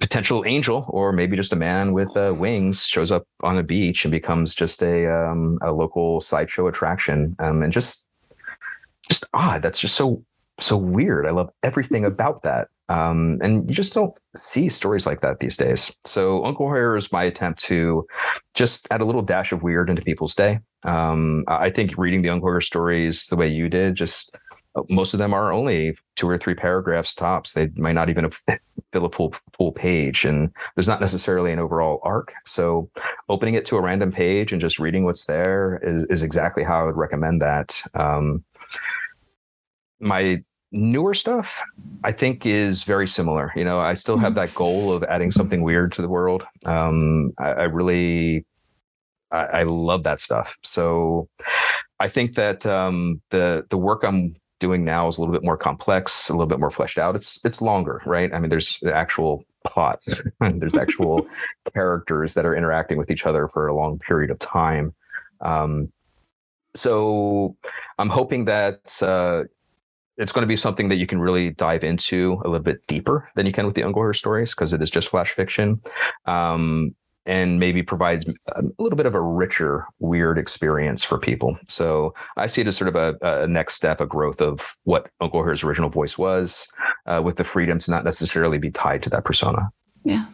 potential 0.00 0.44
angel, 0.46 0.86
or 0.88 1.12
maybe 1.12 1.36
just 1.36 1.52
a 1.52 1.56
man 1.56 1.92
with 1.92 2.14
uh, 2.16 2.34
wings, 2.36 2.86
shows 2.86 3.10
up 3.10 3.26
on 3.42 3.58
a 3.58 3.62
beach 3.62 4.04
and 4.04 4.12
becomes 4.12 4.54
just 4.54 4.82
a 4.82 5.06
um, 5.06 5.58
a 5.62 5.72
local 5.72 6.20
sideshow 6.20 6.66
attraction, 6.66 7.34
um, 7.38 7.62
and 7.62 7.72
just 7.72 8.08
just 9.08 9.24
odd. 9.34 9.62
That's 9.62 9.80
just 9.80 9.94
so 9.94 10.22
so 10.58 10.76
weird. 10.76 11.26
I 11.26 11.30
love 11.30 11.50
everything 11.62 12.04
about 12.12 12.42
that. 12.42 12.68
Um, 12.88 13.38
and 13.42 13.68
you 13.68 13.74
just 13.74 13.94
don't 13.94 14.16
see 14.36 14.68
stories 14.68 15.06
like 15.06 15.20
that 15.20 15.40
these 15.40 15.56
days. 15.56 15.98
So 16.04 16.42
Ungeheuer 16.42 16.96
is 16.96 17.10
my 17.10 17.24
attempt 17.24 17.58
to 17.64 18.06
just 18.54 18.86
add 18.92 19.00
a 19.00 19.04
little 19.04 19.22
dash 19.22 19.50
of 19.50 19.64
weird 19.64 19.90
into 19.90 20.02
people's 20.02 20.36
day. 20.36 20.60
Um, 20.84 21.44
I 21.48 21.70
think 21.70 21.98
reading 21.98 22.22
the 22.22 22.28
Ungeheuer 22.28 22.62
stories 22.62 23.26
the 23.26 23.34
way 23.34 23.48
you 23.48 23.68
did, 23.68 23.96
just 23.96 24.38
uh, 24.76 24.82
most 24.88 25.14
of 25.14 25.18
them 25.18 25.34
are 25.34 25.52
only 25.52 25.96
two 26.14 26.28
or 26.28 26.38
three 26.38 26.54
paragraphs 26.54 27.14
tops. 27.14 27.52
They 27.52 27.70
might 27.74 27.94
not 27.94 28.08
even 28.08 28.30
fill 28.92 29.04
a 29.04 29.10
full 29.10 29.34
full 29.56 29.72
page, 29.72 30.24
and 30.24 30.52
there's 30.74 30.88
not 30.88 31.00
necessarily 31.00 31.52
an 31.52 31.58
overall 31.58 32.00
arc. 32.04 32.34
So 32.44 32.88
opening 33.28 33.54
it 33.54 33.66
to 33.66 33.76
a 33.76 33.82
random 33.82 34.12
page 34.12 34.52
and 34.52 34.60
just 34.60 34.78
reading 34.78 35.04
what's 35.04 35.26
there 35.26 35.80
is, 35.82 36.04
is 36.04 36.22
exactly 36.22 36.62
how 36.62 36.82
I 36.82 36.84
would 36.84 36.96
recommend 36.96 37.42
that. 37.42 37.82
Um, 37.94 38.44
my 40.00 40.40
newer 40.72 41.14
stuff 41.14 41.62
i 42.04 42.12
think 42.12 42.44
is 42.44 42.84
very 42.84 43.06
similar. 43.06 43.52
You 43.56 43.64
know 43.64 43.80
i 43.80 43.94
still 43.94 44.18
have 44.18 44.32
mm-hmm. 44.32 44.46
that 44.46 44.54
goal 44.54 44.92
of 44.92 45.02
adding 45.04 45.30
something 45.30 45.62
weird 45.62 45.92
to 45.92 46.02
the 46.02 46.08
world. 46.08 46.44
Um, 46.64 47.32
I, 47.38 47.48
I, 47.50 47.62
really 47.64 48.44
I, 49.30 49.44
I, 49.44 49.62
love 49.62 50.02
that 50.04 50.20
stuff. 50.20 50.56
So 50.62 51.28
i 52.00 52.08
think 52.08 52.34
that 52.34 52.66
um, 52.66 53.20
the 53.30 53.64
the 53.70 53.78
work 53.78 54.02
i'm 54.04 54.34
doing 54.58 54.84
now 54.84 55.06
is 55.06 55.18
a 55.18 55.20
little 55.20 55.34
bit 55.34 55.44
more 55.44 55.56
complex 55.56 56.28
a 56.30 56.32
little 56.32 56.46
bit 56.46 56.60
more 56.60 56.70
fleshed 56.70 56.98
out. 56.98 57.14
It's 57.14 57.44
it's 57.44 57.62
longer 57.62 58.02
right? 58.06 58.32
I 58.34 58.38
mean 58.38 58.50
there's 58.50 58.78
the 58.80 58.94
actual 58.94 59.44
plot 59.66 60.00
there's 60.40 60.76
actual 60.76 61.26
characters 61.74 62.34
that 62.34 62.46
are 62.46 62.54
interacting 62.54 62.98
with 62.98 63.10
each 63.10 63.26
other 63.26 63.48
for 63.48 63.66
a 63.66 63.74
long 63.74 63.98
period 63.98 64.30
of 64.30 64.38
time. 64.38 64.94
Um, 65.40 65.92
so 66.76 67.56
i'm 67.98 68.10
hoping 68.10 68.44
that 68.44 68.80
uh, 69.02 69.44
it's 70.16 70.32
going 70.32 70.42
to 70.42 70.48
be 70.48 70.56
something 70.56 70.88
that 70.88 70.96
you 70.96 71.06
can 71.06 71.20
really 71.20 71.50
dive 71.50 71.84
into 71.84 72.40
a 72.44 72.48
little 72.48 72.64
bit 72.64 72.86
deeper 72.86 73.28
than 73.34 73.46
you 73.46 73.52
can 73.52 73.66
with 73.66 73.74
the 73.74 73.82
Ungeheuer 73.82 74.16
stories 74.16 74.54
because 74.54 74.72
it 74.72 74.82
is 74.82 74.90
just 74.90 75.08
flash 75.08 75.30
fiction. 75.30 75.80
Um, 76.24 76.94
and 77.26 77.58
maybe 77.58 77.82
provides 77.82 78.24
a 78.54 78.62
little 78.78 78.96
bit 78.96 79.04
of 79.04 79.14
a 79.14 79.20
richer, 79.20 79.84
weird 79.98 80.38
experience 80.38 81.02
for 81.02 81.18
people. 81.18 81.58
So 81.66 82.14
I 82.36 82.46
see 82.46 82.60
it 82.60 82.68
as 82.68 82.76
sort 82.76 82.86
of 82.86 82.94
a, 82.94 83.42
a 83.42 83.48
next 83.48 83.74
step, 83.74 84.00
a 84.00 84.06
growth 84.06 84.40
of 84.40 84.76
what 84.84 85.10
Ungeheuer's 85.20 85.64
original 85.64 85.90
voice 85.90 86.16
was, 86.16 86.72
uh, 87.06 87.20
with 87.24 87.34
the 87.34 87.42
freedom 87.42 87.78
to 87.80 87.90
not 87.90 88.04
necessarily 88.04 88.58
be 88.58 88.70
tied 88.70 89.02
to 89.02 89.10
that 89.10 89.24
persona. 89.24 89.70
Yeah. 90.04 90.24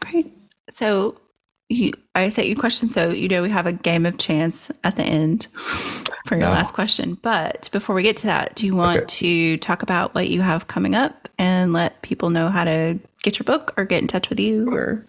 Great. 0.00 0.32
So 0.70 1.20
you, 1.68 1.92
I 2.14 2.30
set 2.30 2.46
you 2.46 2.52
a 2.52 2.58
question. 2.58 2.88
So 2.90 3.10
you 3.10 3.28
know 3.28 3.42
we 3.42 3.50
have 3.50 3.66
a 3.66 3.72
game 3.72 4.06
of 4.06 4.18
chance 4.18 4.70
at 4.84 4.96
the 4.96 5.04
end 5.04 5.46
for 6.26 6.34
your 6.36 6.46
no. 6.46 6.50
last 6.50 6.74
question. 6.74 7.14
But 7.14 7.68
before 7.72 7.94
we 7.94 8.02
get 8.02 8.16
to 8.18 8.26
that, 8.26 8.54
do 8.54 8.66
you 8.66 8.74
want 8.74 8.98
okay. 8.98 9.06
to 9.06 9.56
talk 9.58 9.82
about 9.82 10.14
what 10.14 10.28
you 10.28 10.40
have 10.40 10.66
coming 10.66 10.94
up 10.94 11.28
and 11.38 11.72
let 11.72 12.02
people 12.02 12.30
know 12.30 12.48
how 12.48 12.64
to 12.64 12.98
get 13.22 13.38
your 13.38 13.44
book 13.44 13.74
or 13.76 13.84
get 13.84 14.00
in 14.00 14.08
touch 14.08 14.28
with 14.28 14.40
you 14.40 14.72
or 14.72 15.06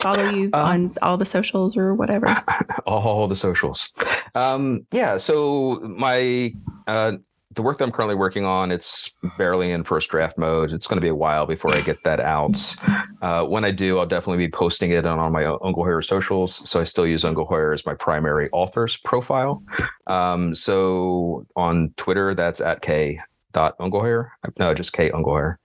follow 0.00 0.28
you 0.28 0.50
um, 0.52 0.66
on 0.66 0.90
all 1.02 1.16
the 1.16 1.24
socials 1.24 1.76
or 1.76 1.94
whatever? 1.94 2.34
All 2.86 3.26
the 3.26 3.36
socials. 3.36 3.92
Um, 4.34 4.86
yeah. 4.92 5.16
So 5.16 5.80
my 5.82 6.54
uh, 6.86 7.12
the 7.56 7.62
work 7.62 7.78
that 7.78 7.84
I'm 7.84 7.90
currently 7.90 8.14
working 8.14 8.44
on, 8.44 8.70
it's 8.70 9.12
barely 9.36 9.72
in 9.72 9.82
first 9.82 10.10
draft 10.10 10.38
mode. 10.38 10.72
It's 10.72 10.86
going 10.86 10.98
to 10.98 11.02
be 11.02 11.08
a 11.08 11.14
while 11.14 11.46
before 11.46 11.74
I 11.74 11.80
get 11.80 11.96
that 12.04 12.20
out. 12.20 12.76
Uh, 13.22 13.44
when 13.44 13.64
I 13.64 13.70
do, 13.72 13.98
I'll 13.98 14.06
definitely 14.06 14.46
be 14.46 14.50
posting 14.50 14.90
it 14.90 15.06
on, 15.06 15.18
on 15.18 15.32
my 15.32 15.42
Ungeheuer 15.42 16.04
socials. 16.04 16.54
So 16.68 16.80
I 16.80 16.84
still 16.84 17.06
use 17.06 17.24
Ungeheuer 17.24 17.74
as 17.74 17.84
my 17.84 17.94
primary 17.94 18.50
author's 18.52 18.96
profile. 18.98 19.62
Um, 20.06 20.54
so 20.54 21.46
on 21.56 21.92
Twitter, 21.96 22.34
that's 22.34 22.60
at 22.60 22.82
k 22.82 23.20
dot. 23.52 23.74
No, 23.80 24.74
just 24.74 24.92
k 24.92 25.10
Ungeheuer. 25.10 25.56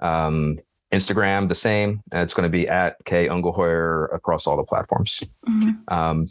Um, 0.00 0.58
Instagram, 0.92 1.48
the 1.48 1.54
same. 1.54 2.02
It's 2.12 2.32
going 2.32 2.46
to 2.46 2.50
be 2.50 2.66
at 2.68 2.96
k 3.04 3.28
Ungeheuer 3.28 4.14
across 4.14 4.46
all 4.46 4.56
the 4.56 4.64
platforms. 4.64 5.22
Mm-hmm. 5.46 5.94
Um, 5.94 6.26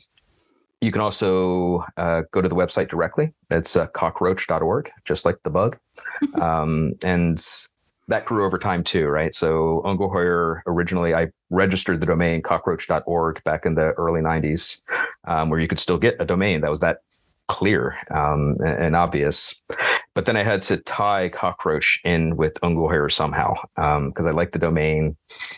you 0.84 0.92
can 0.92 1.02
also 1.02 1.86
uh, 1.96 2.24
go 2.32 2.42
to 2.42 2.50
the 2.50 2.56
website 2.56 2.90
directly. 2.90 3.34
It's 3.50 3.76
uh, 3.76 3.88
cockroach.org, 3.88 4.92
just 5.06 5.24
like 5.26 5.38
the 5.44 5.50
bug. 5.50 5.78
um, 6.42 6.94
and 7.04 7.42
that 8.10 8.26
grew 8.26 8.46
over 8.46 8.58
time 8.60 8.84
too, 8.84 9.08
right? 9.08 9.34
So 9.34 9.82
Ungeheuer 9.86 10.62
originally, 10.68 11.16
I 11.16 11.28
registered 11.50 12.02
the 12.02 12.06
domain 12.06 12.42
cockroach.org 12.42 13.42
back 13.46 13.66
in 13.66 13.76
the 13.76 13.94
early 13.94 14.22
90s, 14.22 14.82
um, 15.26 15.50
where 15.50 15.60
you 15.60 15.70
could 15.70 15.80
still 15.80 15.98
get 15.98 16.18
a 16.20 16.26
domain 16.26 16.62
that 16.62 16.70
was 16.70 16.82
that 16.82 16.98
clear 17.48 17.96
um, 18.12 18.58
and, 18.66 18.96
obvious. 18.96 19.62
But 20.16 20.26
then 20.26 20.36
I 20.36 20.44
had 20.44 20.64
to 20.64 20.78
tie 20.78 21.30
cockroach 21.30 22.02
in 22.04 22.36
with 22.36 22.56
Ungeheuer 22.62 23.12
somehow 23.12 23.54
because 23.76 24.26
um, 24.26 24.28
I 24.28 24.32
liked 24.32 24.54
the 24.54 24.60
domain. 24.60 25.16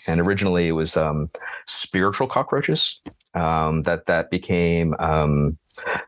And 0.08 0.20
originally 0.20 0.68
it 0.68 0.74
was 0.74 0.96
um, 0.98 1.32
spiritual 1.66 2.28
cockroaches 2.28 3.02
um, 3.36 3.84
that 3.84 4.06
that 4.06 4.30
became 4.30 4.96
um, 5.00 5.58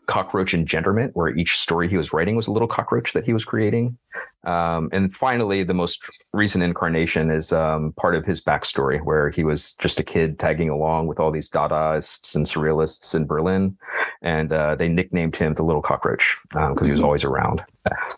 cockroach 0.05 0.53
engenderment, 0.53 1.11
where 1.13 1.30
each 1.30 1.57
story 1.57 1.89
he 1.89 1.97
was 1.97 2.13
writing 2.13 2.36
was 2.36 2.47
a 2.47 2.51
little 2.51 2.67
cockroach 2.67 3.13
that 3.13 3.25
he 3.25 3.34
was 3.34 3.45
creating. 3.45 3.97
Um, 4.43 4.88
and 4.93 5.13
finally, 5.13 5.63
the 5.63 5.73
most 5.73 6.25
recent 6.34 6.63
incarnation 6.63 7.30
is 7.30 7.51
um, 7.51 7.91
part 7.93 8.15
of 8.15 8.25
his 8.25 8.41
backstory, 8.41 9.03
where 9.03 9.30
he 9.30 9.43
was 9.43 9.73
just 9.73 9.99
a 9.99 10.03
kid 10.03 10.39
tagging 10.39 10.69
along 10.69 11.07
with 11.07 11.19
all 11.19 11.32
these 11.32 11.49
Dadaists 11.49 12.34
and 12.36 12.45
Surrealists 12.45 13.13
in 13.13 13.25
Berlin, 13.25 13.78
and 14.21 14.53
uh, 14.53 14.75
they 14.75 14.88
nicknamed 14.88 15.36
him 15.36 15.53
the 15.53 15.63
Little 15.63 15.82
Cockroach 15.82 16.38
because 16.49 16.80
um, 16.80 16.86
he 16.86 16.91
was 16.91 16.99
mm-hmm. 16.99 17.05
always 17.05 17.25
around. 17.25 17.63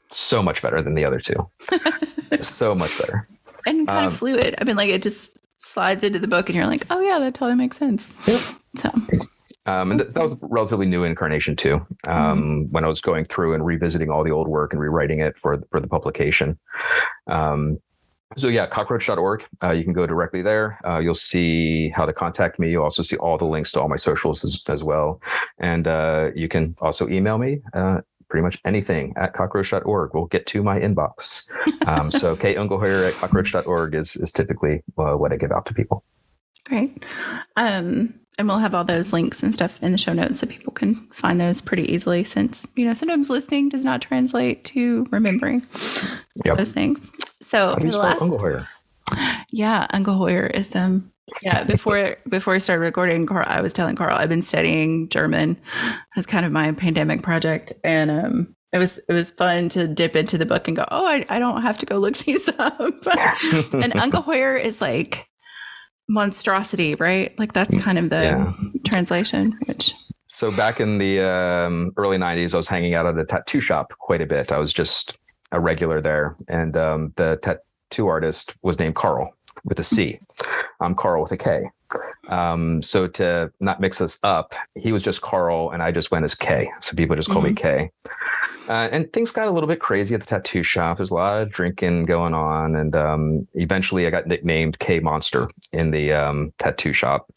So 0.10 0.44
much 0.44 0.62
better 0.62 0.82
than 0.82 0.94
the 0.94 1.06
other 1.06 1.20
two. 1.20 1.50
so 2.42 2.76
much 2.76 2.98
better. 3.00 3.28
And 3.66 3.88
kind 3.88 4.06
of 4.06 4.12
um, 4.12 4.18
fluid. 4.18 4.56
I 4.60 4.64
mean, 4.66 4.76
like 4.76 4.90
it 4.90 5.02
just 5.02 5.39
slides 5.60 6.04
into 6.04 6.20
the 6.20 6.28
book, 6.28 6.50
and 6.50 6.56
you're 6.56 6.68
like, 6.68 6.86
oh 6.90 7.00
yeah, 7.00 7.20
that 7.20 7.36
totally 7.36 7.56
makes 7.56 7.78
sense. 7.78 8.08
Yep. 8.26 8.42
So. 8.76 8.90
Um, 9.66 9.92
and 9.92 10.00
th- 10.00 10.14
that 10.14 10.24
was 10.24 10.34
a 10.34 10.38
relatively 10.42 10.88
new 10.88 11.04
incarnation 11.04 11.56
too. 11.56 11.86
Um, 12.08 12.42
mm-hmm. 12.42 12.62
When 12.72 12.84
I 12.84 12.88
was 12.88 13.02
going 13.02 13.26
through 13.26 13.54
and 13.54 13.66
revisiting 13.66 14.10
all 14.10 14.24
the 14.24 14.32
old 14.32 14.48
work 14.48 14.74
and 14.74 14.82
rewriting 14.82 15.20
it 15.20 15.38
for 15.38 15.62
for 15.70 15.80
the 15.80 15.88
publication. 15.88 16.58
Um, 17.28 17.80
so 18.38 18.48
yeah, 18.48 18.68
cockroach.org. 18.68 19.46
Uh, 19.64 19.72
you 19.72 19.84
can 19.84 19.94
go 19.94 20.06
directly 20.06 20.42
there. 20.42 20.80
Uh, 20.86 21.00
you'll 21.00 21.16
see 21.16 21.90
how 21.90 22.06
to 22.06 22.14
contact 22.14 22.60
me. 22.60 22.70
You'll 22.70 22.84
also 22.84 23.02
see 23.02 23.18
all 23.18 23.38
the 23.38 23.46
links 23.46 23.72
to 23.72 23.82
all 23.82 23.90
my 23.90 23.96
socials 23.96 24.44
as, 24.44 24.62
as 24.70 24.84
well. 24.84 25.20
And 25.58 25.88
uh, 25.88 26.30
you 26.36 26.48
can 26.48 26.76
also 26.80 27.10
email 27.10 27.40
me. 27.40 27.62
Pretty 28.30 28.44
much 28.44 28.60
anything 28.64 29.14
at 29.18 29.34
cockroach.org 29.34 30.14
will 30.14 30.28
get 30.28 30.46
to 30.48 30.64
my 30.64 30.80
inbox. 30.80 31.50
Um, 31.88 32.12
so 32.12 32.36
Kate 32.38 32.58
Ungeheuer 32.58 33.10
at 33.10 33.14
cockroach.org 33.16 33.96
is, 33.96 34.16
is 34.16 34.32
typically 34.32 34.84
uh, 34.98 35.14
what 35.14 35.34
I 35.34 35.38
give 35.38 35.52
out 35.52 35.66
to 35.68 35.74
people. 35.74 36.04
Great. 36.66 37.04
Um, 37.56 38.14
and 38.38 38.48
we'll 38.48 38.60
have 38.60 38.74
all 38.74 38.86
those 38.86 39.12
links 39.12 39.44
and 39.44 39.54
stuff 39.54 39.82
in 39.84 39.92
the 39.92 39.98
show 39.98 40.14
notes 40.14 40.40
so 40.40 40.48
people 40.48 40.72
can 40.72 40.96
find 41.12 41.40
those 41.40 41.62
pretty 41.62 41.92
easily 41.92 42.24
since, 42.24 42.66
you 42.76 42.86
know, 42.86 42.94
sometimes 42.94 43.30
listening 43.30 43.68
does 43.68 43.84
not 43.84 44.02
translate 44.02 44.64
to 44.66 45.06
remembering 45.12 45.62
yep. 46.46 46.58
those 46.58 46.72
things. 46.72 47.06
So 47.42 47.74
for 47.74 47.82
the 47.82 47.98
last 47.98 48.22
Ungeheuer? 48.22 48.66
Yeah, 49.52 49.88
Ungeheuer 49.94 50.50
is 50.52 50.76
um 50.76 51.12
yeah, 51.42 51.64
before 51.64 52.18
before 52.28 52.56
I 52.56 52.58
started 52.58 52.82
recording, 52.82 53.26
Karl, 53.26 53.46
I 53.48 53.62
was 53.62 53.74
telling 53.74 53.96
Karl 53.96 54.18
I've 54.18 54.30
been 54.30 54.42
studying 54.42 55.10
German 55.10 55.58
as 56.18 56.26
kind 56.26 56.46
of 56.46 56.52
my 56.52 56.72
pandemic 56.72 57.24
project, 57.24 57.74
and 57.84 58.12
um, 58.12 58.56
it 58.72 58.78
was 58.78 59.00
it 59.10 59.14
was 59.14 59.32
fun 59.32 59.70
to 59.70 59.88
dip 59.88 60.16
into 60.16 60.38
the 60.38 60.46
book 60.46 60.68
and 60.68 60.78
go, 60.78 60.86
oh, 60.92 61.06
I, 61.06 61.26
I 61.30 61.40
don't 61.40 61.62
have 61.62 61.78
to 61.80 61.86
go 61.86 61.98
look 61.98 62.18
these 62.26 62.48
up. 62.50 62.80
and 62.80 63.94
Ungeheuer 63.94 64.62
is 64.62 64.82
like 64.82 65.28
monstrosity, 66.08 66.96
right? 66.96 67.38
Like 67.40 67.54
that's 67.54 67.80
kind 67.82 67.98
of 67.98 68.10
the 68.10 68.16
yeah. 68.16 68.54
translation. 68.86 69.54
Which 69.68 69.94
so 70.28 70.56
back 70.56 70.80
in 70.80 70.98
the 70.98 71.22
um, 71.22 71.92
early 71.98 72.18
'90s, 72.18 72.54
I 72.54 72.58
was 72.58 72.68
hanging 72.68 72.94
out 72.94 73.06
at 73.06 73.18
a 73.18 73.26
tattoo 73.26 73.60
shop 73.60 73.94
quite 74.00 74.22
a 74.22 74.28
bit. 74.28 74.52
I 74.52 74.60
was 74.60 74.74
just 74.74 75.18
a 75.52 75.60
regular 75.60 76.02
there, 76.02 76.36
and 76.48 76.78
um, 76.78 77.14
the 77.16 77.38
tattoo 77.42 78.08
artist 78.08 78.56
was 78.62 78.78
named 78.78 78.96
Carl 78.96 79.34
with 79.64 79.80
a 79.80 79.84
C. 79.84 80.20
I'm 80.80 80.96
Carl 80.96 81.22
with 81.22 81.32
a 81.32 81.38
K. 81.38 81.70
Um, 82.30 82.82
so 82.82 83.08
to 83.08 83.52
not 83.60 83.82
mix 83.82 84.02
us 84.02 84.20
up, 84.24 84.54
he 84.76 84.92
was 84.92 85.04
just 85.04 85.22
Karl, 85.22 85.72
and 85.72 85.82
I 85.82 85.92
just 85.92 86.12
went 86.12 86.26
as 86.26 86.36
K. 86.36 86.70
So 86.82 86.96
people 86.96 87.16
just 87.16 87.30
call 87.30 87.42
mm-hmm. 87.42 87.50
me 87.50 87.56
K. 87.56 87.92
Uh, 88.70 88.88
and 88.92 89.12
things 89.14 89.32
got 89.32 89.48
a 89.48 89.52
little 89.52 89.68
bit 89.68 89.80
crazy 89.80 90.14
at 90.14 90.22
the 90.22 90.28
tattoo 90.28 90.62
shop. 90.62 90.98
There's 90.98 91.10
a 91.10 91.16
lot 91.16 91.42
of 91.42 91.50
drinking 91.50 92.06
going 92.06 92.36
on, 92.36 92.76
and 92.76 92.96
um, 92.96 93.48
eventually 93.54 94.06
I 94.06 94.12
got 94.12 94.28
nicknamed 94.28 94.78
K 94.78 95.00
Monster 95.00 95.50
in 95.74 95.90
the 95.90 96.14
um, 96.14 96.54
tattoo 96.60 96.94
shop. 96.94 97.32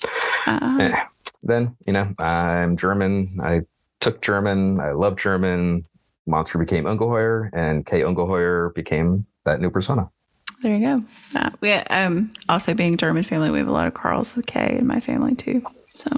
Uh-huh. 0.47 1.05
then 1.43 1.75
you 1.87 1.95
know 1.95 2.15
I'm 2.19 2.77
German. 2.77 3.29
I 3.43 3.63
took 4.01 4.21
German. 4.21 4.79
I 4.81 4.93
love 4.93 5.17
German. 5.17 5.87
Monster 6.27 6.59
became 6.59 6.85
Ungeheuer, 6.85 7.49
and 7.55 7.87
K 7.87 8.03
Ungeheuer 8.03 8.75
became 8.75 9.25
that 9.45 9.59
new 9.59 9.71
persona. 9.71 10.11
There 10.63 10.77
you 10.77 10.81
go. 10.81 11.05
Uh, 11.35 11.51
we 11.61 11.73
um 11.73 12.33
also 12.49 12.73
being 12.75 12.97
German 12.97 13.25
family, 13.25 13.51
we 13.51 13.59
have 13.59 13.69
a 13.69 13.73
lot 13.73 13.89
of 13.89 13.95
Karls 13.95 14.35
with 14.37 14.47
K 14.47 14.79
in 14.79 14.87
my 14.87 15.01
family 15.01 15.35
too. 15.35 15.63
So 15.89 16.09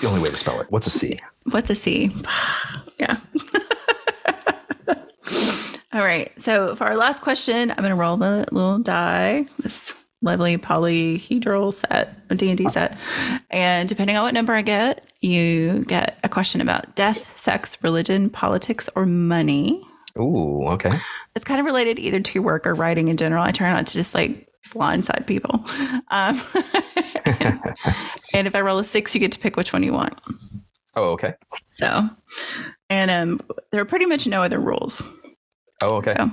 the 0.00 0.06
only 0.06 0.20
way 0.20 0.28
to 0.28 0.36
spell 0.36 0.60
it. 0.60 0.66
What's 0.70 0.86
a 0.86 0.90
C? 0.90 1.18
What's 1.44 1.70
a 1.70 1.74
C? 1.74 2.10
yeah. 2.98 3.16
All 5.92 6.00
right. 6.00 6.32
So 6.40 6.74
for 6.74 6.84
our 6.84 6.96
last 6.96 7.22
question, 7.22 7.70
I'm 7.70 7.76
going 7.76 7.90
to 7.90 7.94
roll 7.94 8.16
the 8.16 8.44
little 8.50 8.80
die. 8.80 9.46
This 9.60 9.94
lovely 10.22 10.58
polyhedral 10.58 11.72
set, 11.72 12.18
a 12.30 12.34
D&D 12.34 12.68
set. 12.70 12.98
And 13.50 13.88
depending 13.88 14.16
on 14.16 14.24
what 14.24 14.34
number 14.34 14.52
I 14.54 14.62
get, 14.62 15.06
you 15.20 15.84
get 15.86 16.18
a 16.24 16.28
question 16.28 16.60
about 16.60 16.96
death, 16.96 17.38
sex, 17.38 17.78
religion, 17.82 18.28
politics, 18.28 18.88
or 18.96 19.06
money. 19.06 19.86
Ooh, 20.18 20.66
okay. 20.68 20.92
It's 21.34 21.44
kind 21.44 21.60
of 21.60 21.66
related 21.66 21.98
either 21.98 22.20
to 22.20 22.42
work 22.42 22.66
or 22.66 22.74
writing 22.74 23.08
in 23.08 23.16
general. 23.16 23.42
I 23.42 23.50
try 23.50 23.72
not 23.72 23.86
to 23.88 23.92
just 23.92 24.14
like 24.14 24.48
blindside 24.70 25.26
people. 25.26 25.64
Um, 26.10 26.40
and 28.34 28.46
if 28.46 28.54
I 28.54 28.60
roll 28.60 28.78
a 28.78 28.84
six, 28.84 29.14
you 29.14 29.20
get 29.20 29.32
to 29.32 29.38
pick 29.38 29.56
which 29.56 29.72
one 29.72 29.82
you 29.82 29.92
want. 29.92 30.18
Oh, 30.96 31.10
okay. 31.10 31.34
So, 31.68 32.08
and 32.88 33.10
um, 33.10 33.40
there 33.72 33.80
are 33.80 33.86
pretty 33.86 34.06
much 34.06 34.26
no 34.26 34.42
other 34.42 34.60
rules. 34.60 35.02
Oh, 35.82 35.96
okay. 35.96 36.14
So, 36.16 36.30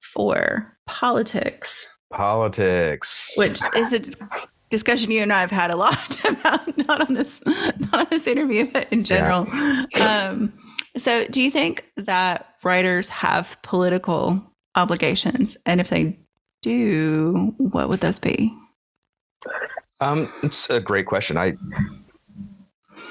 for 0.00 0.76
politics. 0.86 1.86
Politics. 2.10 3.34
Which 3.36 3.60
is 3.76 3.92
a 3.92 4.00
discussion 4.70 5.10
you 5.10 5.22
and 5.22 5.32
I 5.32 5.40
have 5.40 5.50
had 5.50 5.72
a 5.72 5.76
lot 5.76 6.24
about, 6.28 6.86
not 6.86 7.08
on 7.08 7.14
this, 7.14 7.42
not 7.46 7.94
on 7.94 8.06
this 8.10 8.26
interview, 8.26 8.70
but 8.70 8.86
in 8.92 9.04
general. 9.04 9.46
Yeah. 9.94 10.28
Um, 10.30 10.52
so, 11.00 11.26
do 11.28 11.42
you 11.42 11.50
think 11.50 11.84
that 11.96 12.54
writers 12.62 13.08
have 13.08 13.56
political 13.62 14.42
obligations? 14.74 15.56
And 15.66 15.80
if 15.80 15.90
they 15.90 16.18
do, 16.62 17.54
what 17.58 17.88
would 17.88 18.00
those 18.00 18.18
be? 18.18 18.54
Um, 20.00 20.32
it's 20.42 20.70
a 20.70 20.80
great 20.80 21.06
question. 21.06 21.36
I 21.36 21.54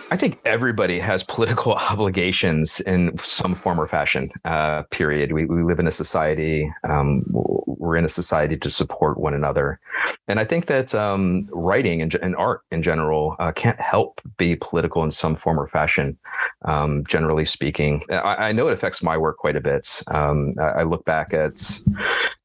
I 0.10 0.16
think 0.16 0.40
everybody 0.46 1.00
has 1.00 1.24
political 1.24 1.74
obligations 1.92 2.80
in 2.82 3.18
some 3.18 3.56
form 3.56 3.80
or 3.80 3.88
fashion. 3.88 4.30
Uh, 4.46 4.84
period. 4.84 5.32
We 5.34 5.46
we 5.46 5.64
live 5.64 5.80
in 5.80 5.88
a 5.88 5.92
society. 5.92 6.72
Um, 6.84 7.24
we're 7.28 7.98
in 7.98 8.06
a 8.06 8.10
society 8.10 8.58
to 8.58 8.70
support 8.70 9.20
one 9.20 9.34
another, 9.34 9.80
and 10.28 10.40
I 10.40 10.46
think 10.46 10.66
that 10.68 10.96
um, 10.96 11.48
writing 11.52 12.02
and, 12.02 12.14
and, 12.16 12.36
art 12.36 12.62
in 12.72 12.82
general 12.82 13.36
uh, 13.40 13.52
can't 13.52 13.80
help 13.80 14.22
be 14.38 14.56
political 14.56 15.04
in 15.04 15.12
some 15.12 15.36
form 15.36 15.60
or 15.60 15.68
fashion. 15.68 16.18
Um, 16.64 17.06
generally 17.06 17.46
speaking, 17.46 18.04
I, 18.10 18.50
I, 18.50 18.52
know 18.52 18.68
it 18.68 18.74
affects 18.74 19.04
my 19.04 19.18
work 19.18 19.38
quite 19.38 19.56
a 19.56 19.62
bit. 19.62 20.02
Um, 20.08 20.52
I, 20.60 20.64
I, 20.64 20.84
look 20.84 21.06
back 21.06 21.34
at 21.34 21.80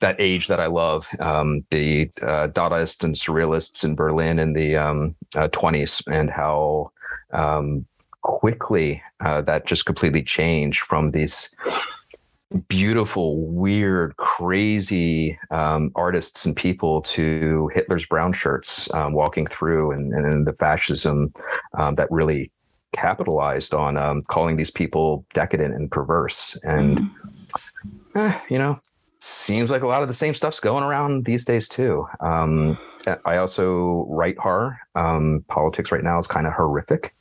that 0.01 0.17
age 0.19 0.49
that 0.49 0.61
I 0.61 0.67
love, 0.67 1.09
um, 1.21 1.65
the 1.71 2.11
uh, 2.21 2.49
Dadaists 2.49 3.03
and 3.05 3.15
Surrealists 3.15 3.85
in 3.85 3.95
Berlin 3.95 4.39
in 4.39 4.53
the 4.53 4.77
um, 4.77 5.15
uh, 5.35 5.49
twenties, 5.49 6.03
and 6.09 6.31
how 6.31 6.93
um, 7.33 7.87
quickly 8.23 9.03
uh, 9.21 9.43
that 9.43 9.67
just 9.67 9.85
completely 9.87 10.23
changed 10.23 10.81
from 10.81 11.11
these 11.11 11.55
beautiful, 12.69 13.47
weird, 13.47 14.17
crazy 14.17 15.39
um, 15.51 15.91
artists 15.95 16.45
and 16.45 16.55
people 16.57 17.01
to 17.03 17.71
Hitler's 17.75 18.07
brown 18.07 18.33
shirts 18.33 18.93
um, 18.95 19.13
walking 19.13 19.47
through 19.47 19.93
and, 19.93 20.13
and 20.13 20.47
the 20.47 20.53
fascism 20.53 21.33
um, 21.75 21.95
that 21.95 22.11
really 22.11 22.51
capitalized 22.93 23.73
on 23.73 23.97
um, 23.97 24.23
calling 24.23 24.57
these 24.57 24.71
people 24.71 25.25
decadent 25.33 25.75
and 25.75 25.91
perverse. 25.91 26.59
And, 26.63 26.99
mm-hmm. 26.99 28.19
eh, 28.19 28.41
you 28.51 28.59
know, 28.59 28.79
seems 29.23 29.71
like 29.71 29.83
a 29.83 29.87
lot 29.87 30.03
of 30.03 30.09
the 30.09 30.15
same 30.15 30.35
stuff's 30.35 30.59
going 30.59 30.83
around 30.83 31.25
these 31.25 31.45
days 31.45 31.69
too. 31.69 32.07
Um, 32.19 32.77
I 33.25 33.37
also 33.37 34.05
write 34.09 34.37
horror. 34.37 34.79
Um, 34.97 35.45
politics 35.47 35.93
right 35.93 36.03
now 36.03 36.19
is 36.19 36.27
kind 36.27 36.47
of 36.47 36.53
horrific. 36.55 37.15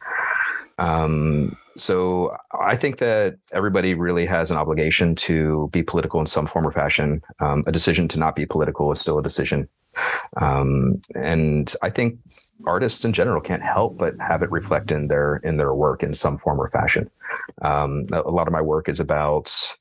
Um, 0.79 1.55
so 1.77 2.35
I 2.59 2.75
think 2.75 2.97
that 2.97 3.37
everybody 3.51 3.93
really 3.93 4.25
has 4.25 4.49
an 4.49 4.57
obligation 4.57 5.15
to 5.15 5.69
be 5.71 5.83
political 5.83 6.19
in 6.19 6.25
some 6.25 6.47
form 6.47 6.65
or 6.65 6.71
fashion. 6.71 7.21
Um, 7.39 7.63
a 7.67 7.71
decision 7.71 8.07
to 8.09 8.19
not 8.19 8.35
be 8.35 8.47
political 8.47 8.91
is 8.91 8.99
still 8.99 9.19
a 9.19 9.23
decision. 9.23 9.69
Um, 10.37 11.01
and 11.13 11.71
I 11.83 11.91
think 11.91 12.17
artists 12.65 13.05
in 13.05 13.13
general 13.13 13.41
can't 13.41 13.61
help 13.61 13.99
but 13.99 14.15
have 14.19 14.41
it 14.41 14.49
reflect 14.49 14.91
in 14.91 15.07
their 15.07 15.35
in 15.43 15.57
their 15.57 15.75
work 15.75 16.01
in 16.01 16.15
some 16.15 16.39
form 16.39 16.59
or 16.59 16.67
fashion. 16.67 17.11
Um, 17.61 18.07
a 18.11 18.31
lot 18.31 18.47
of 18.47 18.53
my 18.53 18.61
work 18.61 18.89
is 18.89 18.99
about 18.99 19.77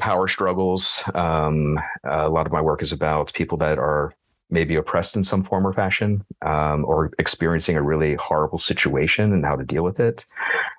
power 0.00 0.26
struggles. 0.26 1.04
Um, 1.14 1.78
a 2.04 2.28
lot 2.28 2.46
of 2.46 2.52
my 2.52 2.60
work 2.60 2.82
is 2.82 2.92
about 2.92 3.32
people 3.34 3.58
that 3.58 3.78
are 3.78 4.12
maybe 4.50 4.74
oppressed 4.74 5.14
in 5.14 5.22
some 5.22 5.44
form 5.44 5.64
or 5.64 5.72
fashion, 5.72 6.24
um, 6.42 6.84
or 6.84 7.12
experiencing 7.18 7.76
a 7.76 7.82
really 7.82 8.14
horrible 8.16 8.58
situation 8.58 9.32
and 9.32 9.44
how 9.44 9.54
to 9.54 9.64
deal 9.64 9.84
with 9.84 10.00
it. 10.00 10.26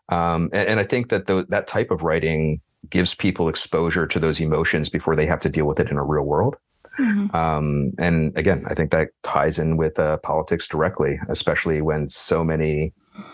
Um, 0.10 0.50
and, 0.52 0.68
and, 0.68 0.80
I 0.80 0.84
think 0.84 1.08
that 1.08 1.28
the, 1.28 1.46
that 1.48 1.68
type 1.68 1.90
of 1.90 2.04
writing 2.04 2.60
gives 2.90 3.16
people 3.16 3.48
exposure 3.48 4.06
to 4.08 4.20
those 4.20 4.42
emotions 4.42 4.90
before 4.90 5.16
they 5.16 5.26
have 5.26 5.40
to 5.40 5.50
deal 5.50 5.66
with 5.66 5.80
it 5.80 5.90
in 5.90 5.96
a 5.96 6.04
real 6.04 6.24
world. 6.24 6.58
Mm-hmm. 7.00 7.34
Um, 7.34 7.94
and 7.98 8.38
again, 8.38 8.66
I 8.70 8.74
think 8.74 8.92
that 8.92 9.10
ties 9.24 9.58
in 9.58 9.78
with 9.78 9.98
uh, 9.98 10.18
politics 10.18 10.68
directly, 10.68 11.20
especially 11.30 11.82
when 11.82 12.10
so 12.10 12.44
many 12.44 12.92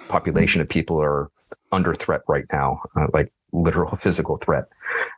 population 0.08 0.62
of 0.62 0.70
people 0.70 1.02
are 1.02 1.32
under 1.72 1.96
threat 1.96 2.22
right 2.28 2.46
now, 2.52 2.82
uh, 2.96 3.08
like 3.14 3.32
literal 3.52 3.96
physical 3.96 4.38
threat. 4.38 4.66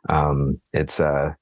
Um, 0.08 0.60
it's 0.72 1.00
uh, 1.00 1.34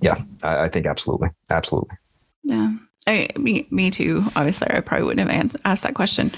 yeah, 0.00 0.22
I, 0.42 0.64
I 0.64 0.68
think 0.68 0.86
absolutely, 0.86 1.30
absolutely. 1.50 1.96
Yeah. 2.42 2.74
I, 3.06 3.28
me, 3.38 3.66
me 3.70 3.90
too. 3.90 4.24
Obviously, 4.36 4.68
I 4.70 4.80
probably 4.80 5.06
wouldn't 5.06 5.30
have 5.30 5.56
asked 5.64 5.82
that 5.82 5.94
question. 5.94 6.30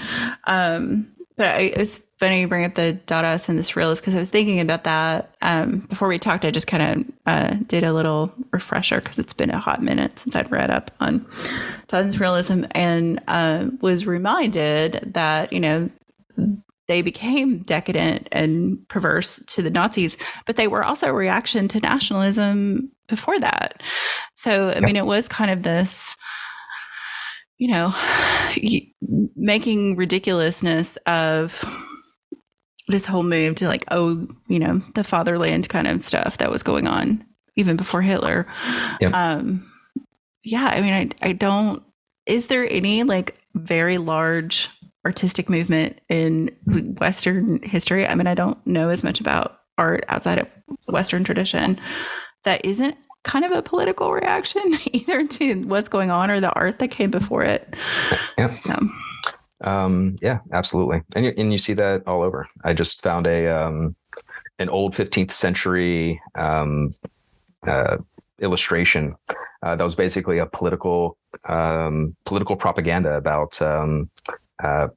Um, 0.45 1.11
but 1.35 1.47
I, 1.47 1.59
it 1.61 1.77
was 1.77 2.01
funny 2.19 2.41
you 2.41 2.47
bring 2.47 2.65
up 2.65 2.75
the 2.75 2.99
Dadaists 3.07 3.49
and 3.49 3.57
the 3.57 3.63
Surrealists 3.63 3.97
because 3.97 4.15
I 4.15 4.19
was 4.19 4.29
thinking 4.29 4.59
about 4.59 4.83
that 4.85 5.35
um, 5.41 5.79
before 5.79 6.07
we 6.07 6.19
talked. 6.19 6.45
I 6.45 6.51
just 6.51 6.67
kind 6.67 6.83
of 7.01 7.13
uh, 7.25 7.55
did 7.67 7.83
a 7.83 7.91
little 7.91 8.31
refresher 8.51 9.01
because 9.01 9.17
it's 9.17 9.33
been 9.33 9.49
a 9.49 9.57
hot 9.57 9.81
minute 9.81 10.19
since 10.19 10.35
I'd 10.35 10.51
read 10.51 10.69
up 10.69 10.91
on 10.99 11.21
Dadaism 11.89 12.13
Surrealism 12.13 12.67
and 12.71 13.21
uh, 13.27 13.67
was 13.81 14.05
reminded 14.05 15.13
that 15.13 15.51
you 15.51 15.59
know 15.59 15.89
they 16.91 17.01
became 17.01 17.59
decadent 17.59 18.27
and 18.33 18.85
perverse 18.89 19.41
to 19.47 19.61
the 19.61 19.69
Nazis, 19.69 20.17
but 20.45 20.57
they 20.57 20.67
were 20.67 20.83
also 20.83 21.07
a 21.07 21.13
reaction 21.13 21.69
to 21.69 21.79
nationalism 21.79 22.91
before 23.07 23.39
that. 23.39 23.81
So, 24.35 24.73
I 24.75 24.81
mean, 24.81 24.97
it 24.97 25.05
was 25.05 25.27
kind 25.29 25.51
of 25.51 25.63
this 25.63 26.15
you 27.61 27.67
know, 27.67 27.93
making 29.35 29.95
ridiculousness 29.95 30.97
of 31.05 31.63
this 32.87 33.05
whole 33.05 33.21
move 33.21 33.53
to 33.53 33.67
like, 33.67 33.85
oh, 33.91 34.27
you 34.47 34.57
know, 34.57 34.81
the 34.95 35.03
fatherland 35.03 35.69
kind 35.69 35.87
of 35.87 36.03
stuff 36.03 36.39
that 36.39 36.49
was 36.49 36.63
going 36.63 36.87
on 36.87 37.23
even 37.55 37.77
before 37.77 38.01
Hitler. 38.01 38.47
Yep. 38.99 39.13
Um, 39.13 39.71
yeah, 40.43 40.71
I 40.73 40.81
mean, 40.81 40.93
I, 41.21 41.29
I 41.29 41.33
don't, 41.33 41.83
is 42.25 42.47
there 42.47 42.67
any 42.67 43.03
like 43.03 43.37
very 43.53 43.99
large 43.99 44.67
artistic 45.05 45.49
movement 45.49 45.99
in 46.09 46.49
Western 46.99 47.61
history? 47.63 48.07
I 48.07 48.15
mean, 48.15 48.27
I 48.27 48.35
don't 48.35 48.65
know 48.65 48.89
as 48.89 49.03
much 49.03 49.19
about 49.19 49.59
art 49.77 50.05
outside 50.09 50.39
of 50.39 50.47
Western 50.87 51.23
tradition 51.23 51.79
that 52.43 52.63
isn't 52.65 52.95
kind 53.23 53.45
of 53.45 53.51
a 53.51 53.61
political 53.61 54.11
reaction 54.11 54.61
either 54.91 55.27
to 55.27 55.55
what's 55.63 55.89
going 55.89 56.11
on 56.11 56.31
or 56.31 56.39
the 56.39 56.53
art 56.53 56.79
that 56.79 56.89
came 56.89 57.11
before 57.11 57.43
it. 57.43 57.75
Yeah. 58.37 58.47
Um, 59.63 60.17
yeah, 60.21 60.39
absolutely. 60.51 61.03
And 61.15 61.25
you, 61.25 61.33
and 61.37 61.51
you 61.51 61.57
see 61.57 61.73
that 61.73 62.07
all 62.07 62.23
over. 62.23 62.47
I 62.63 62.73
just 62.73 63.03
found 63.03 63.27
a, 63.27 63.47
um, 63.47 63.95
an 64.59 64.69
old 64.69 64.95
15th 64.95 65.31
century, 65.31 66.19
um, 66.35 66.95
uh, 67.67 67.97
illustration, 68.39 69.15
uh, 69.63 69.75
that 69.75 69.83
was 69.83 69.95
basically 69.95 70.39
a 70.39 70.47
political, 70.47 71.17
um, 71.47 72.15
political 72.25 72.55
propaganda 72.55 73.13
about, 73.13 73.61
um, 73.61 74.09
uh, 74.63 74.87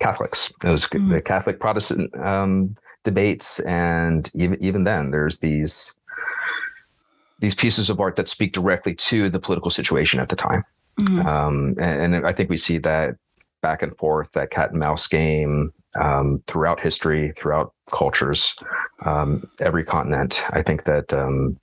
Catholics. 0.00 0.52
It 0.64 0.68
was 0.68 0.84
mm-hmm. 0.86 1.10
the 1.10 1.22
Catholic 1.22 1.60
Protestant, 1.60 2.16
um, 2.18 2.76
debates. 3.04 3.60
And 3.60 4.30
even, 4.34 4.62
even 4.62 4.84
then 4.84 5.10
there's 5.10 5.38
these, 5.38 5.96
these 7.38 7.54
pieces 7.54 7.88
of 7.88 8.00
art 8.00 8.16
that 8.16 8.28
speak 8.28 8.52
directly 8.52 8.94
to 8.94 9.30
the 9.30 9.40
political 9.40 9.70
situation 9.70 10.20
at 10.20 10.28
the 10.28 10.36
time. 10.36 10.64
Mm-hmm. 11.00 11.26
Um, 11.26 11.74
and, 11.78 12.14
and, 12.14 12.26
I 12.26 12.32
think 12.32 12.48
we 12.48 12.56
see 12.56 12.78
that 12.78 13.16
back 13.60 13.82
and 13.82 13.96
forth, 13.98 14.32
that 14.32 14.50
cat 14.50 14.70
and 14.70 14.80
mouse 14.80 15.06
game 15.06 15.72
um, 16.00 16.42
throughout 16.46 16.80
history, 16.80 17.32
throughout 17.36 17.74
cultures, 17.90 18.56
um, 19.04 19.46
every 19.60 19.84
continent. 19.84 20.42
I 20.50 20.62
think 20.62 20.84
that 20.84 21.12
um, 21.12 21.58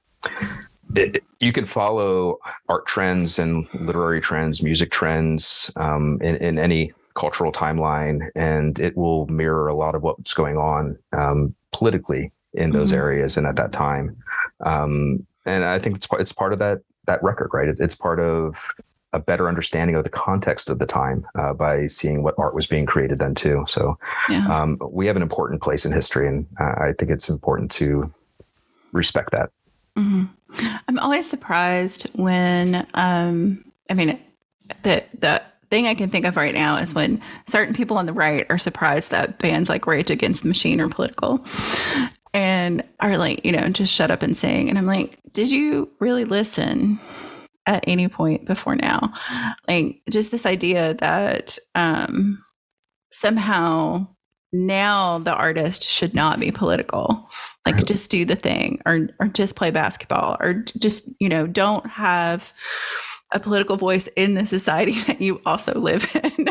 you 1.40 1.52
can 1.52 1.66
follow 1.66 2.38
art 2.70 2.86
trends 2.86 3.40
and 3.40 3.68
literary 3.74 4.22
trends, 4.22 4.62
music 4.62 4.92
trends 4.92 5.72
um, 5.78 6.20
in, 6.22 6.36
in, 6.38 6.60
any 6.60 6.94
cultural 7.16 7.52
timeline, 7.52 8.30
and 8.36 8.80
it 8.80 8.96
will 8.98 9.28
mirror 9.28 9.68
a 9.68 9.76
lot 9.76 9.96
of 9.96 10.02
what's 10.02 10.34
going 10.34 10.58
on 10.58 10.98
um, 11.12 11.56
politically 11.72 12.32
in 12.54 12.72
those 12.72 12.92
mm-hmm. 12.92 13.02
areas 13.02 13.38
and 13.38 13.48
at 13.48 13.56
that 13.56 13.72
time. 13.72 14.16
Um, 14.66 15.26
and 15.46 15.66
I 15.66 15.80
think 15.80 15.96
it's 15.98 16.08
part, 16.08 16.22
it's 16.22 16.32
part 16.34 16.54
of 16.54 16.60
that 16.60 16.80
that 17.06 17.22
record, 17.22 17.50
right? 17.54 17.68
It's, 17.68 17.80
it's 17.80 17.96
part 17.96 18.20
of 18.20 18.74
a 19.12 19.20
better 19.20 19.48
understanding 19.48 19.96
of 19.96 20.04
the 20.04 20.10
context 20.10 20.70
of 20.70 20.80
the 20.80 20.86
time 20.86 21.26
uh, 21.36 21.54
by 21.54 21.86
seeing 21.88 22.24
what 22.24 22.34
art 22.38 22.56
was 22.56 22.66
being 22.66 22.86
created 22.86 23.20
then 23.20 23.36
too. 23.36 23.64
So 23.68 23.98
yeah. 24.30 24.48
um, 24.48 24.80
we 24.92 25.06
have 25.08 25.16
an 25.16 25.22
important 25.22 25.62
place 25.62 25.86
in 25.86 25.92
history, 25.92 26.28
and 26.28 26.48
uh, 26.60 26.76
I 26.80 26.94
think 26.98 27.12
it's 27.12 27.30
important 27.30 27.70
to 27.72 28.12
respect 28.92 29.32
that. 29.32 29.52
Mm-hmm. 29.96 30.26
I'm 30.88 31.00
always 31.00 31.30
surprised 31.30 32.08
when, 32.16 32.88
um, 32.94 33.64
I 33.90 33.94
mean, 33.94 34.20
the 34.82 35.04
the 35.20 35.42
thing 35.74 35.88
I 35.88 35.96
can 35.96 36.12
think 36.12 36.28
of 36.28 36.38
right 36.38 36.54
now 36.54 36.78
is 36.78 36.94
when 36.94 37.20
certain 37.48 37.74
people 37.74 37.98
on 37.98 38.06
the 38.06 38.14
right 38.14 38.46
are 38.52 38.60
surprised 38.60 39.10
that 39.10 39.40
bands 39.40 39.70
like 39.70 39.88
Rage 39.88 40.12
Against 40.12 40.44
the 40.44 40.48
Machine 40.48 40.80
are 40.80 40.88
political, 40.88 41.44
and 42.32 42.84
are 43.00 43.18
like, 43.18 43.44
you 43.44 43.52
know, 43.52 43.68
just 43.70 43.92
shut 43.92 44.12
up 44.12 44.22
and 44.22 44.38
sing. 44.38 44.70
And 44.70 44.78
I'm 44.78 44.86
like, 44.86 45.18
did 45.32 45.52
you 45.52 45.90
really 46.00 46.26
listen 46.26 47.00
at 47.66 47.84
any 47.88 48.08
point 48.08 48.46
before 48.46 48.76
now? 48.76 49.14
Like, 49.68 50.00
just 50.12 50.30
this 50.30 50.46
idea 50.46 50.94
that 50.94 51.58
um, 51.74 52.44
somehow 53.12 54.08
now 54.52 55.18
the 55.18 55.34
artist 55.34 55.90
should 55.90 56.14
not 56.14 56.40
be 56.40 56.52
political. 56.52 57.28
Like, 57.66 57.84
just 57.86 58.12
do 58.12 58.26
the 58.26 58.36
thing 58.36 58.80
or, 58.86 59.10
or 59.20 59.28
just 59.28 59.56
play 59.56 59.72
basketball 59.72 60.38
or 60.40 60.54
just, 60.78 61.10
you 61.20 61.30
know, 61.30 61.48
don't 61.48 61.88
have 61.90 62.54
a 63.34 63.40
political 63.40 63.76
voice 63.76 64.08
in 64.16 64.36
the 64.36 64.46
society 64.46 65.02
that 65.08 65.22
you 65.22 65.42
also 65.46 65.74
live 65.80 66.10
in. 66.16 66.50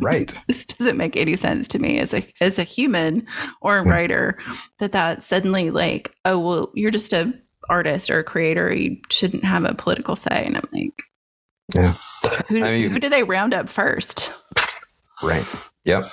right 0.00 0.34
this 0.46 0.66
doesn't 0.66 0.96
make 0.96 1.16
any 1.16 1.36
sense 1.36 1.66
to 1.68 1.78
me 1.78 1.98
as 1.98 2.12
a 2.12 2.22
as 2.40 2.58
a 2.58 2.64
human 2.64 3.26
or 3.62 3.78
a 3.78 3.82
writer 3.82 4.38
that 4.78 4.92
that 4.92 5.22
suddenly 5.22 5.70
like 5.70 6.14
oh 6.24 6.38
well 6.38 6.70
you're 6.74 6.90
just 6.90 7.12
a 7.12 7.32
artist 7.70 8.10
or 8.10 8.18
a 8.18 8.24
creator 8.24 8.72
you 8.72 8.96
shouldn't 9.10 9.42
have 9.42 9.64
a 9.64 9.74
political 9.74 10.14
say 10.14 10.44
and 10.44 10.56
i'm 10.56 10.68
like 10.72 11.02
yeah 11.74 11.94
who, 12.48 12.62
I 12.62 12.78
mean, 12.78 12.90
who 12.90 13.00
do 13.00 13.08
they 13.08 13.24
round 13.24 13.54
up 13.54 13.68
first 13.68 14.30
right 15.22 15.44
Yep. 15.86 16.04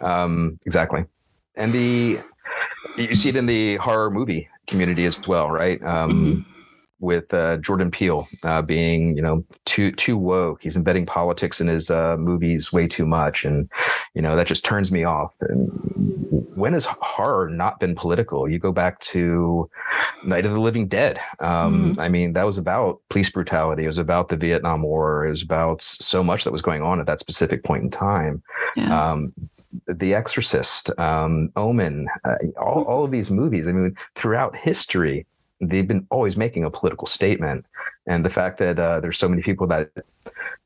Um, 0.00 0.58
exactly. 0.64 1.04
And 1.56 1.72
the 1.72 2.20
you 2.96 3.14
see 3.14 3.28
it 3.28 3.36
in 3.36 3.46
the 3.46 3.76
horror 3.76 4.10
movie 4.10 4.48
community 4.66 5.04
as 5.04 5.26
well, 5.26 5.50
right? 5.50 5.82
Um, 5.82 6.10
mm-hmm 6.10 6.59
with 7.00 7.32
uh, 7.34 7.56
Jordan 7.58 7.90
Peele 7.90 8.26
uh, 8.44 8.62
being, 8.62 9.16
you 9.16 9.22
know, 9.22 9.44
too 9.64 9.92
too 9.92 10.16
woke. 10.16 10.62
He's 10.62 10.76
embedding 10.76 11.06
politics 11.06 11.60
in 11.60 11.66
his 11.66 11.90
uh, 11.90 12.16
movies 12.16 12.72
way 12.72 12.86
too 12.86 13.06
much, 13.06 13.44
and 13.44 13.68
you 14.14 14.22
know 14.22 14.36
that 14.36 14.46
just 14.46 14.64
turns 14.64 14.92
me 14.92 15.04
off. 15.04 15.34
And 15.40 15.68
when 16.54 16.74
has 16.74 16.84
horror 16.84 17.48
not 17.48 17.80
been 17.80 17.94
political? 17.94 18.48
You 18.48 18.58
go 18.58 18.72
back 18.72 19.00
to 19.00 19.68
Night 20.24 20.44
of 20.44 20.52
the 20.52 20.60
Living 20.60 20.88
Dead. 20.88 21.18
Um, 21.40 21.94
mm. 21.94 21.98
I 21.98 22.08
mean, 22.08 22.34
that 22.34 22.46
was 22.46 22.58
about 22.58 23.00
police 23.08 23.30
brutality. 23.30 23.84
It 23.84 23.88
was 23.88 23.98
about 23.98 24.28
the 24.28 24.36
Vietnam 24.36 24.82
War. 24.82 25.26
It 25.26 25.30
was 25.30 25.42
about 25.42 25.82
so 25.82 26.22
much 26.22 26.44
that 26.44 26.52
was 26.52 26.62
going 26.62 26.82
on 26.82 27.00
at 27.00 27.06
that 27.06 27.20
specific 27.20 27.64
point 27.64 27.82
in 27.82 27.90
time. 27.90 28.42
Yeah. 28.76 29.10
Um, 29.10 29.32
the 29.86 30.14
Exorcist, 30.14 30.90
um, 30.98 31.50
Omen, 31.56 32.08
uh, 32.24 32.34
all, 32.60 32.82
all 32.82 33.04
of 33.04 33.10
these 33.10 33.30
movies. 33.30 33.68
I 33.68 33.72
mean, 33.72 33.94
throughout 34.14 34.56
history, 34.56 35.26
they've 35.60 35.86
been 35.86 36.06
always 36.10 36.36
making 36.36 36.64
a 36.64 36.70
political 36.70 37.06
statement, 37.06 37.66
and 38.06 38.24
the 38.24 38.30
fact 38.30 38.58
that 38.58 38.78
uh, 38.78 39.00
there's 39.00 39.18
so 39.18 39.28
many 39.28 39.42
people 39.42 39.66
that 39.68 39.90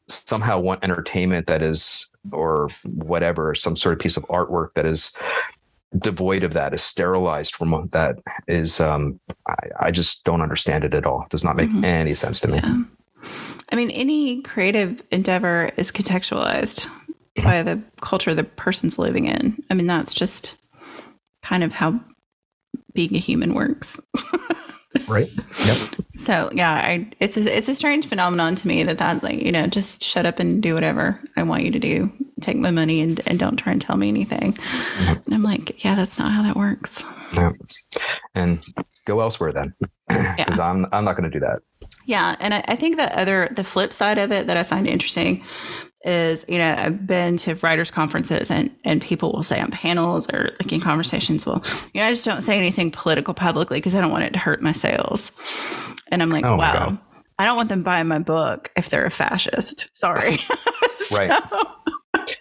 somehow 0.08 0.58
want 0.58 0.84
entertainment 0.84 1.46
that 1.46 1.62
is 1.62 2.10
or 2.32 2.68
whatever 2.84 3.54
some 3.54 3.76
sort 3.76 3.94
of 3.94 3.98
piece 3.98 4.16
of 4.16 4.24
artwork 4.24 4.68
that 4.74 4.84
is 4.84 5.16
devoid 5.98 6.42
of 6.42 6.52
that 6.52 6.74
is 6.74 6.82
sterilized 6.82 7.54
from 7.54 7.88
that 7.92 8.18
is 8.48 8.80
um 8.80 9.18
I, 9.48 9.54
I 9.80 9.90
just 9.90 10.24
don't 10.24 10.42
understand 10.42 10.84
it 10.84 10.94
at 10.94 11.06
all 11.06 11.22
it 11.22 11.30
does 11.30 11.44
not 11.44 11.56
make 11.56 11.70
mm-hmm. 11.70 11.84
any 11.84 12.14
sense 12.14 12.40
to 12.40 12.48
me 12.48 12.56
yeah. 12.56 12.82
i 13.70 13.76
mean 13.76 13.90
any 13.90 14.42
creative 14.42 15.02
endeavor 15.10 15.70
is 15.76 15.92
contextualized 15.92 16.86
mm-hmm. 16.86 17.44
by 17.44 17.62
the 17.62 17.80
culture 18.00 18.34
the 18.34 18.44
person's 18.44 18.98
living 18.98 19.26
in 19.26 19.56
i 19.70 19.74
mean 19.74 19.86
that's 19.86 20.12
just 20.12 20.56
kind 21.42 21.62
of 21.62 21.72
how 21.72 21.98
being 22.92 23.14
a 23.14 23.20
human 23.20 23.54
works 23.54 23.98
right. 25.08 25.28
Yep. 25.66 25.76
So 26.16 26.50
yeah 26.52 26.72
i 26.72 27.06
it's 27.20 27.36
a, 27.36 27.56
it's 27.56 27.68
a 27.68 27.74
strange 27.74 28.06
phenomenon 28.06 28.54
to 28.56 28.68
me 28.68 28.82
that 28.84 28.98
that 28.98 29.22
like 29.22 29.42
you 29.42 29.52
know 29.52 29.66
just 29.66 30.02
shut 30.02 30.26
up 30.26 30.38
and 30.38 30.62
do 30.62 30.74
whatever 30.74 31.20
i 31.36 31.42
want 31.42 31.64
you 31.64 31.70
to 31.70 31.78
do. 31.78 32.12
Take 32.40 32.56
my 32.56 32.70
money 32.70 33.00
and, 33.00 33.20
and 33.26 33.38
don't 33.38 33.56
try 33.56 33.72
and 33.72 33.80
tell 33.80 33.96
me 33.96 34.08
anything. 34.08 34.52
Mm-hmm. 34.52 35.22
and 35.24 35.34
i'm 35.34 35.42
like 35.42 35.84
yeah 35.84 35.94
that's 35.94 36.18
not 36.18 36.32
how 36.32 36.42
that 36.42 36.56
works. 36.56 37.02
Yeah 37.32 37.50
and 38.34 38.64
go 39.04 39.20
elsewhere 39.20 39.52
then 39.52 39.74
because 40.08 40.58
yeah. 40.58 40.70
i'm 40.70 40.86
i'm 40.92 41.04
not 41.04 41.16
going 41.16 41.30
to 41.30 41.38
do 41.38 41.40
that. 41.40 41.60
Yeah 42.06 42.36
and 42.40 42.54
I, 42.54 42.64
I 42.68 42.76
think 42.76 42.96
the 42.96 43.18
other 43.18 43.48
the 43.52 43.64
flip 43.64 43.92
side 43.92 44.18
of 44.18 44.32
it 44.32 44.46
that 44.46 44.56
i 44.56 44.62
find 44.62 44.86
interesting 44.86 45.44
is, 46.04 46.44
you 46.48 46.58
know, 46.58 46.74
I've 46.76 47.06
been 47.06 47.36
to 47.38 47.54
writers' 47.56 47.90
conferences 47.90 48.50
and, 48.50 48.74
and 48.84 49.00
people 49.00 49.32
will 49.32 49.42
say 49.42 49.60
on 49.60 49.70
panels 49.70 50.28
or 50.30 50.50
like 50.60 50.72
in 50.72 50.80
conversations, 50.80 51.46
well, 51.46 51.64
you 51.92 52.00
know, 52.00 52.06
I 52.06 52.12
just 52.12 52.24
don't 52.24 52.42
say 52.42 52.56
anything 52.56 52.90
political 52.90 53.34
publicly 53.34 53.78
because 53.78 53.94
I 53.94 54.00
don't 54.00 54.12
want 54.12 54.24
it 54.24 54.32
to 54.34 54.38
hurt 54.38 54.62
my 54.62 54.72
sales. 54.72 55.32
And 56.08 56.22
I'm 56.22 56.30
like, 56.30 56.44
oh 56.44 56.56
wow, 56.56 56.98
I 57.38 57.46
don't 57.46 57.56
want 57.56 57.68
them 57.68 57.82
buying 57.82 58.06
my 58.06 58.18
book 58.18 58.70
if 58.76 58.90
they're 58.90 59.06
a 59.06 59.10
fascist. 59.10 59.94
Sorry. 59.96 60.38
so. 60.98 61.16
Right. 61.16 61.42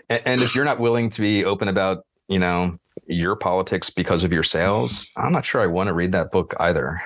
And, 0.09 0.21
and 0.25 0.41
if 0.41 0.55
you're 0.55 0.65
not 0.65 0.79
willing 0.79 1.09
to 1.11 1.21
be 1.21 1.45
open 1.45 1.67
about, 1.67 2.05
you 2.27 2.39
know, 2.39 2.77
your 3.07 3.35
politics 3.35 3.89
because 3.89 4.23
of 4.23 4.31
your 4.31 4.43
sales, 4.43 5.09
I'm 5.17 5.31
not 5.31 5.45
sure 5.45 5.61
I 5.61 5.67
want 5.67 5.87
to 5.87 5.93
read 5.93 6.11
that 6.11 6.31
book 6.31 6.53
either. 6.59 7.01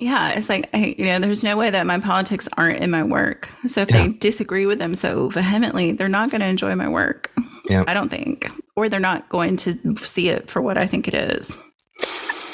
Yeah, 0.00 0.30
it's 0.30 0.48
like 0.48 0.70
I, 0.72 0.94
you 0.96 1.04
know, 1.04 1.18
there's 1.18 1.44
no 1.44 1.58
way 1.58 1.68
that 1.68 1.86
my 1.86 2.00
politics 2.00 2.48
aren't 2.56 2.80
in 2.80 2.90
my 2.90 3.02
work. 3.02 3.50
So 3.66 3.82
if 3.82 3.90
yeah. 3.90 4.06
they 4.06 4.12
disagree 4.14 4.64
with 4.64 4.78
them 4.78 4.94
so 4.94 5.28
vehemently, 5.28 5.92
they're 5.92 6.08
not 6.08 6.30
going 6.30 6.40
to 6.40 6.46
enjoy 6.46 6.74
my 6.74 6.88
work. 6.88 7.30
Yeah. 7.68 7.84
I 7.86 7.92
don't 7.92 8.08
think, 8.08 8.50
or 8.76 8.88
they're 8.88 8.98
not 8.98 9.28
going 9.28 9.56
to 9.58 9.96
see 9.98 10.30
it 10.30 10.50
for 10.50 10.62
what 10.62 10.78
I 10.78 10.86
think 10.86 11.06
it 11.06 11.14
is. 11.14 11.56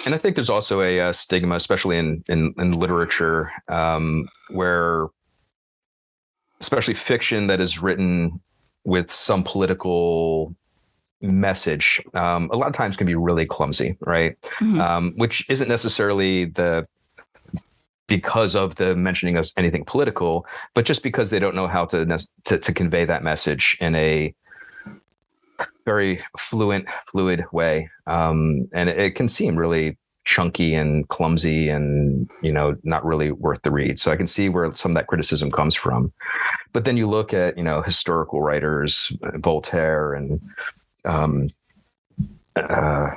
And 0.04 0.14
I 0.14 0.18
think 0.18 0.34
there's 0.34 0.50
also 0.50 0.82
a, 0.82 1.00
uh, 1.00 1.12
stigma, 1.12 1.54
especially 1.54 1.98
in 1.98 2.24
in, 2.26 2.52
in 2.58 2.72
literature, 2.72 3.52
um, 3.68 4.28
where, 4.50 5.06
especially 6.60 6.94
fiction 6.94 7.46
that 7.46 7.60
is 7.60 7.80
written 7.80 8.40
with 8.84 9.12
some 9.12 9.44
political 9.44 10.54
message 11.22 12.02
um, 12.14 12.50
a 12.52 12.56
lot 12.56 12.68
of 12.68 12.74
times 12.74 12.96
can 12.96 13.06
be 13.06 13.14
really 13.14 13.46
clumsy 13.46 13.96
right 14.00 14.36
mm-hmm. 14.58 14.80
um, 14.80 15.14
which 15.16 15.48
isn't 15.48 15.68
necessarily 15.68 16.44
the 16.44 16.86
because 18.06 18.54
of 18.54 18.76
the 18.76 18.94
mentioning 18.94 19.36
of 19.36 19.50
anything 19.56 19.84
political, 19.84 20.46
but 20.74 20.84
just 20.84 21.02
because 21.02 21.30
they 21.30 21.38
don't 21.38 21.54
know 21.54 21.66
how 21.66 21.84
to 21.86 22.18
to, 22.44 22.58
to 22.58 22.72
convey 22.72 23.04
that 23.04 23.22
message 23.22 23.76
in 23.80 23.94
a 23.94 24.34
very 25.84 26.20
fluent, 26.38 26.86
fluid 27.10 27.44
way, 27.52 27.88
um, 28.06 28.68
and 28.72 28.88
it, 28.88 28.98
it 28.98 29.14
can 29.14 29.28
seem 29.28 29.56
really 29.56 29.96
chunky 30.24 30.74
and 30.74 31.08
clumsy 31.08 31.68
and 31.68 32.28
you 32.42 32.52
know 32.52 32.76
not 32.82 33.04
really 33.04 33.30
worth 33.30 33.62
the 33.62 33.70
read. 33.70 33.98
So 33.98 34.10
i 34.10 34.16
can 34.16 34.26
see 34.26 34.48
where 34.48 34.70
some 34.72 34.90
of 34.90 34.96
that 34.96 35.06
criticism 35.06 35.50
comes 35.50 35.74
from. 35.74 36.12
But 36.72 36.84
then 36.84 36.96
you 36.96 37.08
look 37.08 37.32
at 37.32 37.56
you 37.56 37.64
know 37.64 37.80
historical 37.80 38.42
writers 38.42 39.12
voltaire 39.36 40.14
and 40.14 40.40
um 41.04 41.50
uh, 42.56 43.14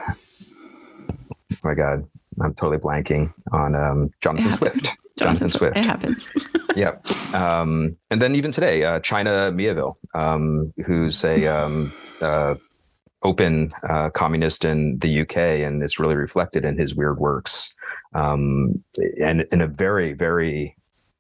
oh 1.52 1.58
my 1.64 1.74
god 1.74 2.06
I'm 2.42 2.54
totally 2.54 2.78
blanking 2.78 3.34
on 3.52 3.76
um, 3.76 4.12
Jonathan 4.22 4.52
Swift. 4.52 4.92
Jonathan, 5.18 5.50
Swift. 5.50 5.78
It 5.78 5.86
happens. 5.86 6.32
yep. 6.76 7.06
Um, 7.34 7.98
and 8.10 8.22
then 8.22 8.36
even 8.36 8.54
today, 8.54 8.84
uh, 8.84 9.00
China 9.02 9.52
Miéville, 9.52 9.96
um, 10.14 10.74
who's 10.86 11.24
a 11.26 11.46
um, 11.46 11.92
uh, 12.22 12.56
open 13.24 13.74
uh, 13.88 14.10
communist 14.12 14.64
in 14.64 14.98
the 15.00 15.22
UK, 15.22 15.38
and 15.38 15.84
it's 15.84 16.00
really 16.00 16.16
reflected 16.16 16.64
in 16.64 16.78
his 16.78 16.96
weird 16.96 17.20
works, 17.20 17.76
um, 18.14 18.82
and 19.22 19.46
in 19.52 19.60
a 19.60 19.68
very, 19.68 20.14
very 20.14 20.76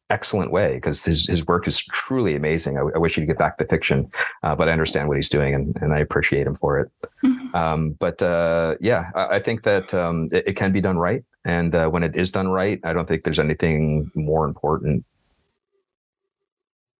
excellent 0.10 0.51
way 0.51 0.76
because 0.76 1.03
his, 1.05 1.28
his 1.28 1.45
work 1.45 1.68
is 1.68 1.84
truly 1.84 2.36
amazing. 2.36 2.78
I, 2.78 2.82
I 2.95 2.97
wish 2.97 3.16
he'd 3.16 3.28
get 3.28 3.38
back 3.38 3.57
to 3.57 3.68
fiction, 3.68 4.10
uh, 4.43 4.55
but 4.55 4.70
I 4.70 4.72
understand 4.72 5.07
what 5.07 5.18
he's 5.18 5.30
doing 5.30 5.53
and, 5.53 5.76
and 5.82 5.93
I 5.93 5.99
appreciate 5.99 6.47
him 6.47 6.55
for 6.55 6.80
it. 6.80 6.91
Mm-hmm. 7.24 7.55
Um, 7.55 7.91
but 7.91 8.22
uh, 8.22 8.76
yeah, 8.80 9.12
I, 9.16 9.36
I, 9.36 9.39
think 9.39 9.64
that 9.64 9.93
um, 9.93 10.30
it, 10.32 10.49
it, 10.49 10.53
can 10.53 10.72
be 10.72 10.82
done 10.82 10.97
right. 10.97 11.24
And 11.45 11.74
uh, 11.74 11.89
when 11.89 12.03
it 12.03 12.16
is 12.16 12.32
done 12.32 12.47
right, 12.47 12.80
I 12.84 12.93
don't 12.93 13.07
think 13.07 13.24
there's 13.24 13.39
anything 13.39 14.12
more 14.16 14.45
important. 14.45 15.05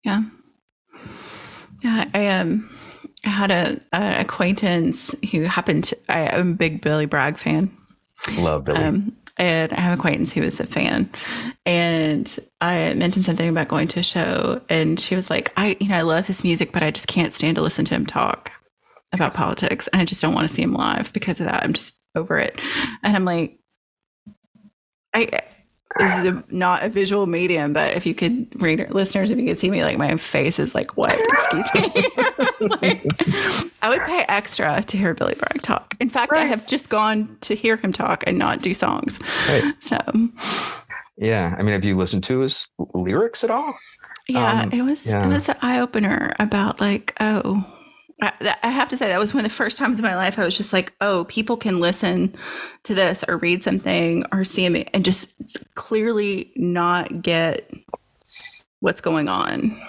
Yeah. 0.04 0.24
Yeah. 1.82 2.06
I 2.14 2.28
um, 2.28 2.70
I 3.26 3.30
had 3.30 3.52
a, 3.52 3.82
a 3.92 4.22
acquaintance 4.22 5.14
who 5.32 5.44
happened 5.44 5.86
to, 5.86 5.98
I, 6.10 6.38
am 6.38 6.52
a 6.52 6.56
big 6.56 6.82
Billy 6.82 7.06
Bragg 7.06 7.38
fan. 7.38 7.76
Love 8.38 8.66
Billy. 8.66 8.82
Um, 8.82 9.16
and 9.40 9.74
I 9.74 9.80
have 9.80 9.94
an 9.94 10.00
acquaintance 10.00 10.34
who 10.34 10.42
was 10.42 10.60
a 10.60 10.68
fan, 10.68 11.10
and 11.66 12.38
I 12.62 12.94
mentioned 12.94 13.26
something 13.26 13.50
about 13.50 13.70
going 13.70 13.88
to 13.90 14.02
a 14.02 14.04
show, 14.04 14.62
and 14.70 15.00
she 15.00 15.16
was 15.16 15.30
like, 15.30 15.52
"I, 15.58 15.78
you 15.80 15.88
know, 15.88 15.98
I 15.98 16.02
love 16.02 16.28
his 16.28 16.44
music, 16.44 16.72
but 16.72 16.84
I 16.84 16.92
just 16.92 17.08
can't 17.08 17.34
stand 17.34 17.56
to 17.56 17.62
listen 17.64 17.86
to 17.86 17.96
him 17.96 18.06
talk 18.06 18.52
about 19.14 19.34
politics, 19.34 19.88
and 19.88 20.02
I 20.02 20.06
just 20.06 20.22
don't 20.22 20.36
want 20.36 20.48
to 20.48 20.54
see 20.54 20.62
him 20.62 20.74
live 20.74 21.12
because 21.14 21.40
of 21.40 21.48
that. 21.48 21.64
I'm 21.64 21.74
just 21.74 22.00
over 22.16 22.38
it." 22.38 22.60
And 23.02 23.16
I'm 23.16 23.26
like, 23.26 23.60
I 25.16 25.42
this 25.98 26.18
is 26.20 26.28
a, 26.28 26.44
not 26.50 26.84
a 26.84 26.90
visual 26.90 27.26
medium, 27.26 27.74
but 27.74 27.96
if 27.96 28.06
you 28.06 28.14
could 28.14 28.48
read 28.62 28.86
listeners, 28.92 29.32
if 29.32 29.40
you 29.40 29.48
could 29.48 29.58
see 29.58 29.72
me, 29.72 29.84
like 29.84 29.98
my 29.98 30.16
face 30.18 30.60
is 30.60 30.76
like, 30.76 30.96
what? 30.96 31.18
Excuse 31.20 31.74
me. 31.74 31.92
like, 32.82 33.04
I 33.82 33.90
would 33.90 34.02
pay 34.02 34.24
extra 34.30 34.82
to 34.84 34.98
hear 34.98 35.14
Billy 35.16 35.36
Bragg 35.36 35.62
talk. 35.64 35.96
In 36.00 36.10
fact, 36.10 36.34
right. 36.34 36.44
I 36.44 36.46
have 36.46 36.68
just 36.68 36.90
gone 36.90 37.38
to 37.42 37.56
hear 37.56 37.76
him 37.78 37.92
talk 37.92 38.24
and 38.28 38.38
not 38.38 38.62
do 38.62 38.74
songs. 38.74 39.20
Right. 39.48 39.74
So, 39.80 39.98
yeah. 41.18 41.56
I 41.58 41.64
mean, 41.64 41.74
have 41.74 41.84
you 41.84 41.98
listened 41.98 42.24
to 42.26 42.40
his 42.42 42.68
lyrics 42.94 43.44
at 43.44 43.50
all? 43.50 43.76
Yeah, 44.28 44.62
um, 44.62 44.72
it 44.72 44.84
was 44.84 45.08
yeah. 45.08 45.26
it 45.26 45.28
was 45.28 45.50
an 45.50 45.56
eye 45.64 45.80
opener 45.80 46.34
about 46.38 46.80
like, 46.80 47.16
oh, 47.20 47.66
I, 48.22 48.56
I 48.64 48.70
have 48.70 48.90
to 48.90 48.98
say 48.98 49.08
that 49.08 49.20
was 49.20 49.34
one 49.34 49.46
of 49.46 49.50
the 49.50 49.56
first 49.56 49.78
times 49.78 49.98
in 49.98 50.04
my 50.04 50.16
life 50.16 50.38
I 50.38 50.46
was 50.46 50.58
just 50.58 50.74
like, 50.74 50.94
oh, 51.02 51.26
people 51.26 51.58
can 51.58 51.80
listen 51.80 52.36
to 52.84 52.94
this 52.94 53.24
or 53.28 53.38
read 53.38 53.64
something 53.64 54.26
or 54.32 54.44
see 54.44 54.68
me 54.70 54.86
and 54.94 55.06
just 55.06 55.30
clearly 55.76 56.52
not 56.56 57.22
get 57.22 57.72
what's 58.82 59.02
going 59.02 59.30
on. 59.30 59.80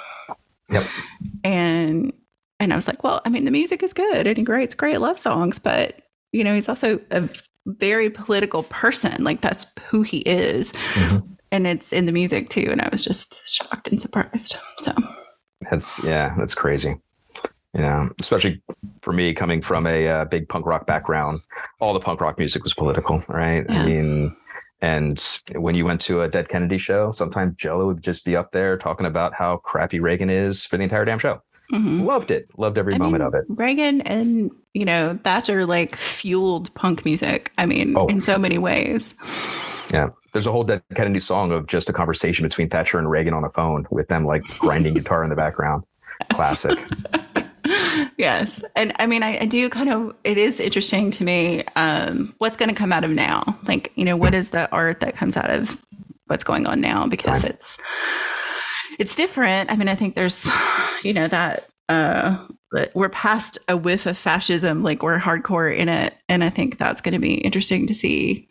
Yep. 0.71 0.87
And 1.45 2.13
and 2.61 2.73
I 2.73 2.77
was 2.77 2.87
like, 2.87 3.03
well, 3.03 3.23
I 3.25 3.31
mean, 3.31 3.47
the 3.47 3.51
music 3.51 3.83
is 3.83 3.93
good 3.93 4.27
and 4.27 4.37
he 4.37 4.45
writes 4.45 4.75
great 4.75 5.01
love 5.01 5.19
songs, 5.19 5.59
but 5.59 6.03
you 6.33 6.45
know, 6.45 6.55
he's 6.55 6.69
also 6.69 7.01
a 7.11 7.29
very 7.67 8.11
political 8.11 8.63
person. 8.65 9.25
Like 9.25 9.41
that's 9.41 9.67
who 9.89 10.03
he 10.03 10.19
is. 10.19 10.73
Mm-hmm. 10.95 11.27
And 11.53 11.67
it's 11.67 11.93
in 11.93 12.07
the 12.07 12.13
music 12.13 12.49
too. 12.49 12.69
And 12.71 12.81
I 12.81 12.89
was 12.93 13.03
just 13.03 13.53
shocked 13.53 13.89
and 13.89 14.01
surprised. 14.01 14.57
So 14.79 14.93
that's 15.69 16.03
yeah, 16.05 16.35
that's 16.39 16.55
crazy 16.55 16.97
you 17.75 17.81
know, 17.81 18.11
especially 18.19 18.61
for 19.03 19.13
me 19.13 19.33
coming 19.33 19.61
from 19.61 19.87
a 19.87 20.09
uh, 20.09 20.25
big 20.25 20.49
punk 20.49 20.67
rock 20.67 20.87
background, 20.87 21.41
all 21.79 21.95
the 21.95 22.01
punk 22.01 22.21
rock 22.21 22.39
music 22.39 22.65
was 22.65 22.75
political, 22.75 23.23
right? 23.29 23.65
Yeah. 23.69 23.83
I 23.83 23.87
mean, 23.87 24.37
and 24.83 25.41
when 25.55 25.75
you 25.75 25.85
went 25.85 26.01
to 26.03 26.23
a 26.23 26.29
Dead 26.29 26.49
Kennedy 26.49 26.79
show, 26.79 27.11
sometimes 27.11 27.57
Jello 27.57 27.87
would 27.87 28.03
just 28.03 28.25
be 28.25 28.35
up 28.35 28.53
there 28.53 28.77
talking 28.77 29.07
about 29.07 29.35
how 29.35 29.59
crappy 29.59 30.01
Reagan 30.01 30.31
is 30.31 30.65
for 30.65 30.79
the 30.79 30.85
entire 30.85 31.05
damn 31.05 31.19
show. 31.19 31.43
Mm-hmm. 31.73 32.03
Loved 32.03 32.31
it. 32.31 32.49
Loved 32.59 32.79
every 32.79 32.95
I 32.95 32.99
moment 32.99 33.23
mean, 33.23 33.29
of 33.29 33.35
it. 33.35 33.45
Reagan 33.49 34.01
and 34.03 34.51
you 34.75 34.85
know 34.85 35.19
Thatcher 35.23 35.67
like 35.67 35.97
fueled 35.97 36.75
punk 36.75 37.05
music. 37.05 37.53
I 37.59 37.67
mean, 37.67 37.97
oh. 37.97 38.09
in 38.09 38.21
so 38.21 38.39
many 38.39 38.59
ways. 38.59 39.15
Yeah, 39.93 40.09
there's 40.33 40.47
a 40.47 40.53
whole 40.53 40.65
Dead 40.65 40.83
Kennedy 40.95 41.21
song 41.21 41.53
of 41.53 41.67
just 41.67 41.89
a 41.89 41.93
conversation 41.93 42.45
between 42.45 42.69
Thatcher 42.69 42.99
and 42.99 43.09
Reagan 43.09 43.35
on 43.35 43.45
a 43.45 43.51
phone 43.51 43.87
with 43.91 44.09
them 44.09 44.25
like 44.25 44.43
grinding 44.59 44.95
guitar 44.95 45.23
in 45.23 45.31
the 45.31 45.37
background. 45.37 45.85
Classic. 46.33 46.79
yes. 48.17 48.63
And 48.77 48.93
I 48.99 49.07
mean, 49.07 49.23
I, 49.23 49.39
I, 49.41 49.47
do 49.47 49.69
kind 49.69 49.91
of, 49.91 50.15
it 50.25 50.39
is 50.39 50.61
interesting 50.61 51.11
to 51.13 51.25
me 51.25 51.65
um, 51.77 52.35
what's 52.39 52.57
going 52.57 52.69
to 52.69 52.75
come 52.75 52.93
out 52.93 53.05
of 53.05 53.11
now. 53.11 53.43
Like, 53.65 53.93
you 53.97 54.05
know, 54.05 54.17
what 54.17 54.35
is 54.35 54.51
the 54.51 54.71
art 54.73 55.01
that 55.01 55.17
comes 55.17 55.37
out 55.37 55.51
of 55.51 55.79
what's 56.27 56.45
going 56.45 56.67
on 56.67 56.81
now? 56.81 57.07
Because 57.07 57.43
Fine. 57.43 57.51
it's, 57.51 57.79
it's 58.99 59.15
different. 59.15 59.71
I 59.71 59.77
mean, 59.77 59.89
I 59.89 59.95
think 59.95 60.15
there's, 60.15 60.49
you 61.03 61.13
know, 61.13 61.29
that, 61.29 61.69
uh, 61.89 62.37
we're 62.95 63.09
past 63.09 63.59
a 63.69 63.77
whiff 63.77 64.07
of 64.07 64.17
fascism, 64.17 64.83
like 64.83 65.03
we're 65.03 65.19
hardcore 65.19 65.77
in 65.77 65.89
it. 65.89 66.15
And 66.29 66.45
I 66.45 66.51
think 66.51 66.79
that's 66.79 67.01
going 67.01 67.15
to 67.15 67.19
be 67.19 67.35
interesting 67.35 67.87
to 67.89 67.95
see, 67.95 68.49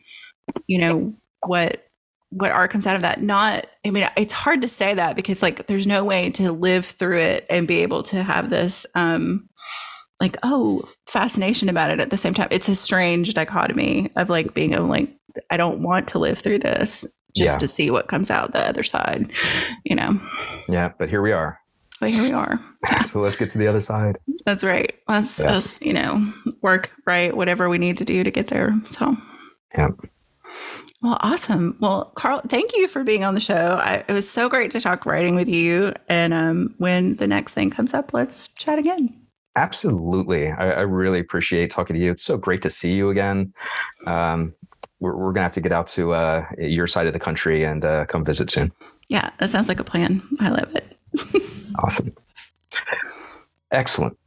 you 0.67 0.77
know, 0.77 1.13
what 1.45 1.88
what 2.31 2.51
art 2.51 2.71
comes 2.71 2.85
out 2.85 2.95
of 2.95 3.01
that. 3.01 3.21
Not 3.21 3.65
i 3.85 3.89
mean 3.89 4.07
it's 4.17 4.33
hard 4.33 4.61
to 4.61 4.67
say 4.67 4.93
that 4.93 5.15
because 5.15 5.41
like 5.41 5.67
there's 5.67 5.87
no 5.87 6.03
way 6.03 6.29
to 6.31 6.51
live 6.51 6.85
through 6.85 7.19
it 7.19 7.45
and 7.49 7.67
be 7.67 7.81
able 7.81 8.03
to 8.03 8.23
have 8.23 8.49
this 8.49 8.85
um 8.95 9.49
like 10.19 10.37
oh 10.43 10.83
fascination 11.07 11.69
about 11.69 11.89
it 11.91 11.99
at 11.99 12.09
the 12.09 12.17
same 12.17 12.33
time. 12.33 12.47
It's 12.51 12.69
a 12.69 12.75
strange 12.75 13.33
dichotomy 13.33 14.11
of 14.15 14.29
like 14.29 14.53
being 14.53 14.75
of 14.75 14.87
like 14.87 15.15
i 15.49 15.57
don't 15.57 15.81
want 15.81 16.07
to 16.09 16.19
live 16.19 16.39
through 16.39 16.59
this 16.59 17.05
just 17.35 17.53
yeah. 17.53 17.57
to 17.57 17.67
see 17.67 17.91
what 17.91 18.07
comes 18.07 18.31
out 18.31 18.51
the 18.51 18.59
other 18.59 18.83
side 18.83 19.31
you 19.83 19.95
know? 19.95 20.19
Yeah 20.67 20.91
but 20.97 21.09
here 21.09 21.21
we 21.21 21.31
are. 21.31 21.59
But 21.99 22.11
here 22.11 22.23
we 22.23 22.31
are. 22.31 22.59
So 23.03 23.19
let's 23.19 23.35
get 23.35 23.49
to 23.51 23.57
the 23.57 23.67
other 23.67 23.81
side. 23.81 24.17
That's 24.45 24.63
right. 24.63 24.95
Let's 25.09 25.39
yeah. 25.39 25.57
us 25.57 25.81
you 25.81 25.93
know 25.93 26.31
work 26.61 26.91
right 27.05 27.35
whatever 27.35 27.69
we 27.69 27.77
need 27.77 27.97
to 27.97 28.05
do 28.05 28.23
to 28.23 28.31
get 28.31 28.47
there 28.47 28.79
so. 28.87 29.17
Yeah 29.77 29.89
well, 31.01 31.17
awesome. 31.21 31.77
Well, 31.79 32.11
Karl, 32.15 32.41
thank 32.49 32.75
you 32.75 32.89
for 32.89 33.05
being 33.05 33.23
on 33.23 33.33
the 33.33 33.39
show. 33.39 33.79
I, 33.81 34.03
it 34.07 34.11
was 34.11 34.29
so 34.29 34.49
great 34.49 34.71
to 34.71 34.81
talk 34.81 35.05
writing 35.05 35.35
with 35.35 35.47
you. 35.47 35.93
And 36.09 36.33
um, 36.33 36.75
when 36.77 37.15
the 37.15 37.27
next 37.27 37.53
thing 37.53 37.69
comes 37.69 37.93
up, 37.93 38.13
let's 38.13 38.49
chat 38.49 38.79
again. 38.79 39.15
Absolutely. 39.55 40.51
I, 40.51 40.71
I, 40.71 40.81
really 40.81 41.19
appreciate 41.19 41.71
talking 41.71 41.95
to 41.95 42.01
you. 42.01 42.11
It's 42.11 42.23
so 42.23 42.37
great 42.37 42.61
to 42.61 42.69
see 42.69 42.93
you 42.93 43.09
again. 43.09 43.53
Um, 44.05 44.53
we're, 44.99 45.15
we're 45.15 45.33
going 45.33 45.35
to 45.35 45.41
have 45.43 45.53
to 45.53 45.61
get 45.61 45.71
out 45.71 45.87
to 45.87 46.13
uh, 46.13 46.45
your 46.57 46.87
side 46.87 47.07
of 47.07 47.13
the 47.13 47.19
country 47.19 47.63
and 47.63 47.83
uh, 47.83 48.05
come 48.05 48.23
visit 48.23 48.51
soon. 48.51 48.71
Yeah, 49.07 49.31
that 49.39 49.49
sounds 49.49 49.67
like 49.67 49.79
a 49.79 49.83
plan. 49.83 50.21
I 50.39 50.49
love 50.49 50.75
it. 50.75 50.97
awesome. 51.79 52.13
Excellent. 53.71 54.17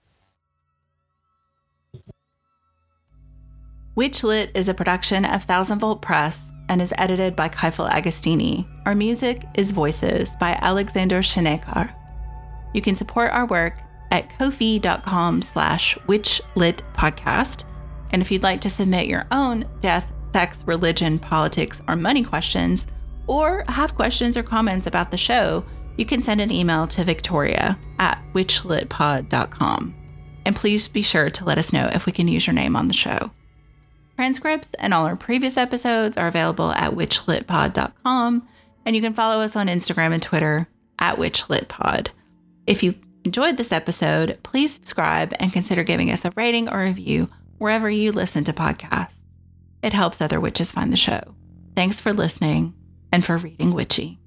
Witchlit 3.96 4.56
is 4.56 4.68
a 4.68 4.74
production 4.74 5.24
of 5.24 5.44
Thousand 5.44 5.78
Volt 5.78 6.02
Press 6.02 6.51
and 6.68 6.80
is 6.80 6.94
edited 6.98 7.36
by 7.36 7.48
Kaifel 7.48 7.90
Agostini. 7.90 8.66
Our 8.86 8.94
music 8.94 9.44
is 9.54 9.70
Voices 9.70 10.36
by 10.36 10.58
Alexander 10.60 11.20
Shenekar. 11.20 11.94
You 12.74 12.82
can 12.82 12.96
support 12.96 13.32
our 13.32 13.46
work 13.46 13.78
at 14.10 14.28
kofi.com 14.30 15.42
slash 15.42 15.96
witchlitpodcast. 16.06 17.64
And 18.10 18.22
if 18.22 18.30
you'd 18.30 18.42
like 18.42 18.60
to 18.62 18.70
submit 18.70 19.06
your 19.06 19.26
own 19.30 19.66
death, 19.80 20.12
sex, 20.32 20.62
religion, 20.66 21.18
politics, 21.18 21.80
or 21.88 21.96
money 21.96 22.22
questions, 22.22 22.86
or 23.26 23.64
have 23.68 23.94
questions 23.94 24.36
or 24.36 24.42
comments 24.42 24.86
about 24.86 25.10
the 25.10 25.16
show, 25.16 25.64
you 25.96 26.04
can 26.04 26.22
send 26.22 26.40
an 26.40 26.50
email 26.50 26.86
to 26.88 27.04
victoria 27.04 27.78
at 27.98 28.22
witchlitpod.com. 28.34 29.94
And 30.44 30.56
please 30.56 30.88
be 30.88 31.02
sure 31.02 31.30
to 31.30 31.44
let 31.44 31.58
us 31.58 31.72
know 31.72 31.88
if 31.92 32.06
we 32.06 32.12
can 32.12 32.28
use 32.28 32.46
your 32.46 32.54
name 32.54 32.76
on 32.76 32.88
the 32.88 32.94
show. 32.94 33.30
Transcripts 34.22 34.72
and 34.78 34.94
all 34.94 35.04
our 35.06 35.16
previous 35.16 35.56
episodes 35.56 36.16
are 36.16 36.28
available 36.28 36.70
at 36.70 36.92
witchlitpod.com, 36.92 38.48
and 38.86 38.94
you 38.94 39.02
can 39.02 39.14
follow 39.14 39.42
us 39.42 39.56
on 39.56 39.66
Instagram 39.66 40.12
and 40.12 40.22
Twitter 40.22 40.68
at 41.00 41.16
witchlitpod. 41.16 42.06
If 42.64 42.84
you 42.84 42.94
enjoyed 43.24 43.56
this 43.56 43.72
episode, 43.72 44.38
please 44.44 44.74
subscribe 44.74 45.34
and 45.40 45.52
consider 45.52 45.82
giving 45.82 46.12
us 46.12 46.24
a 46.24 46.32
rating 46.36 46.68
or 46.68 46.82
review 46.82 47.30
wherever 47.58 47.90
you 47.90 48.12
listen 48.12 48.44
to 48.44 48.52
podcasts. 48.52 49.24
It 49.82 49.92
helps 49.92 50.20
other 50.20 50.38
witches 50.38 50.70
find 50.70 50.92
the 50.92 50.96
show. 50.96 51.34
Thanks 51.74 51.98
for 51.98 52.12
listening 52.12 52.74
and 53.10 53.24
for 53.24 53.38
reading 53.38 53.74
witchy. 53.74 54.21